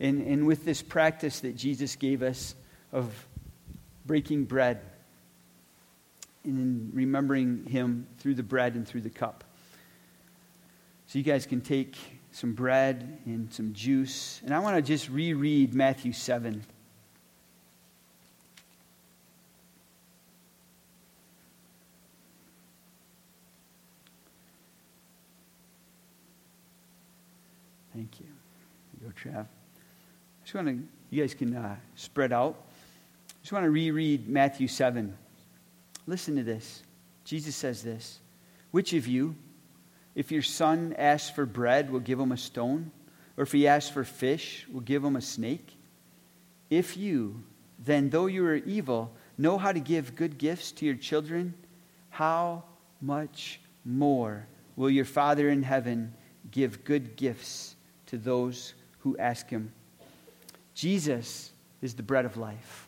and, 0.00 0.22
and 0.22 0.46
with 0.46 0.64
this 0.64 0.80
practice 0.80 1.40
that 1.40 1.56
Jesus 1.56 1.94
gave 1.94 2.22
us 2.22 2.54
of 2.90 3.28
breaking 4.06 4.44
bread 4.44 4.80
in 6.44 6.90
remembering 6.92 7.64
him 7.64 8.06
through 8.18 8.34
the 8.34 8.42
bread 8.42 8.74
and 8.74 8.86
through 8.86 9.00
the 9.00 9.10
cup. 9.10 9.44
So 11.06 11.18
you 11.18 11.24
guys 11.24 11.46
can 11.46 11.60
take 11.60 11.96
some 12.32 12.52
bread 12.52 13.18
and 13.26 13.52
some 13.52 13.72
juice. 13.72 14.40
And 14.44 14.52
I 14.52 14.58
want 14.58 14.76
to 14.76 14.82
just 14.82 15.08
reread 15.08 15.74
Matthew 15.74 16.12
7. 16.12 16.64
Thank 27.94 28.18
you. 28.18 28.26
Go, 29.00 29.12
Trav. 29.12 29.42
I 29.42 29.46
just 30.42 30.54
want 30.54 30.66
to, 30.66 30.82
you 31.10 31.22
guys 31.22 31.32
can 31.32 31.54
uh, 31.54 31.76
spread 31.94 32.32
out. 32.32 32.56
I 33.28 33.32
just 33.42 33.52
want 33.52 33.64
to 33.64 33.70
reread 33.70 34.28
Matthew 34.28 34.66
7. 34.66 35.16
Listen 36.06 36.36
to 36.36 36.42
this. 36.42 36.82
Jesus 37.24 37.56
says 37.56 37.82
this 37.82 38.20
Which 38.70 38.92
of 38.92 39.06
you, 39.06 39.36
if 40.14 40.30
your 40.30 40.42
son 40.42 40.94
asks 40.98 41.30
for 41.30 41.46
bread, 41.46 41.90
will 41.90 42.00
give 42.00 42.20
him 42.20 42.32
a 42.32 42.36
stone? 42.36 42.90
Or 43.36 43.42
if 43.42 43.52
he 43.52 43.66
asks 43.66 43.90
for 43.90 44.04
fish, 44.04 44.66
will 44.70 44.80
give 44.80 45.02
him 45.02 45.16
a 45.16 45.20
snake? 45.20 45.76
If 46.70 46.96
you, 46.96 47.42
then, 47.78 48.10
though 48.10 48.26
you 48.26 48.46
are 48.46 48.54
evil, 48.54 49.12
know 49.36 49.58
how 49.58 49.72
to 49.72 49.80
give 49.80 50.14
good 50.14 50.38
gifts 50.38 50.70
to 50.72 50.86
your 50.86 50.94
children, 50.94 51.54
how 52.10 52.62
much 53.00 53.60
more 53.84 54.46
will 54.76 54.90
your 54.90 55.04
Father 55.04 55.48
in 55.48 55.62
heaven 55.62 56.14
give 56.50 56.84
good 56.84 57.16
gifts 57.16 57.74
to 58.06 58.18
those 58.18 58.74
who 59.00 59.16
ask 59.18 59.50
him? 59.50 59.72
Jesus 60.74 61.50
is 61.82 61.94
the 61.94 62.02
bread 62.02 62.24
of 62.24 62.36
life. 62.36 62.83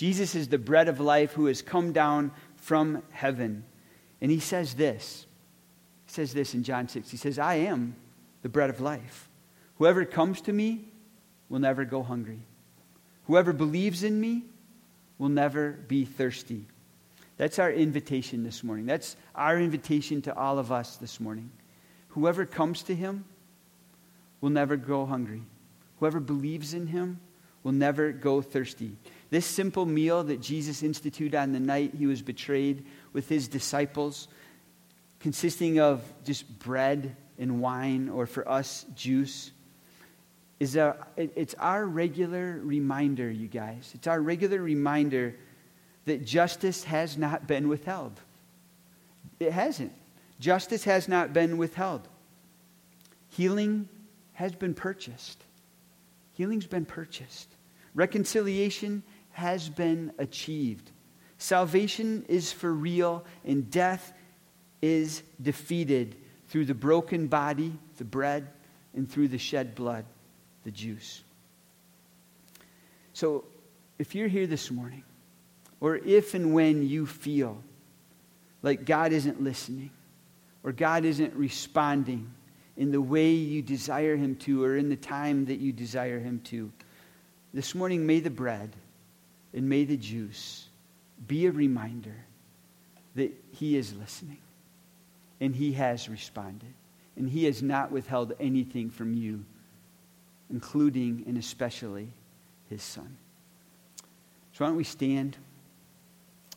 Jesus 0.00 0.34
is 0.34 0.48
the 0.48 0.56
bread 0.56 0.88
of 0.88 0.98
life 0.98 1.32
who 1.32 1.44
has 1.44 1.60
come 1.60 1.92
down 1.92 2.32
from 2.56 3.02
heaven. 3.10 3.66
And 4.22 4.30
he 4.30 4.40
says 4.40 4.72
this 4.72 5.26
says 6.06 6.32
this 6.32 6.54
in 6.54 6.62
John 6.62 6.88
6. 6.88 7.10
He 7.10 7.18
says, 7.18 7.38
I 7.38 7.56
am 7.56 7.94
the 8.40 8.48
bread 8.48 8.70
of 8.70 8.80
life. 8.80 9.28
Whoever 9.76 10.06
comes 10.06 10.40
to 10.40 10.54
me 10.54 10.86
will 11.50 11.58
never 11.58 11.84
go 11.84 12.02
hungry. 12.02 12.40
Whoever 13.26 13.52
believes 13.52 14.02
in 14.02 14.18
me 14.18 14.44
will 15.18 15.28
never 15.28 15.72
be 15.72 16.06
thirsty. 16.06 16.64
That's 17.36 17.58
our 17.58 17.70
invitation 17.70 18.42
this 18.42 18.64
morning. 18.64 18.86
That's 18.86 19.16
our 19.34 19.60
invitation 19.60 20.22
to 20.22 20.34
all 20.34 20.58
of 20.58 20.72
us 20.72 20.96
this 20.96 21.20
morning. 21.20 21.50
Whoever 22.08 22.46
comes 22.46 22.84
to 22.84 22.94
him 22.94 23.26
will 24.40 24.48
never 24.48 24.78
go 24.78 25.04
hungry. 25.04 25.42
Whoever 25.98 26.20
believes 26.20 26.72
in 26.72 26.86
him 26.86 27.20
will 27.62 27.72
never 27.72 28.12
go 28.12 28.40
thirsty. 28.40 28.96
This 29.30 29.46
simple 29.46 29.86
meal 29.86 30.24
that 30.24 30.40
Jesus 30.40 30.82
instituted 30.82 31.36
on 31.36 31.52
the 31.52 31.60
night 31.60 31.94
he 31.94 32.06
was 32.06 32.20
betrayed 32.20 32.84
with 33.12 33.28
his 33.28 33.48
disciples 33.48 34.28
consisting 35.20 35.78
of 35.78 36.02
just 36.24 36.58
bread 36.58 37.14
and 37.38 37.60
wine, 37.60 38.08
or 38.08 38.26
for 38.26 38.46
us, 38.48 38.84
juice, 38.96 39.52
is 40.58 40.76
a, 40.76 40.96
it's 41.16 41.54
our 41.54 41.86
regular 41.86 42.60
reminder, 42.62 43.30
you 43.30 43.48
guys. 43.48 43.92
It's 43.94 44.06
our 44.06 44.20
regular 44.20 44.60
reminder 44.60 45.36
that 46.06 46.24
justice 46.24 46.84
has 46.84 47.16
not 47.16 47.46
been 47.46 47.68
withheld. 47.68 48.20
It 49.38 49.52
hasn't. 49.52 49.92
Justice 50.38 50.84
has 50.84 51.08
not 51.08 51.32
been 51.32 51.56
withheld. 51.56 52.08
Healing 53.28 53.88
has 54.32 54.54
been 54.54 54.74
purchased. 54.74 55.42
Healing's 56.32 56.66
been 56.66 56.84
purchased. 56.84 57.48
Reconciliation 57.94 59.02
has 59.32 59.68
been 59.68 60.12
achieved. 60.18 60.90
Salvation 61.38 62.24
is 62.28 62.52
for 62.52 62.72
real, 62.72 63.24
and 63.44 63.70
death 63.70 64.12
is 64.82 65.22
defeated 65.40 66.16
through 66.48 66.64
the 66.66 66.74
broken 66.74 67.28
body, 67.28 67.72
the 67.96 68.04
bread, 68.04 68.48
and 68.94 69.10
through 69.10 69.28
the 69.28 69.38
shed 69.38 69.74
blood, 69.74 70.04
the 70.64 70.70
juice. 70.70 71.22
So, 73.12 73.44
if 73.98 74.14
you're 74.14 74.28
here 74.28 74.46
this 74.46 74.70
morning, 74.70 75.04
or 75.80 75.96
if 75.96 76.34
and 76.34 76.52
when 76.52 76.86
you 76.86 77.06
feel 77.06 77.62
like 78.62 78.84
God 78.84 79.12
isn't 79.12 79.42
listening, 79.42 79.90
or 80.62 80.72
God 80.72 81.04
isn't 81.04 81.34
responding 81.34 82.30
in 82.76 82.90
the 82.90 83.00
way 83.00 83.30
you 83.30 83.62
desire 83.62 84.16
Him 84.16 84.36
to, 84.36 84.64
or 84.64 84.76
in 84.76 84.88
the 84.88 84.96
time 84.96 85.46
that 85.46 85.58
you 85.58 85.72
desire 85.72 86.18
Him 86.18 86.40
to, 86.44 86.70
this 87.52 87.74
morning, 87.74 88.06
may 88.06 88.20
the 88.20 88.30
bread 88.30 88.74
and 89.52 89.68
may 89.68 89.84
the 89.84 89.96
juice 89.96 90.68
be 91.26 91.46
a 91.46 91.52
reminder 91.52 92.16
that 93.14 93.32
He 93.52 93.76
is 93.76 93.94
listening 93.94 94.38
and 95.40 95.54
he 95.56 95.72
has 95.72 96.08
responded. 96.08 96.74
And 97.16 97.28
he 97.28 97.44
has 97.44 97.62
not 97.62 97.90
withheld 97.90 98.32
anything 98.38 98.90
from 98.90 99.14
you, 99.14 99.44
including 100.50 101.24
and 101.26 101.36
especially 101.36 102.08
his 102.68 102.82
son. 102.82 103.16
So, 104.52 104.64
why 104.64 104.68
don't 104.68 104.76
we 104.76 104.84
stand? 104.84 105.36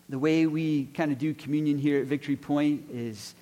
The 0.10 0.20
way 0.20 0.46
we 0.46 0.86
kind 0.86 1.12
of 1.12 1.18
do 1.18 1.34
communion 1.34 1.78
here 1.78 2.00
at 2.00 2.06
Victory 2.06 2.36
Point 2.36 2.86
is 2.92 3.34